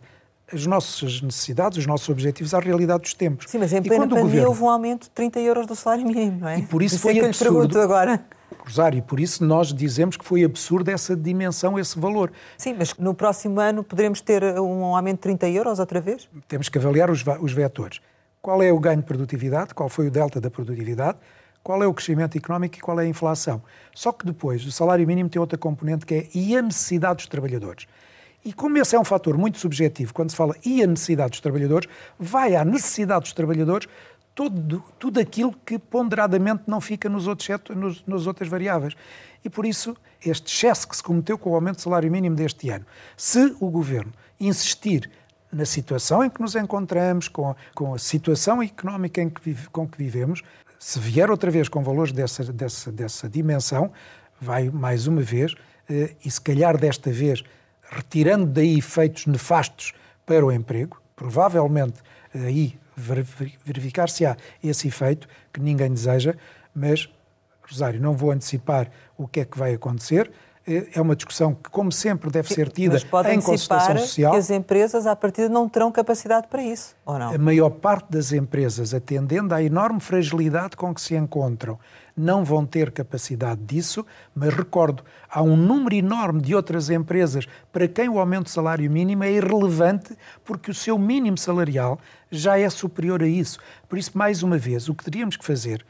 as 0.51 0.65
nossas 0.65 1.21
necessidades, 1.21 1.77
os 1.77 1.85
nossos 1.85 2.09
objetivos 2.09 2.53
à 2.53 2.59
realidade 2.59 3.03
dos 3.03 3.13
tempos. 3.13 3.49
Sim, 3.49 3.59
mas 3.59 3.71
em 3.71 3.81
plena 3.81 4.07
pandemia 4.07 4.23
governo... 4.23 4.47
houve 4.47 4.63
um 4.63 4.69
aumento 4.69 5.03
de 5.03 5.09
30 5.11 5.39
euros 5.41 5.67
do 5.67 5.75
salário 5.75 6.05
mínimo, 6.05 6.39
não 6.39 6.47
é? 6.47 6.59
E 6.59 6.63
por 6.63 6.81
isso, 6.81 6.95
isso 6.95 7.01
foi 7.03 7.19
é 7.19 7.25
absurdo. 7.25 7.79
agora. 7.79 8.25
Rosário, 8.57 9.01
por 9.03 9.19
isso 9.19 9.43
nós 9.43 9.73
dizemos 9.73 10.17
que 10.17 10.25
foi 10.25 10.43
absurdo 10.43 10.89
essa 10.89 11.15
dimensão, 11.15 11.77
esse 11.77 11.99
valor. 11.99 12.31
Sim, 12.57 12.75
mas 12.77 12.93
no 12.95 13.13
próximo 13.13 13.59
ano 13.59 13.83
poderemos 13.83 14.21
ter 14.21 14.43
um 14.59 14.95
aumento 14.95 15.17
de 15.17 15.21
30 15.23 15.49
euros 15.49 15.79
outra 15.79 16.01
vez? 16.01 16.27
Temos 16.47 16.69
que 16.69 16.77
avaliar 16.77 17.09
os, 17.09 17.23
os 17.41 17.53
vetores. 17.53 17.99
Qual 18.41 18.61
é 18.63 18.71
o 18.71 18.79
ganho 18.79 18.97
de 18.97 19.05
produtividade? 19.05 19.73
Qual 19.73 19.89
foi 19.89 20.07
o 20.07 20.11
delta 20.11 20.39
da 20.39 20.49
produtividade? 20.49 21.17
Qual 21.61 21.83
é 21.83 21.87
o 21.87 21.93
crescimento 21.93 22.37
económico 22.37 22.77
e 22.77 22.79
qual 22.79 22.99
é 22.99 23.03
a 23.03 23.07
inflação? 23.07 23.61
Só 23.93 24.11
que 24.11 24.25
depois 24.25 24.65
o 24.65 24.71
salário 24.71 25.05
mínimo 25.05 25.29
tem 25.29 25.39
outra 25.39 25.57
componente 25.57 26.05
que 26.05 26.13
é 26.15 26.27
e 26.33 26.55
a 26.55 26.61
necessidade 26.61 27.17
dos 27.17 27.27
trabalhadores. 27.27 27.85
E 28.43 28.53
como 28.53 28.77
esse 28.77 28.95
é 28.95 28.99
um 28.99 29.03
fator 29.03 29.37
muito 29.37 29.59
subjetivo, 29.59 30.13
quando 30.13 30.29
se 30.29 30.35
fala 30.35 30.55
e 30.65 30.81
a 30.81 30.87
necessidade 30.87 31.31
dos 31.31 31.41
trabalhadores, 31.41 31.89
vai 32.17 32.55
à 32.55 32.63
necessidade 32.63 33.21
dos 33.21 33.33
trabalhadores 33.33 33.87
todo, 34.39 34.81
tudo 34.97 35.19
aquilo 35.19 35.53
que 35.65 35.77
ponderadamente 35.77 36.63
não 36.65 36.79
fica 36.79 37.09
nos 37.09 37.27
outros, 37.27 37.49
nos, 37.75 38.05
nas 38.07 38.25
outras 38.25 38.47
variáveis. 38.47 38.95
E 39.43 39.49
por 39.49 39.65
isso, 39.65 39.97
este 40.25 40.47
excesso 40.47 40.87
que 40.87 40.95
se 40.95 41.03
cometeu 41.03 41.37
com 41.37 41.49
o 41.49 41.55
aumento 41.55 41.75
do 41.75 41.81
salário 41.81 42.09
mínimo 42.09 42.37
deste 42.37 42.69
ano, 42.69 42.85
se 43.17 43.53
o 43.59 43.69
Governo 43.69 44.13
insistir 44.39 45.11
na 45.51 45.65
situação 45.65 46.23
em 46.23 46.29
que 46.29 46.39
nos 46.39 46.55
encontramos, 46.55 47.27
com 47.27 47.49
a, 47.49 47.55
com 47.75 47.93
a 47.93 47.99
situação 47.99 48.63
económica 48.63 49.21
em 49.21 49.29
que 49.29 49.41
vive, 49.43 49.67
com 49.71 49.85
que 49.85 49.97
vivemos, 49.97 50.41
se 50.79 50.99
vier 50.99 51.29
outra 51.29 51.51
vez 51.51 51.67
com 51.67 51.83
valores 51.83 52.13
dessa, 52.13 52.45
dessa, 52.45 52.93
dessa 52.93 53.27
dimensão, 53.27 53.91
vai 54.39 54.69
mais 54.69 55.05
uma 55.05 55.21
vez, 55.21 55.53
eh, 55.89 56.15
e 56.23 56.31
se 56.31 56.39
calhar 56.39 56.77
desta 56.77 57.11
vez 57.11 57.43
retirando 57.91 58.45
daí 58.45 58.77
efeitos 58.77 59.25
nefastos 59.25 59.91
para 60.25 60.45
o 60.45 60.49
emprego, 60.49 61.01
provavelmente 61.13 61.99
aí 62.33 62.79
verificar-se-á 62.99 64.35
esse 64.63 64.87
efeito 64.87 65.27
que 65.53 65.59
ninguém 65.59 65.91
deseja, 65.93 66.35
mas, 66.73 67.09
Rosário, 67.61 68.01
não 68.01 68.13
vou 68.13 68.31
antecipar 68.31 68.89
o 69.17 69.27
que 69.27 69.41
é 69.41 69.45
que 69.45 69.57
vai 69.57 69.73
acontecer. 69.73 70.31
É, 70.67 70.99
é 70.99 71.01
uma 71.01 71.15
discussão 71.15 71.55
que, 71.55 71.69
como 71.69 71.91
sempre, 71.91 72.29
deve 72.29 72.53
ser 72.53 72.69
tida 72.69 72.97
em 73.33 73.41
consultação 73.41 73.97
social. 73.97 74.33
que 74.33 74.37
as 74.37 74.51
empresas, 74.51 75.07
à 75.07 75.15
partida, 75.15 75.49
não 75.49 75.67
terão 75.67 75.91
capacidade 75.91 76.47
para 76.47 76.61
isso, 76.61 76.95
ou 77.05 77.17
não? 77.17 77.33
A 77.33 77.37
maior 77.37 77.71
parte 77.71 78.11
das 78.11 78.31
empresas, 78.31 78.93
atendendo 78.93 79.55
à 79.55 79.63
enorme 79.63 79.99
fragilidade 79.99 80.75
com 80.75 80.93
que 80.93 81.01
se 81.01 81.15
encontram, 81.15 81.79
não 82.19 82.43
vão 82.43 82.65
ter 82.65 82.91
capacidade 82.91 83.61
disso, 83.61 84.05
mas 84.35 84.53
recordo, 84.53 85.03
há 85.29 85.41
um 85.41 85.55
número 85.55 85.95
enorme 85.95 86.41
de 86.41 86.53
outras 86.53 86.89
empresas 86.89 87.47
para 87.71 87.87
quem 87.87 88.09
o 88.09 88.19
aumento 88.19 88.43
do 88.43 88.49
salário 88.49 88.91
mínimo 88.91 89.23
é 89.23 89.31
irrelevante 89.31 90.17
porque 90.43 90.69
o 90.69 90.73
seu 90.73 90.97
mínimo 90.97 91.37
salarial 91.37 91.97
já 92.29 92.59
é 92.59 92.69
superior 92.69 93.23
a 93.23 93.27
isso. 93.27 93.57
Por 93.87 93.97
isso, 93.97 94.17
mais 94.17 94.43
uma 94.43 94.57
vez, 94.57 94.89
o 94.89 94.93
que 94.93 95.03
teríamos 95.03 95.37
que 95.37 95.45
fazer, 95.45 95.85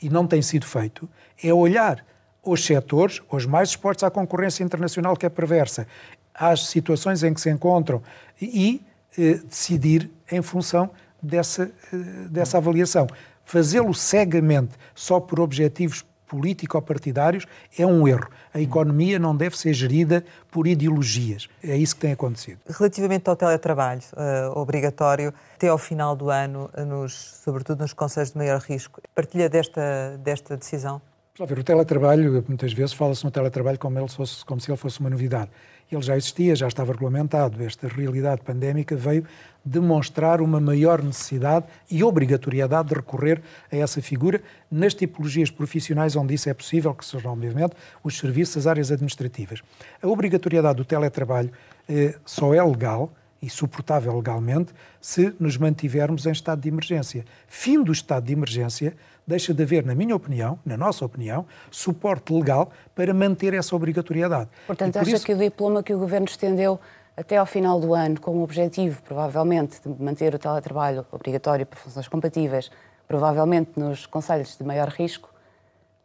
e 0.00 0.08
não 0.08 0.26
tem 0.26 0.40
sido 0.40 0.64
feito, 0.64 1.08
é 1.42 1.52
olhar 1.52 2.04
os 2.42 2.64
setores, 2.64 3.20
os 3.28 3.44
mais 3.44 3.70
expostos 3.70 4.04
à 4.04 4.10
concorrência 4.10 4.62
internacional 4.62 5.16
que 5.16 5.26
é 5.26 5.28
perversa, 5.28 5.88
às 6.32 6.66
situações 6.68 7.24
em 7.24 7.34
que 7.34 7.40
se 7.40 7.50
encontram 7.50 8.00
e 8.40 8.80
eh, 9.18 9.40
decidir 9.48 10.10
em 10.30 10.40
função 10.40 10.90
dessa, 11.24 11.70
eh, 11.92 11.96
dessa 12.30 12.58
avaliação. 12.58 13.06
Fazê-lo 13.44 13.92
cegamente 13.92 14.74
só 14.94 15.20
por 15.20 15.40
objetivos 15.40 16.04
político-partidários 16.26 17.46
é 17.78 17.86
um 17.86 18.08
erro. 18.08 18.28
A 18.52 18.60
economia 18.60 19.18
não 19.18 19.36
deve 19.36 19.56
ser 19.56 19.72
gerida 19.72 20.24
por 20.50 20.66
ideologias. 20.66 21.48
É 21.62 21.76
isso 21.76 21.94
que 21.94 22.00
tem 22.00 22.12
acontecido. 22.12 22.58
Relativamente 22.68 23.28
ao 23.28 23.36
teletrabalho 23.36 24.00
uh, 24.12 24.58
obrigatório, 24.58 25.32
até 25.54 25.68
ao 25.68 25.78
final 25.78 26.16
do 26.16 26.30
ano, 26.30 26.70
nos, 26.86 27.40
sobretudo 27.44 27.80
nos 27.80 27.92
conselhos 27.92 28.32
de 28.32 28.38
maior 28.38 28.60
risco, 28.60 29.00
partilha 29.14 29.48
desta, 29.48 30.18
desta 30.18 30.56
decisão? 30.56 31.00
Vamos 31.36 31.52
ver, 31.52 31.58
o 31.58 31.64
teletrabalho, 31.64 32.44
muitas 32.46 32.72
vezes 32.72 32.92
fala-se 32.92 33.24
no 33.24 33.30
teletrabalho 33.30 33.76
como, 33.76 33.98
ele 33.98 34.06
fosse, 34.06 34.44
como 34.44 34.60
se 34.60 34.70
ele 34.70 34.78
fosse 34.78 35.00
uma 35.00 35.10
novidade. 35.10 35.50
Ele 35.90 36.00
já 36.00 36.16
existia, 36.16 36.54
já 36.54 36.68
estava 36.68 36.92
regulamentado. 36.92 37.60
Esta 37.60 37.88
realidade 37.88 38.40
pandémica 38.42 38.94
veio 38.94 39.26
demonstrar 39.64 40.40
uma 40.40 40.60
maior 40.60 41.02
necessidade 41.02 41.66
e 41.90 42.04
obrigatoriedade 42.04 42.90
de 42.90 42.94
recorrer 42.94 43.42
a 43.72 43.76
essa 43.76 44.00
figura 44.00 44.40
nas 44.70 44.94
tipologias 44.94 45.50
profissionais 45.50 46.14
onde 46.14 46.34
isso 46.34 46.48
é 46.48 46.54
possível, 46.54 46.94
que 46.94 47.04
sejam, 47.04 47.32
obviamente, 47.32 47.74
os 48.04 48.16
serviços, 48.16 48.58
as 48.58 48.66
áreas 48.68 48.92
administrativas. 48.92 49.60
A 50.00 50.06
obrigatoriedade 50.06 50.76
do 50.76 50.84
teletrabalho 50.84 51.50
eh, 51.88 52.14
só 52.24 52.54
é 52.54 52.62
legal 52.62 53.12
e 53.42 53.50
suportável 53.50 54.16
legalmente 54.16 54.72
se 55.00 55.34
nos 55.38 55.56
mantivermos 55.56 56.26
em 56.26 56.30
estado 56.30 56.62
de 56.62 56.68
emergência. 56.68 57.24
Fim 57.48 57.82
do 57.82 57.92
estado 57.92 58.24
de 58.24 58.32
emergência 58.32 58.96
deixa 59.26 59.54
de 59.54 59.62
haver, 59.62 59.84
na 59.84 59.94
minha 59.94 60.14
opinião, 60.14 60.58
na 60.64 60.76
nossa 60.76 61.04
opinião, 61.04 61.46
suporte 61.70 62.32
legal 62.32 62.70
para 62.94 63.12
manter 63.14 63.54
essa 63.54 63.74
obrigatoriedade. 63.74 64.50
Portanto, 64.66 64.96
acha 64.96 65.10
isso... 65.10 65.24
que 65.24 65.32
o 65.32 65.38
diploma 65.38 65.82
que 65.82 65.94
o 65.94 65.98
Governo 65.98 66.26
estendeu 66.26 66.78
até 67.16 67.36
ao 67.36 67.46
final 67.46 67.78
do 67.80 67.94
ano, 67.94 68.20
com 68.20 68.32
o 68.32 68.42
objetivo, 68.42 69.00
provavelmente, 69.02 69.80
de 69.84 70.02
manter 70.02 70.34
o 70.34 70.38
teletrabalho 70.38 71.06
obrigatório 71.12 71.64
para 71.64 71.78
funções 71.78 72.08
compatíveis, 72.08 72.70
provavelmente 73.06 73.72
nos 73.76 74.06
conselhos 74.06 74.56
de 74.56 74.64
maior 74.64 74.88
risco, 74.88 75.30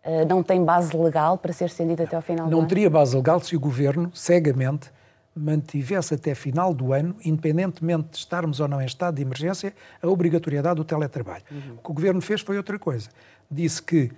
uh, 0.05 0.28
não 0.28 0.43
tem 0.43 0.63
base 0.63 0.95
legal 0.95 1.38
para 1.38 1.51
ser 1.51 1.65
estendido 1.65 2.03
até 2.03 2.15
ao 2.15 2.22
final 2.22 2.45
não 2.45 2.49
do 2.49 2.55
ano? 2.57 2.61
Não 2.61 2.67
teria 2.67 2.89
base 2.89 3.15
legal 3.15 3.39
se 3.39 3.55
o 3.55 3.59
Governo, 3.59 4.11
cegamente, 4.13 4.91
mantivesse 5.36 6.13
até 6.13 6.36
final 6.36 6.73
do 6.73 6.93
ano, 6.93 7.15
independentemente 7.23 8.09
de 8.11 8.17
estarmos 8.17 8.59
ou 8.59 8.67
não 8.67 8.82
em 8.82 8.86
estado 8.86 9.15
de 9.15 9.21
emergência, 9.21 9.73
a 10.01 10.07
obrigatoriedade 10.07 10.75
do 10.75 10.84
teletrabalho. 10.84 11.43
Uhum. 11.51 11.75
O 11.77 11.82
que 11.82 11.91
o 11.91 11.93
Governo 11.93 12.21
fez 12.21 12.41
foi 12.41 12.57
outra 12.57 12.77
coisa. 12.77 13.09
Disse 13.49 13.82
que, 13.82 14.11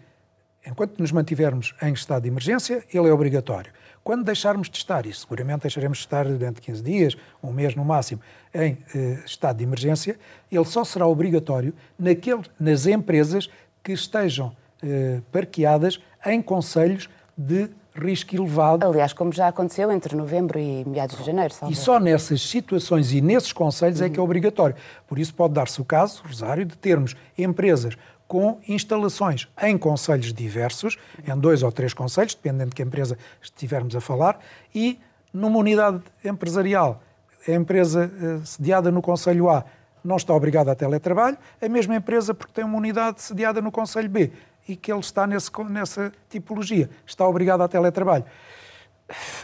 enquanto 0.65 0.99
nos 0.99 1.11
mantivermos 1.11 1.75
em 1.81 1.93
estado 1.93 2.23
de 2.23 2.29
emergência, 2.29 2.83
ele 2.93 3.07
é 3.07 3.13
obrigatório. 3.13 3.71
Quando 4.03 4.23
deixarmos 4.23 4.69
de 4.69 4.77
estar, 4.77 5.05
e 5.05 5.13
seguramente 5.13 5.61
deixaremos 5.61 5.99
de 5.99 6.05
estar 6.05 6.25
durante 6.25 6.59
15 6.59 6.81
dias, 6.81 7.17
um 7.43 7.51
mês 7.51 7.75
no 7.75 7.85
máximo, 7.85 8.19
em 8.53 8.77
eh, 8.95 9.19
estado 9.25 9.57
de 9.57 9.63
emergência, 9.63 10.17
ele 10.51 10.65
só 10.65 10.83
será 10.83 11.05
obrigatório 11.05 11.73
naquele, 11.99 12.41
nas 12.59 12.87
empresas 12.87 13.47
que 13.83 13.91
estejam 13.91 14.55
eh, 14.81 15.21
parqueadas 15.31 16.01
em 16.25 16.41
conselhos 16.41 17.07
de 17.37 17.69
risco 17.93 18.35
elevado. 18.35 18.85
Aliás, 18.85 19.13
como 19.13 19.31
já 19.31 19.47
aconteceu 19.47 19.91
entre 19.91 20.15
novembro 20.15 20.59
e 20.59 20.83
meados 20.85 21.17
de 21.17 21.23
janeiro. 21.23 21.53
E 21.69 21.75
só 21.75 21.99
nessas 21.99 22.41
situações 22.41 23.11
e 23.11 23.21
nesses 23.21 23.51
conselhos 23.51 23.99
uhum. 23.99 24.05
é 24.05 24.09
que 24.09 24.19
é 24.19 24.23
obrigatório. 24.23 24.75
Por 25.07 25.19
isso 25.19 25.33
pode 25.33 25.53
dar-se 25.53 25.81
o 25.81 25.85
caso, 25.85 26.21
Rosário, 26.25 26.65
de 26.65 26.77
termos 26.77 27.15
empresas 27.37 27.97
com 28.27 28.59
instalações 28.65 29.49
em 29.61 29.77
conselhos 29.77 30.33
diversos, 30.33 30.97
em 31.27 31.37
dois 31.37 31.63
ou 31.63 31.71
três 31.71 31.93
conselhos, 31.93 32.33
dependendo 32.33 32.69
de 32.69 32.75
que 32.75 32.81
empresa 32.81 33.17
estivermos 33.41 33.93
a 33.93 33.99
falar, 33.99 34.39
e 34.73 34.97
numa 35.33 35.57
unidade 35.57 36.01
empresarial, 36.23 37.03
a 37.45 37.51
empresa 37.51 38.09
eh, 38.21 38.39
sediada 38.45 38.89
no 38.89 39.01
Conselho 39.01 39.49
A 39.49 39.65
não 40.03 40.15
está 40.15 40.33
obrigada 40.33 40.71
a 40.71 40.75
teletrabalho, 40.75 41.37
a 41.61 41.67
mesma 41.67 41.95
empresa, 41.95 42.33
porque 42.33 42.53
tem 42.53 42.63
uma 42.63 42.77
unidade 42.77 43.21
sediada 43.21 43.61
no 43.61 43.71
Conselho 43.71 44.09
B, 44.09 44.31
e 44.67 44.75
que 44.75 44.91
ele 44.91 44.99
está 44.99 45.25
nesse, 45.27 45.51
nessa 45.69 46.11
tipologia. 46.29 46.89
Está 47.05 47.27
obrigado 47.27 47.61
a 47.61 47.67
teletrabalho. 47.67 48.25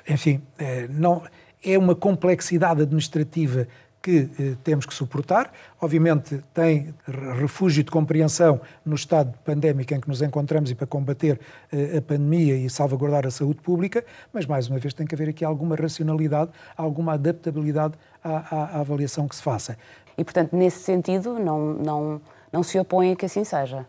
Enfim, 0.08 0.42
eh, 0.58 0.88
não, 0.90 1.24
é 1.64 1.78
uma 1.78 1.96
complexidade 1.96 2.82
administrativa 2.82 3.68
que 4.02 4.30
eh, 4.40 4.56
temos 4.64 4.86
que 4.86 4.94
suportar. 4.94 5.52
Obviamente, 5.82 6.42
tem 6.54 6.94
refúgio 7.40 7.84
de 7.84 7.92
compreensão 7.92 8.62
no 8.86 8.96
estado 8.96 9.38
pandémico 9.44 9.94
em 9.94 10.00
que 10.00 10.08
nos 10.08 10.22
encontramos 10.22 10.72
e 10.72 10.76
para 10.76 10.88
combater 10.88 11.40
eh, 11.72 11.98
a 11.98 12.02
pandemia 12.02 12.56
e 12.56 12.70
salvaguardar 12.70 13.26
a 13.28 13.32
saúde 13.32 13.60
pública, 13.60 14.06
mas, 14.32 14.46
mais 14.46 14.70
uma 14.70 14.80
vez, 14.80 14.94
tem 14.94 15.06
que 15.06 15.14
haver 15.14 15.30
aqui 15.30 15.44
alguma 15.44 15.76
racionalidade, 15.76 16.52
alguma 16.78 17.14
adaptabilidade 17.16 17.96
à, 18.24 18.56
à, 18.56 18.78
à 18.78 18.80
avaliação 18.80 19.28
que 19.28 19.36
se 19.36 19.44
faça. 19.44 19.78
E, 20.18 20.24
portanto, 20.24 20.56
nesse 20.56 20.80
sentido, 20.80 21.38
não, 21.38 21.74
não, 21.74 22.22
não 22.52 22.64
se 22.64 22.80
opõe 22.80 23.12
a 23.12 23.16
que 23.16 23.26
assim 23.26 23.44
seja? 23.44 23.86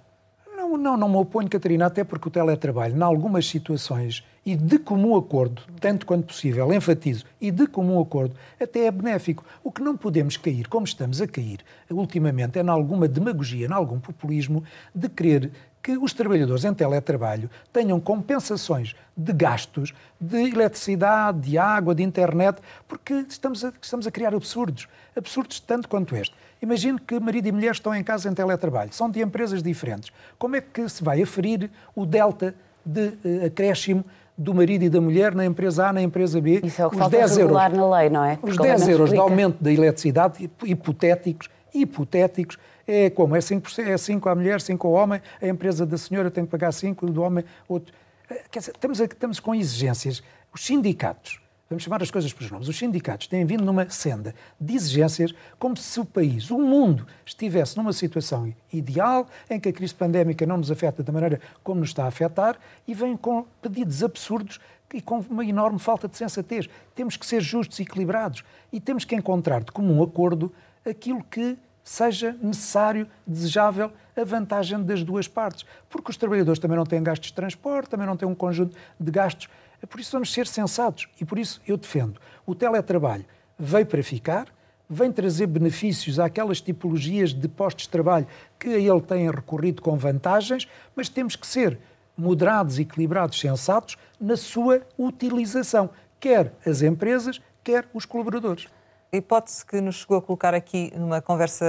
Não, 0.69 0.77
não, 0.77 0.97
não 0.99 1.09
me 1.09 1.17
oponho, 1.17 1.49
Catarina, 1.49 1.87
até 1.87 2.05
porque 2.05 2.29
o 2.29 2.31
teletrabalho, 2.31 2.95
em 2.95 3.03
algumas 3.03 3.47
situações, 3.47 4.23
e 4.49 4.57
de 4.57 4.79
comum 4.79 5.15
acordo, 5.15 5.61
tanto 5.79 6.07
quanto 6.07 6.29
possível, 6.29 6.73
enfatizo, 6.73 7.23
e 7.39 7.51
de 7.51 7.67
comum 7.67 8.01
acordo, 8.01 8.35
até 8.59 8.87
é 8.87 8.91
benéfico. 8.91 9.45
O 9.63 9.71
que 9.71 9.83
não 9.83 9.95
podemos 9.95 10.39
cair, 10.39 10.67
como 10.69 10.87
estamos 10.87 11.21
a 11.21 11.29
cair 11.29 11.61
ultimamente, 11.91 12.59
é 12.59 12.63
em 12.63 12.69
alguma 12.71 13.07
demagogia, 13.07 13.67
em 13.67 13.73
algum 13.73 14.01
populismo, 14.01 14.65
de 14.95 15.07
querer 15.07 15.51
que 15.83 15.99
os 15.99 16.15
trabalhadores 16.15 16.65
em 16.65 16.73
teletrabalho 16.73 17.51
tenham 17.71 18.01
compensações 18.01 18.97
de 19.15 19.35
gastos 19.35 19.93
de 20.19 20.39
eletricidade, 20.39 21.41
de 21.41 21.59
água, 21.59 21.95
de 21.95 22.03
internet, 22.03 22.59
porque 22.89 23.27
estamos 23.29 23.63
a, 23.63 23.73
estamos 23.83 24.07
a 24.07 24.11
criar 24.11 24.35
absurdos. 24.35 24.89
Absurdos 25.15 25.61
tanto 25.61 25.91
quanto 25.91 26.17
este. 26.17 26.35
Imagino 26.63 26.99
que 26.99 27.21
marido 27.21 27.49
e 27.49 27.53
mulher 27.53 27.73
estão 27.73 27.95
em 27.95 28.03
casa 28.03 28.31
em 28.31 28.33
teletrabalho, 28.33 28.95
são 28.95 29.11
de 29.11 29.21
empresas 29.21 29.63
diferentes. 29.63 30.11
Como 30.39 30.57
é 30.57 30.63
que 30.63 30.89
se 30.89 31.05
vai 31.05 31.21
aferir 31.21 31.71
o 31.95 32.07
delta 32.07 32.55
de 32.85 33.09
uh, 33.09 33.47
acréscimo 33.47 34.03
do 34.39 34.55
marido 34.55 34.85
e 34.85 34.89
da 34.89 35.01
mulher 35.01 35.35
na 35.35 35.45
empresa 35.45 35.89
A, 35.89 35.93
na 35.93 36.01
empresa 36.01 36.41
B? 36.41 36.61
Isso 36.63 36.81
é 36.81 36.87
o 36.87 36.91
que 36.91 36.95
os 36.95 37.01
falta 37.01 37.17
10 37.17 37.39
euros, 37.39 37.57
na 37.57 37.99
lei, 37.99 38.09
não 38.09 38.25
é? 38.25 38.39
Os 38.41 38.57
10 38.57 38.89
euros 38.89 39.11
de 39.11 39.17
aumento 39.17 39.63
da 39.63 39.73
eletricidade, 39.73 40.49
hipotéticos, 40.65 41.51
hipotéticos, 41.75 42.57
é 42.87 43.11
como? 43.11 43.35
É 43.35 43.41
5%, 43.41 43.87
é 43.87 43.99
5 43.99 44.29
à 44.29 44.35
mulher, 44.35 44.61
5 44.61 44.87
ao 44.87 44.95
homem, 44.95 45.21
a 45.43 45.49
empresa 45.49 45.85
da 45.85 45.99
senhora 45.99 46.31
tem 46.31 46.45
que 46.45 46.51
pagar 46.51 46.73
5, 46.73 47.07
do 47.07 47.21
homem, 47.21 47.45
outro. 47.69 47.93
Eh, 48.31 48.43
quer 48.51 48.61
dizer, 48.61 48.73
estamos, 48.73 49.01
estamos 49.01 49.41
com 49.41 49.55
exigências. 49.55 50.23
Os 50.55 50.65
sindicatos, 50.65 51.41
vamos 51.69 51.83
chamar 51.83 52.03
as 52.03 52.11
coisas 52.11 52.33
pelos 52.33 52.51
nomes, 52.51 52.69
os 52.69 52.79
sindicatos 52.79 53.27
têm 53.27 53.45
vindo 53.45 53.65
numa 53.65 53.89
senda 53.91 54.35
de 54.61 54.75
exigências 54.75 55.35
como 55.59 55.77
se 55.77 56.01
o 56.01 56.05
país, 56.05 56.51
o 56.51 56.59
mundo, 56.59 57.07
estivesse 57.25 57.77
numa 57.77 57.93
situação 57.93 58.53
ideal 58.73 59.29
em 59.51 59.61
que 59.61 59.69
a 59.69 59.73
crise 59.73 59.95
pandémica 59.95 60.47
não 60.47 60.57
nos 60.57 60.71
afeta 60.71 61.03
da 61.03 61.13
maneira 61.13 61.41
como 61.63 61.81
nos 61.81 61.91
está 61.91 62.05
a 62.05 62.09
afetar 62.09 62.59
e 62.87 62.95
vêm 62.95 63.17
com 63.17 63.45
pedidos 63.61 64.03
absurdos 64.03 64.59
e 64.95 65.03
com 65.03 65.19
uma 65.29 65.45
enorme 65.45 65.79
falta 65.79 66.09
de 66.09 66.17
sensatez. 66.17 66.69
Temos 66.95 67.17
que 67.17 67.27
ser 67.27 67.43
justos 67.43 67.79
e 67.79 67.83
equilibrados 67.83 68.43
e 68.73 68.81
temos 68.81 69.05
que 69.05 69.15
encontrar 69.15 69.63
de 69.63 69.71
comum 69.71 70.03
acordo 70.03 70.53
aquilo 70.85 71.23
que 71.23 71.59
seja 71.85 72.37
necessário, 72.43 73.07
desejável, 73.27 73.91
a 74.15 74.25
vantagem 74.25 74.83
das 74.83 75.03
duas 75.03 75.27
partes. 75.27 75.65
Porque 75.89 76.11
os 76.11 76.17
trabalhadores 76.17 76.59
também 76.59 76.77
não 76.77 76.85
têm 76.85 77.03
gastos 77.03 77.29
de 77.29 77.35
transporte, 77.35 77.89
também 77.89 78.07
não 78.07 78.17
têm 78.17 78.29
um 78.29 78.35
conjunto 78.35 78.77
de 78.99 79.11
gastos. 79.11 79.49
É 79.83 79.87
por 79.87 80.01
isso 80.01 80.13
vamos 80.13 80.33
ser 80.33 80.47
sensatos 80.47 81.09
e 81.21 81.25
por 81.25 81.39
isso 81.39 81.61
eu 81.67 81.77
defendo. 81.77 82.21
O 82.47 82.55
teletrabalho 82.55 83.25
veio 83.59 83.87
para 83.87 84.03
ficar, 84.03 84.49
vem 84.89 85.13
trazer 85.13 85.47
benefícios 85.47 86.19
àquelas 86.19 86.61
tipologias 86.61 87.33
de 87.33 87.49
postos 87.49 87.85
de 87.85 87.91
trabalho 87.91 88.27
que 88.59 88.69
a 88.69 88.79
ele 88.79 89.01
têm 89.01 89.31
recorrido 89.31 89.83
com 89.83 89.97
vantagens, 89.97 90.67
mas 90.97 91.09
temos 91.09 91.37
que 91.37 91.47
ser 91.47 91.79
moderados, 92.17 92.79
equilibrados, 92.79 93.39
sensatos 93.39 93.97
na 94.21 94.37
sua 94.37 94.83
utilização, 94.99 95.91
quer 96.19 96.53
as 96.67 96.83
empresas, 96.83 97.41
quer 97.63 97.89
os 97.95 98.05
colaboradores. 98.05 98.67
A 99.13 99.17
hipótese 99.17 99.65
que 99.65 99.81
nos 99.81 99.97
chegou 99.97 100.19
a 100.19 100.23
colocar 100.23 100.53
aqui 100.53 100.93
numa 100.97 101.23
conversa 101.23 101.65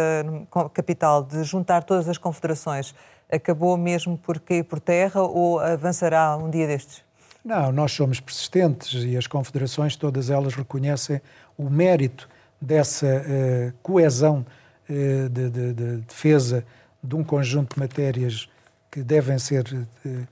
capital 0.73 1.23
de 1.23 1.43
juntar 1.43 1.83
todas 1.83 2.09
as 2.09 2.17
confederações 2.17 2.93
acabou 3.31 3.77
mesmo 3.77 4.17
por 4.17 4.39
cair 4.39 4.63
por 4.63 4.79
terra 4.79 5.21
ou 5.21 5.59
avançará 5.59 6.35
um 6.35 6.49
dia 6.49 6.67
destes? 6.67 7.08
Não, 7.43 7.71
nós 7.71 7.93
somos 7.93 8.19
persistentes 8.19 9.03
e 9.03 9.15
as 9.15 9.25
confederações, 9.25 9.95
todas 9.95 10.29
elas 10.29 10.55
reconhecem 10.55 11.21
o 11.57 11.69
mérito 11.69 12.27
dessa 12.61 13.05
uh, 13.07 13.73
coesão 13.81 14.45
uh, 14.89 15.29
de, 15.29 15.49
de, 15.49 15.73
de, 15.73 15.97
defesa 15.97 16.65
de 17.01 17.15
um 17.15 17.23
conjunto 17.23 17.75
de 17.75 17.79
matérias 17.79 18.49
que 18.91 19.01
devem 19.01 19.39
ser 19.39 19.65
uh, 19.73 20.27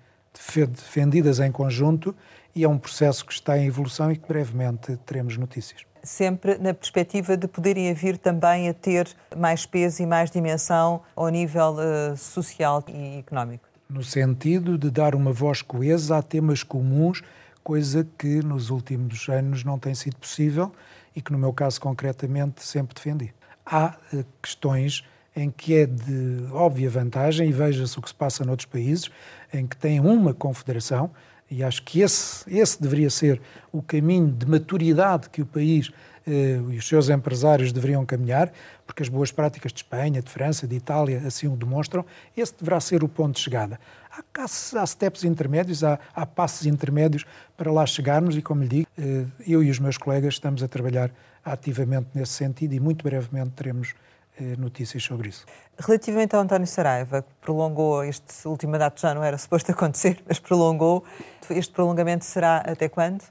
defendidas 0.68 1.40
em 1.40 1.52
conjunto 1.52 2.14
e 2.54 2.64
é 2.64 2.70
um 2.70 2.78
processo 2.78 3.26
que 3.26 3.34
está 3.34 3.58
em 3.58 3.68
evolução 3.68 4.12
e 4.12 4.18
que 4.18 4.28
brevemente 4.28 4.98
teremos 5.06 5.38
notícias 5.38 5.82
sempre 6.04 6.58
na 6.58 6.74
perspectiva 6.74 7.36
de 7.36 7.50
poderem 7.50 7.94
vir 7.94 8.18
também 8.18 8.70
a 8.70 8.74
ter 8.74 9.10
mais 9.36 9.66
peso 9.66 10.02
e 10.02 10.06
mais 10.06 10.32
dimensão 10.32 11.02
ao 11.14 11.28
nível 11.28 11.76
social 12.16 12.82
e 12.88 13.20
económico. 13.20 13.67
No 13.90 14.04
sentido 14.04 14.78
de 14.78 14.92
dar 14.92 15.16
uma 15.16 15.32
voz 15.32 15.62
coesa 15.62 16.18
a 16.18 16.22
temas 16.22 16.62
comuns, 16.62 17.22
coisa 17.64 18.06
que 18.18 18.44
nos 18.44 18.70
últimos 18.70 19.30
anos 19.30 19.64
não 19.64 19.80
tem 19.80 19.96
sido 19.96 20.18
possível 20.18 20.74
e 21.16 21.22
que, 21.22 21.32
no 21.32 21.38
meu 21.38 21.54
caso 21.54 21.80
concretamente, 21.80 22.64
sempre 22.64 22.94
defendi. 22.94 23.34
Há 23.66 23.98
uh, 24.14 24.26
questões 24.42 25.04
em 25.36 25.50
que 25.50 25.76
é 25.76 25.86
de 25.86 26.48
óbvia 26.52 26.90
vantagem, 26.90 27.50
e 27.50 27.52
veja-se 27.52 27.98
o 27.98 28.02
que 28.02 28.10
se 28.10 28.16
passa 28.16 28.44
noutros 28.44 28.66
países, 28.66 29.10
em 29.54 29.68
que 29.68 29.78
tem 29.78 30.00
uma 30.00 30.34
confederação, 30.34 31.12
e 31.50 31.64
acho 31.64 31.84
que 31.84 32.02
esse, 32.02 32.44
esse 32.50 32.82
deveria 32.82 33.10
ser 33.10 33.40
o 33.72 33.82
caminho 33.82 34.32
de 34.32 34.46
maturidade 34.46 35.30
que 35.30 35.42
o 35.42 35.46
país 35.46 35.92
eh, 36.28 36.60
e 36.70 36.78
os 36.78 36.88
seus 36.88 37.10
empresários 37.10 37.72
deveriam 37.72 38.06
caminhar, 38.06 38.52
porque 38.86 39.02
as 39.02 39.10
boas 39.10 39.32
práticas 39.32 39.72
de 39.72 39.80
Espanha, 39.80 40.22
de 40.22 40.30
França, 40.30 40.68
de 40.68 40.76
Itália 40.76 41.24
assim 41.26 41.48
o 41.48 41.56
demonstram. 41.56 42.06
Esse 42.36 42.54
deverá 42.60 42.80
ser 42.80 43.04
o 43.04 43.08
ponto 43.08 43.36
de 43.36 43.42
chegada. 43.42 43.80
Há, 44.12 44.42
há, 44.42 44.82
há 44.82 44.86
steps 44.86 45.24
intermédios, 45.24 45.84
há, 45.84 45.98
há, 46.14 46.26
passos 46.26 46.66
intermédios 46.66 47.26
para 47.56 47.72
lá 47.72 47.86
chegarmos 47.86 48.36
e, 48.36 48.42
como 48.42 48.62
lhe 48.62 48.68
digo, 48.68 48.88
eh, 48.98 49.26
eu 49.48 49.64
e 49.64 49.70
os 49.70 49.80
meus 49.80 49.98
colegas 49.98 50.34
estamos 50.34 50.62
a 50.62 50.68
trabalhar 50.68 51.12
ativamente 51.46 52.10
nesse 52.14 52.34
sentido 52.34 52.74
e 52.74 52.80
muito 52.80 53.04
brevemente 53.04 53.52
teremos 53.52 53.94
eh, 54.40 54.56
notícias 54.58 55.04
sobre 55.04 55.30
isso. 55.30 55.46
Relativamente 55.80 56.36
ao 56.36 56.42
António 56.42 56.68
Saraiva, 56.68 57.22
que 57.22 57.30
prolongou 57.42 58.04
este 58.04 58.48
último 58.48 58.74
mandato, 58.74 59.00
já 59.00 59.16
não 59.16 59.24
era 59.24 59.38
suposto 59.38 59.72
acontecer, 59.74 60.22
mas 60.28 60.40
prolongou, 60.40 61.04
este 61.50 61.74
prolongamento 61.74 62.26
será 62.26 62.58
até 62.58 62.90
quando? 62.90 63.24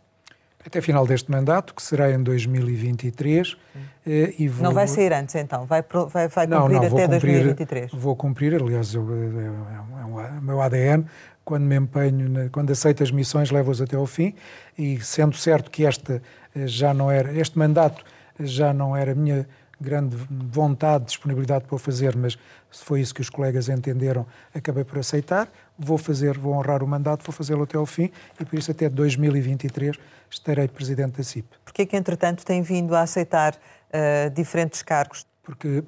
Até 0.67 0.81
final 0.81 1.07
deste 1.07 1.31
mandato, 1.31 1.73
que 1.73 1.81
será 1.81 2.11
em 2.11 2.21
2023. 2.21 3.57
Eh, 4.05 4.35
e 4.37 4.49
vou... 4.49 4.65
Não 4.65 4.73
vai 4.73 4.89
sair 4.89 5.13
antes, 5.13 5.35
então? 5.37 5.65
Vai, 5.65 5.85
vai, 6.13 6.27
vai 6.27 6.47
cumprir 6.47 6.49
não, 6.49 6.69
não, 6.69 6.79
até 6.79 6.89
cumprir, 6.89 7.09
2023? 7.09 7.93
Vou 7.93 8.17
cumprir, 8.17 8.55
aliás, 8.55 8.93
eu, 8.93 9.07
é, 9.09 9.77
é, 9.77 10.39
o 10.39 10.43
meu 10.43 10.61
ADN, 10.61 11.07
quando 11.45 11.63
me 11.63 11.77
empenho, 11.77 12.51
quando 12.51 12.73
aceito 12.73 13.05
as 13.05 13.13
missões, 13.13 13.53
levo-as 13.53 13.81
até 13.81 13.95
ao 13.95 14.07
fim, 14.07 14.35
e 14.77 15.01
sendo 15.01 15.37
certo 15.37 15.71
que 15.71 15.87
esta 15.87 16.21
eh, 16.55 16.67
já 16.67 16.93
não 16.93 17.13
era, 17.13 17.33
este 17.33 17.57
mandato 17.57 18.05
já 18.41 18.73
não 18.73 18.97
era 18.97 19.15
minha 19.15 19.47
grande 19.81 20.17
vontade, 20.31 21.05
disponibilidade 21.05 21.65
para 21.65 21.75
o 21.75 21.79
fazer, 21.79 22.17
mas 22.17 22.39
se 22.71 22.85
foi 22.85 23.01
isso 23.01 23.15
que 23.15 23.21
os 23.21 23.29
colegas 23.29 23.69
entenderam, 23.69 24.27
acabei 24.55 24.85
por 24.85 24.99
aceitar. 24.99 25.49
Vou 25.79 25.99
fazer, 25.99 26.39
vou 26.39 26.55
honrar 26.55 26.83
o 26.83 26.87
mandato, 26.87 27.25
vou 27.25 27.33
fazê-lo 27.33 27.65
até 27.65 27.77
ao 27.77 27.87
fim 27.87 28.11
e 28.41 28.45
por 28.45 28.59
isso 28.59 28.71
até 28.71 28.89
2023 28.89 29.97
estarei 30.31 30.69
presidente 30.69 31.19
da 31.19 31.23
CIP. 31.23 31.49
Porquê 31.65 31.87
que, 31.87 31.97
entretanto, 31.97 32.45
tem 32.45 32.63
vindo 32.63 32.95
a 32.95 33.03
aceitar 33.03 33.55
uh, 33.55 34.31
diferentes 34.31 34.83
cargos? 34.83 35.27
Porque 35.43 35.85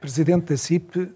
presidente 0.00 0.46
da 0.46 0.56
CIP 0.56 1.14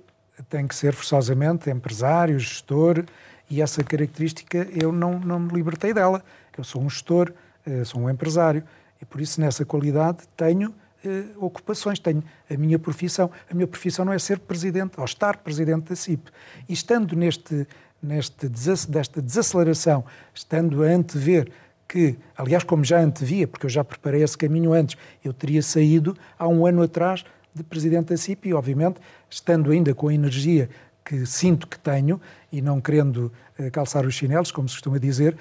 tem 0.49 0.67
que 0.67 0.75
ser 0.75 0.93
forçosamente 0.93 1.71
empresário, 1.71 2.39
gestor, 2.39 3.05
e 3.51 3.63
essa 3.63 3.83
característica 3.83 4.69
eu 4.73 4.93
não, 4.93 5.19
não 5.19 5.41
me 5.41 5.53
libertei 5.53 5.95
dela. 5.95 6.23
Eu 6.57 6.65
sou 6.65 6.83
um 6.83 6.91
gestor, 6.91 7.33
uh, 7.67 7.85
sou 7.85 8.01
um 8.01 8.11
empresário, 8.11 8.65
e 9.01 9.05
por 9.05 9.21
isso, 9.21 9.41
nessa 9.41 9.65
qualidade, 9.65 10.19
tenho 10.37 10.75
eh, 11.05 11.25
ocupações, 11.37 11.99
tenho 11.99 12.23
a 12.51 12.57
minha 12.57 12.79
profissão. 12.79 13.31
A 13.51 13.55
minha 13.55 13.67
profissão 13.67 14.05
não 14.05 14.13
é 14.13 14.19
ser 14.19 14.39
presidente, 14.39 14.99
ou 14.99 15.05
estar 15.05 15.37
presidente 15.39 15.91
da 15.91 15.97
CIP. 15.97 16.31
E 16.69 16.73
estando 16.73 17.15
neste, 17.15 17.67
neste 18.03 18.49
desta 18.49 19.23
desaceleração, 19.23 20.05
estando 20.35 20.83
a 20.83 20.87
antever 20.87 21.51
que, 21.87 22.17
aliás, 22.37 22.65
como 22.65 22.85
já 22.85 23.01
antevia, 23.01 23.49
porque 23.49 23.67
eu 23.67 23.71
já 23.71 23.83
preparei 23.83 24.23
esse 24.23 24.37
caminho 24.37 24.73
antes, 24.73 24.97
eu 25.25 25.33
teria 25.33 25.63
saído 25.63 26.17
há 26.39 26.47
um 26.47 26.67
ano 26.67 26.83
atrás 26.83 27.25
de 27.55 27.63
presidente 27.63 28.09
da 28.09 28.17
CIP 28.17 28.51
e, 28.51 28.55
obviamente, 28.55 29.01
estando 29.31 29.71
ainda 29.71 29.95
com 29.95 30.09
a 30.09 30.15
energia 30.15 30.69
que 31.05 31.25
sinto 31.25 31.67
que 31.67 31.79
tenho 31.79 32.21
e 32.53 32.61
não 32.61 32.81
querendo 32.81 33.33
eh, 33.59 33.71
calçar 33.71 34.05
os 34.05 34.15
chinelos, 34.15 34.53
como 34.53 34.69
se 34.69 34.75
costuma 34.75 34.99
dizer, 34.99 35.37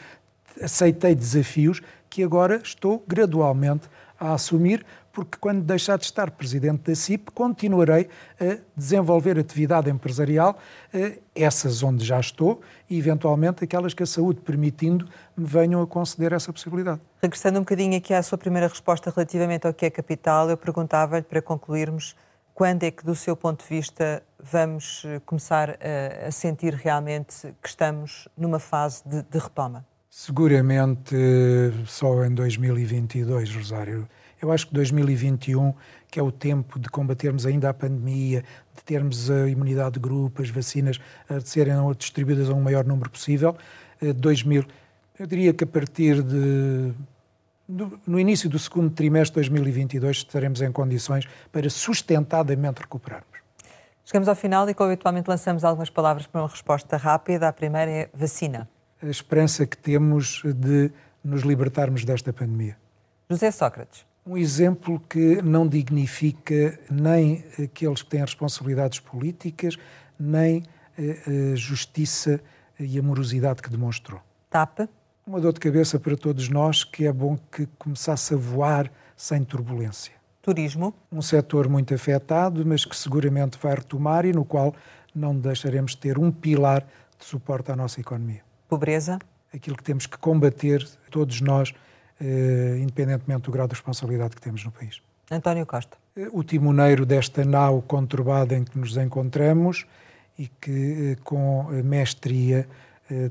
aceitei 0.61 1.13
desafios 1.13 1.81
que 2.09 2.23
agora 2.23 2.61
estou 2.63 3.03
gradualmente 3.05 3.89
a 4.19 4.33
assumir, 4.33 4.85
porque 5.17 5.39
quando 5.39 5.63
deixar 5.63 5.97
de 5.97 6.05
estar 6.05 6.29
presidente 6.29 6.83
da 6.83 6.93
CIP, 6.95 7.31
continuarei 7.31 8.07
a 8.39 8.59
desenvolver 8.75 9.39
atividade 9.39 9.89
empresarial, 9.89 10.55
eh, 10.93 11.17
essas 11.33 11.81
onde 11.81 12.05
já 12.05 12.19
estou, 12.19 12.61
e 12.87 12.99
eventualmente 12.99 13.63
aquelas 13.63 13.95
que 13.95 14.03
a 14.03 14.05
saúde 14.05 14.41
permitindo 14.41 15.09
me 15.35 15.43
venham 15.43 15.81
a 15.81 15.87
conceder 15.87 16.33
essa 16.33 16.53
possibilidade. 16.53 17.01
Regressando 17.19 17.57
um 17.57 17.63
bocadinho 17.63 17.97
aqui 17.97 18.13
à 18.13 18.21
sua 18.21 18.37
primeira 18.37 18.67
resposta 18.67 19.09
relativamente 19.09 19.65
ao 19.65 19.73
que 19.73 19.87
é 19.87 19.89
capital, 19.89 20.51
eu 20.51 20.55
perguntava-lhe, 20.55 21.23
para 21.23 21.41
concluirmos, 21.41 22.15
quando 22.53 22.83
é 22.83 22.91
que, 22.91 23.03
do 23.03 23.15
seu 23.15 23.35
ponto 23.35 23.63
de 23.63 23.69
vista, 23.75 24.21
vamos 24.39 25.01
eh, 25.03 25.19
começar 25.25 25.79
a, 25.81 26.27
a 26.27 26.31
sentir 26.31 26.75
realmente 26.75 27.55
que 27.59 27.69
estamos 27.69 28.27
numa 28.37 28.59
fase 28.59 29.01
de, 29.03 29.23
de 29.23 29.39
retoma? 29.39 29.83
Seguramente 30.11 31.15
só 31.87 32.23
em 32.23 32.35
2022, 32.35 33.55
Rosário. 33.55 34.07
Eu 34.41 34.51
acho 34.51 34.67
que 34.67 34.73
2021, 34.73 35.73
que 36.09 36.19
é 36.19 36.23
o 36.23 36.31
tempo 36.31 36.79
de 36.79 36.89
combatermos 36.89 37.45
ainda 37.45 37.69
a 37.69 37.73
pandemia, 37.73 38.43
de 38.75 38.83
termos 38.83 39.29
a 39.29 39.49
imunidade 39.49 39.93
de 39.93 39.99
grupo, 39.99 40.41
as 40.41 40.49
vacinas 40.49 40.99
a 41.29 41.39
serem 41.39 41.75
distribuídas 41.97 42.49
a 42.49 42.53
um 42.53 42.61
maior 42.61 42.85
número 42.85 43.09
possível, 43.09 43.55
2000, 44.15 44.61
eh, 44.61 44.65
eu 45.19 45.25
diria 45.25 45.53
que 45.53 45.63
a 45.63 45.67
partir 45.67 46.21
de 46.21 46.93
no 48.05 48.17
início 48.19 48.49
do 48.49 48.57
segundo 48.57 48.91
trimestre 48.91 49.41
de 49.41 49.49
2022 49.49 50.17
estaremos 50.17 50.61
em 50.61 50.71
condições 50.71 51.25
para 51.51 51.69
sustentadamente 51.69 52.79
recuperarmos. 52.81 53.39
Chegamos 54.05 54.29
ao 54.29 54.35
final 54.35 54.69
e, 54.69 54.73
como 54.73 54.89
habitualmente, 54.89 55.27
lançamos 55.27 55.65
algumas 55.65 55.89
palavras 55.89 56.27
para 56.27 56.41
uma 56.41 56.47
resposta 56.47 56.95
rápida. 56.95 57.49
A 57.49 57.51
primeira 57.51 57.91
é 57.91 58.09
vacina 58.13 58.69
a 59.01 59.07
esperança 59.07 59.65
que 59.65 59.77
temos 59.77 60.41
de 60.43 60.91
nos 61.23 61.41
libertarmos 61.43 62.03
desta 62.03 62.33
pandemia. 62.33 62.77
José 63.29 63.51
Sócrates. 63.51 64.05
Um 64.27 64.37
exemplo 64.37 64.99
que 65.07 65.41
não 65.41 65.67
dignifica 65.67 66.77
nem 66.91 67.45
aqueles 67.63 68.01
que 68.01 68.09
têm 68.09 68.21
responsabilidades 68.21 68.99
políticas, 68.99 69.77
nem 70.19 70.63
a 70.97 71.55
justiça 71.55 72.41
e 72.79 72.99
amorosidade 72.99 73.61
que 73.61 73.69
demonstrou. 73.69 74.19
TAP. 74.49 74.89
Uma 75.25 75.39
dor 75.39 75.53
de 75.53 75.59
cabeça 75.59 75.99
para 75.99 76.17
todos 76.17 76.49
nós 76.49 76.83
que 76.83 77.05
é 77.05 77.13
bom 77.13 77.37
que 77.51 77.67
começasse 77.77 78.33
a 78.33 78.37
voar 78.37 78.91
sem 79.15 79.43
turbulência. 79.43 80.13
Turismo. 80.41 80.93
Um 81.11 81.21
setor 81.21 81.69
muito 81.69 81.93
afetado, 81.93 82.65
mas 82.65 82.83
que 82.83 82.95
seguramente 82.95 83.57
vai 83.61 83.75
retomar 83.75 84.25
e 84.25 84.33
no 84.33 84.43
qual 84.43 84.75
não 85.15 85.37
deixaremos 85.37 85.91
de 85.91 85.97
ter 85.97 86.17
um 86.17 86.31
pilar 86.31 86.85
de 87.17 87.25
suporte 87.25 87.71
à 87.71 87.75
nossa 87.75 87.99
economia 88.01 88.47
pobreza? 88.67 89.17
Aquilo 89.53 89.77
que 89.77 89.83
temos 89.83 90.05
que 90.05 90.17
combater, 90.17 90.87
todos 91.09 91.41
nós, 91.41 91.73
eh, 91.73 91.73
independentemente 92.79 93.43
do 93.43 93.51
grau 93.51 93.67
de 93.67 93.73
responsabilidade 93.73 94.35
que 94.35 94.41
temos 94.41 94.63
no 94.63 94.71
país. 94.71 95.01
António 95.29 95.65
Costa. 95.65 95.97
Eh, 96.15 96.29
o 96.31 96.43
timoneiro 96.43 97.05
desta 97.05 97.43
nau 97.43 97.81
conturbada 97.81 98.55
em 98.55 98.63
que 98.63 98.77
nos 98.77 98.95
encontramos 98.97 99.85
e 100.37 100.47
que, 100.47 101.11
eh, 101.11 101.15
com 101.23 101.63
mestria, 101.83 102.67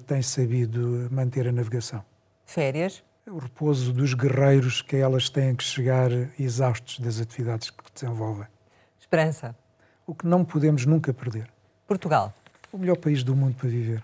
tem 0.07 0.23
sabido 0.23 1.07
manter 1.11 1.47
a 1.47 1.53
navegação. 1.53 2.03
Férias? 2.47 3.05
O 3.27 3.39
repouso 3.39 3.93
dos 3.93 4.15
guerreiros 4.15 4.81
que 4.81 4.97
elas 4.97 5.29
têm 5.29 5.55
que 5.55 5.63
chegar 5.63 6.11
exaustos 6.41 6.99
das 6.99 7.21
atividades 7.21 7.69
que 7.69 7.83
desenvolvem. 7.93 8.47
Esperança? 8.99 9.55
O 10.07 10.15
que 10.15 10.27
não 10.27 10.45
podemos 10.45 10.87
nunca 10.87 11.13
perder. 11.13 11.51
Portugal? 11.87 12.33
O 12.73 12.79
melhor 12.79 12.97
país 12.97 13.23
do 13.23 13.37
mundo 13.37 13.55
para 13.57 13.69
viver. 13.69 14.03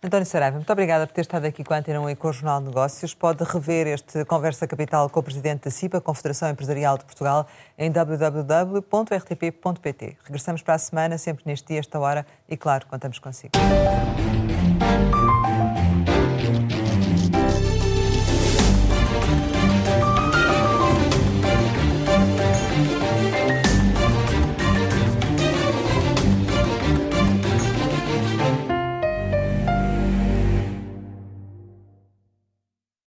António 0.00 0.26
Saraiva, 0.26 0.56
muito 0.56 0.72
obrigada 0.72 1.08
por 1.08 1.12
ter 1.12 1.22
estado 1.22 1.44
aqui 1.44 1.64
com 1.64 1.74
a 1.74 1.78
Antena 1.78 2.00
1 2.00 2.10
e 2.10 2.16
com 2.16 2.28
o 2.28 2.32
Jornal 2.32 2.60
de 2.60 2.68
Negócios. 2.68 3.14
Pode 3.14 3.42
rever 3.42 3.88
este 3.88 4.24
Conversa 4.26 4.64
Capital 4.64 5.10
com 5.10 5.18
o 5.18 5.22
Presidente 5.24 5.64
da 5.64 5.72
CIPA, 5.72 6.00
Confederação 6.00 6.48
Empresarial 6.48 6.96
de 6.96 7.04
Portugal, 7.04 7.48
em 7.76 7.90
www.rtp.pt. 7.90 8.86
Regressamos 10.22 10.62
para 10.62 10.74
a 10.74 10.78
semana, 10.78 11.18
sempre 11.18 11.42
neste 11.46 11.66
dia, 11.66 11.80
esta 11.80 11.98
hora, 11.98 12.24
e 12.48 12.56
claro, 12.56 12.86
contamos 12.86 13.18
consigo. 13.18 13.54